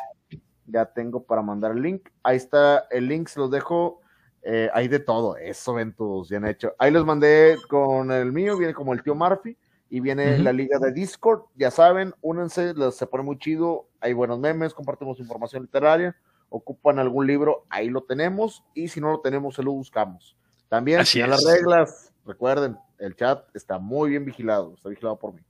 [0.67, 2.09] ya tengo para mandar el link.
[2.23, 3.29] Ahí está el link.
[3.29, 4.01] Se los dejo.
[4.41, 5.37] Eh, hay de todo.
[5.37, 6.31] Eso, Ventus.
[6.31, 6.75] Bien hecho.
[6.79, 8.57] Ahí los mandé con el mío.
[8.57, 9.59] Viene como el tío Murphy.
[9.91, 11.43] Y viene la liga de Discord.
[11.55, 12.73] Ya saben, únense.
[12.93, 13.89] Se pone muy chido.
[14.01, 14.73] Hay buenos memes.
[14.73, 16.17] Compartimos información literaria.
[16.49, 17.67] Ocupan algún libro.
[17.69, 18.65] Ahí lo tenemos.
[18.73, 20.35] Y si no lo tenemos, se lo buscamos.
[20.73, 25.43] También, Así las reglas, recuerden, el chat está muy bien vigilado, está vigilado por mí.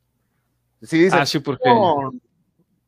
[0.82, 1.62] Si ah, sí, porque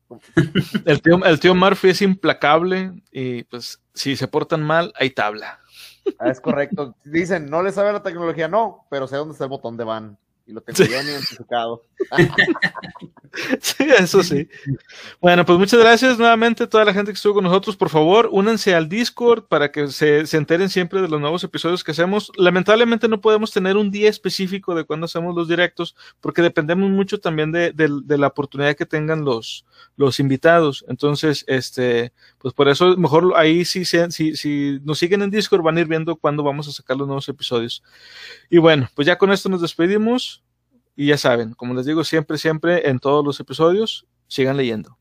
[0.85, 5.61] el, tío, el tío Murphy es implacable y pues si se portan mal, hay tabla.
[6.19, 6.97] Ah, es correcto.
[7.05, 10.17] Dicen, no le sabe la tecnología, no, pero sé dónde está el botón de van
[10.47, 11.81] y lo tengo bien identificado.
[13.59, 14.47] sí, eso sí.
[15.19, 17.75] Bueno, pues muchas gracias nuevamente a toda la gente que estuvo con nosotros.
[17.75, 21.83] Por favor, únanse al Discord para que se, se, enteren siempre de los nuevos episodios
[21.83, 22.31] que hacemos.
[22.37, 27.19] Lamentablemente no podemos tener un día específico de cuando hacemos los directos porque dependemos mucho
[27.19, 29.65] también de, de, la oportunidad que tengan los,
[29.97, 30.85] los invitados.
[30.87, 35.77] Entonces, este, pues por eso mejor ahí si, si, si nos siguen en Discord van
[35.77, 37.83] a ir viendo cuándo vamos a sacar los nuevos episodios.
[38.49, 40.34] Y bueno, pues ya con esto nos despedimos.
[40.95, 44.97] Y ya saben, como les digo siempre, siempre en todos los episodios, sigan leyendo.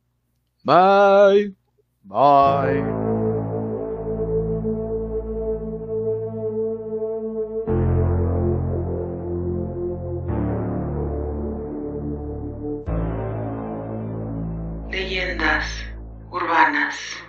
[0.65, 1.55] Bye.
[2.03, 2.83] Bye.
[14.91, 15.67] Leyendas
[16.31, 17.24] urbanas.